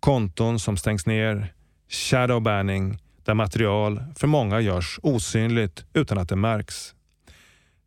konton 0.00 0.58
som 0.58 0.76
stängs 0.76 1.06
ner, 1.06 1.52
shadowbanning 1.88 2.98
där 3.24 3.34
material 3.34 4.02
för 4.16 4.26
många 4.26 4.60
görs 4.60 5.00
osynligt 5.02 5.84
utan 5.92 6.18
att 6.18 6.28
det 6.28 6.36
märks. 6.36 6.94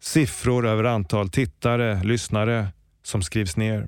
Siffror 0.01 0.67
över 0.67 0.83
antal 0.83 1.29
tittare, 1.29 2.03
lyssnare 2.03 2.67
som 3.03 3.21
skrivs 3.21 3.57
ner. 3.57 3.87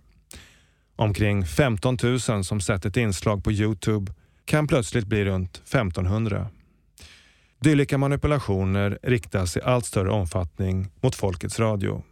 Omkring 0.95 1.45
15 1.45 1.97
000 2.03 2.43
som 2.43 2.61
sett 2.61 2.85
ett 2.85 2.97
inslag 2.97 3.43
på 3.43 3.51
Youtube 3.51 4.13
kan 4.45 4.67
plötsligt 4.67 5.05
bli 5.05 5.25
runt 5.25 5.57
1500. 5.57 6.49
Dylika 7.63 7.97
manipulationer 7.97 8.99
riktas 9.03 9.57
i 9.57 9.61
allt 9.61 9.85
större 9.85 10.11
omfattning 10.11 10.87
mot 11.01 11.15
Folkets 11.15 11.59
Radio. 11.59 12.03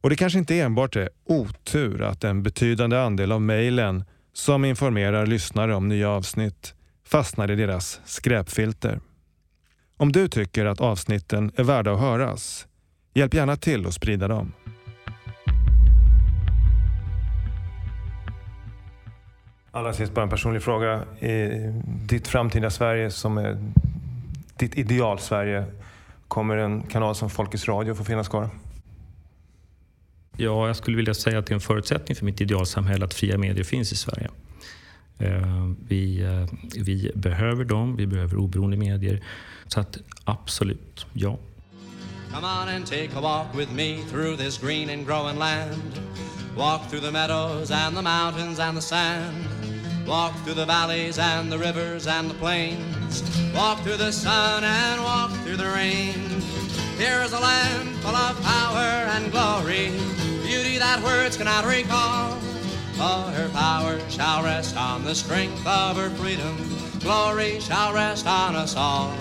Och 0.00 0.10
det 0.10 0.16
kanske 0.16 0.38
inte 0.38 0.60
enbart 0.60 0.96
är 0.96 1.08
otur 1.24 2.02
att 2.02 2.24
en 2.24 2.42
betydande 2.42 2.98
andel 2.98 3.32
av 3.32 3.42
mejlen 3.42 4.04
som 4.32 4.64
informerar 4.64 5.26
lyssnare 5.26 5.74
om 5.74 5.88
nya 5.88 6.10
avsnitt 6.10 6.74
fastnar 7.04 7.50
i 7.50 7.56
deras 7.56 8.00
skräpfilter. 8.04 9.00
Om 9.96 10.12
du 10.12 10.28
tycker 10.28 10.66
att 10.66 10.80
avsnitten 10.80 11.52
är 11.56 11.64
värda 11.64 11.92
att 11.92 12.00
höras, 12.00 12.66
hjälp 13.14 13.34
gärna 13.34 13.56
till 13.56 13.86
att 13.86 13.94
sprida 13.94 14.28
dem. 14.28 14.52
Allra 19.70 19.92
sist 19.92 20.14
bara 20.14 20.22
en 20.22 20.30
personlig 20.30 20.62
fråga. 20.62 21.02
I 21.20 21.50
ditt 22.08 22.28
framtida 22.28 22.70
Sverige 22.70 23.10
som 23.10 23.38
är 23.38 23.72
ditt 24.56 24.78
ideal-Sverige, 24.78 25.64
kommer 26.28 26.56
en 26.56 26.82
kanal 26.82 27.14
som 27.14 27.30
Folkets 27.30 27.68
Radio 27.68 27.94
få 27.94 28.04
finnas 28.04 28.28
kvar? 28.28 28.50
Ja, 30.36 30.66
jag 30.66 30.76
skulle 30.76 30.96
vilja 30.96 31.14
säga 31.14 31.38
att 31.38 31.46
det 31.46 31.52
är 31.52 31.54
en 31.54 31.60
förutsättning 31.60 32.16
för 32.16 32.24
mitt 32.24 32.40
idealsamhälle 32.40 33.04
att 33.04 33.14
fria 33.14 33.38
medier 33.38 33.64
finns 33.64 33.92
i 33.92 33.96
Sverige. 33.96 34.30
Eh, 35.18 35.70
vi, 35.88 36.22
eh, 36.22 36.46
vi 36.84 37.10
behöver 37.14 37.64
dem, 37.64 37.96
vi 37.96 38.06
behöver 38.06 38.36
oberoende 38.36 38.76
medier. 38.76 39.22
Så 39.66 39.80
att 39.80 39.98
absolut, 40.24 41.06
ja. 41.12 41.38
Come 42.34 42.46
on 42.46 42.68
and 42.68 42.86
take 42.86 43.10
a 43.14 43.20
walk 43.20 43.58
with 43.58 43.72
me 43.72 43.98
through 44.10 44.36
this 44.36 44.58
green 44.58 44.90
and 44.90 45.06
growing 45.06 45.38
land. 45.38 46.00
Walk 46.56 46.88
through 46.90 47.04
the 47.04 47.10
meadows 47.10 47.70
and 47.70 47.96
the 47.96 48.02
mountains 48.02 48.58
and 48.58 48.76
the 48.76 48.82
sand. 48.82 49.71
Walk 50.06 50.34
through 50.44 50.54
the 50.54 50.66
valleys 50.66 51.18
and 51.18 51.50
the 51.50 51.58
rivers 51.58 52.06
and 52.06 52.28
the 52.28 52.34
plains. 52.34 53.22
Walk 53.54 53.80
through 53.80 53.96
the 53.96 54.12
sun 54.12 54.64
and 54.64 55.02
walk 55.02 55.30
through 55.42 55.56
the 55.56 55.70
rain. 55.70 56.14
Here 56.98 57.22
is 57.22 57.32
a 57.32 57.40
land 57.40 57.88
full 57.96 58.14
of 58.14 58.40
power 58.42 59.08
and 59.14 59.30
glory, 59.30 59.90
beauty 60.42 60.78
that 60.78 61.02
words 61.02 61.36
cannot 61.36 61.64
recall. 61.64 62.36
For 62.94 63.32
her 63.32 63.48
power 63.50 63.98
shall 64.10 64.42
rest 64.42 64.76
on 64.76 65.04
the 65.04 65.14
strength 65.14 65.66
of 65.66 65.96
her 65.96 66.10
freedom. 66.10 66.56
Glory 67.00 67.60
shall 67.60 67.94
rest 67.94 68.26
on 68.26 68.54
us 68.54 68.76
all, 68.76 69.16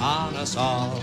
on 0.00 0.36
us 0.36 0.56
all. 0.56 1.00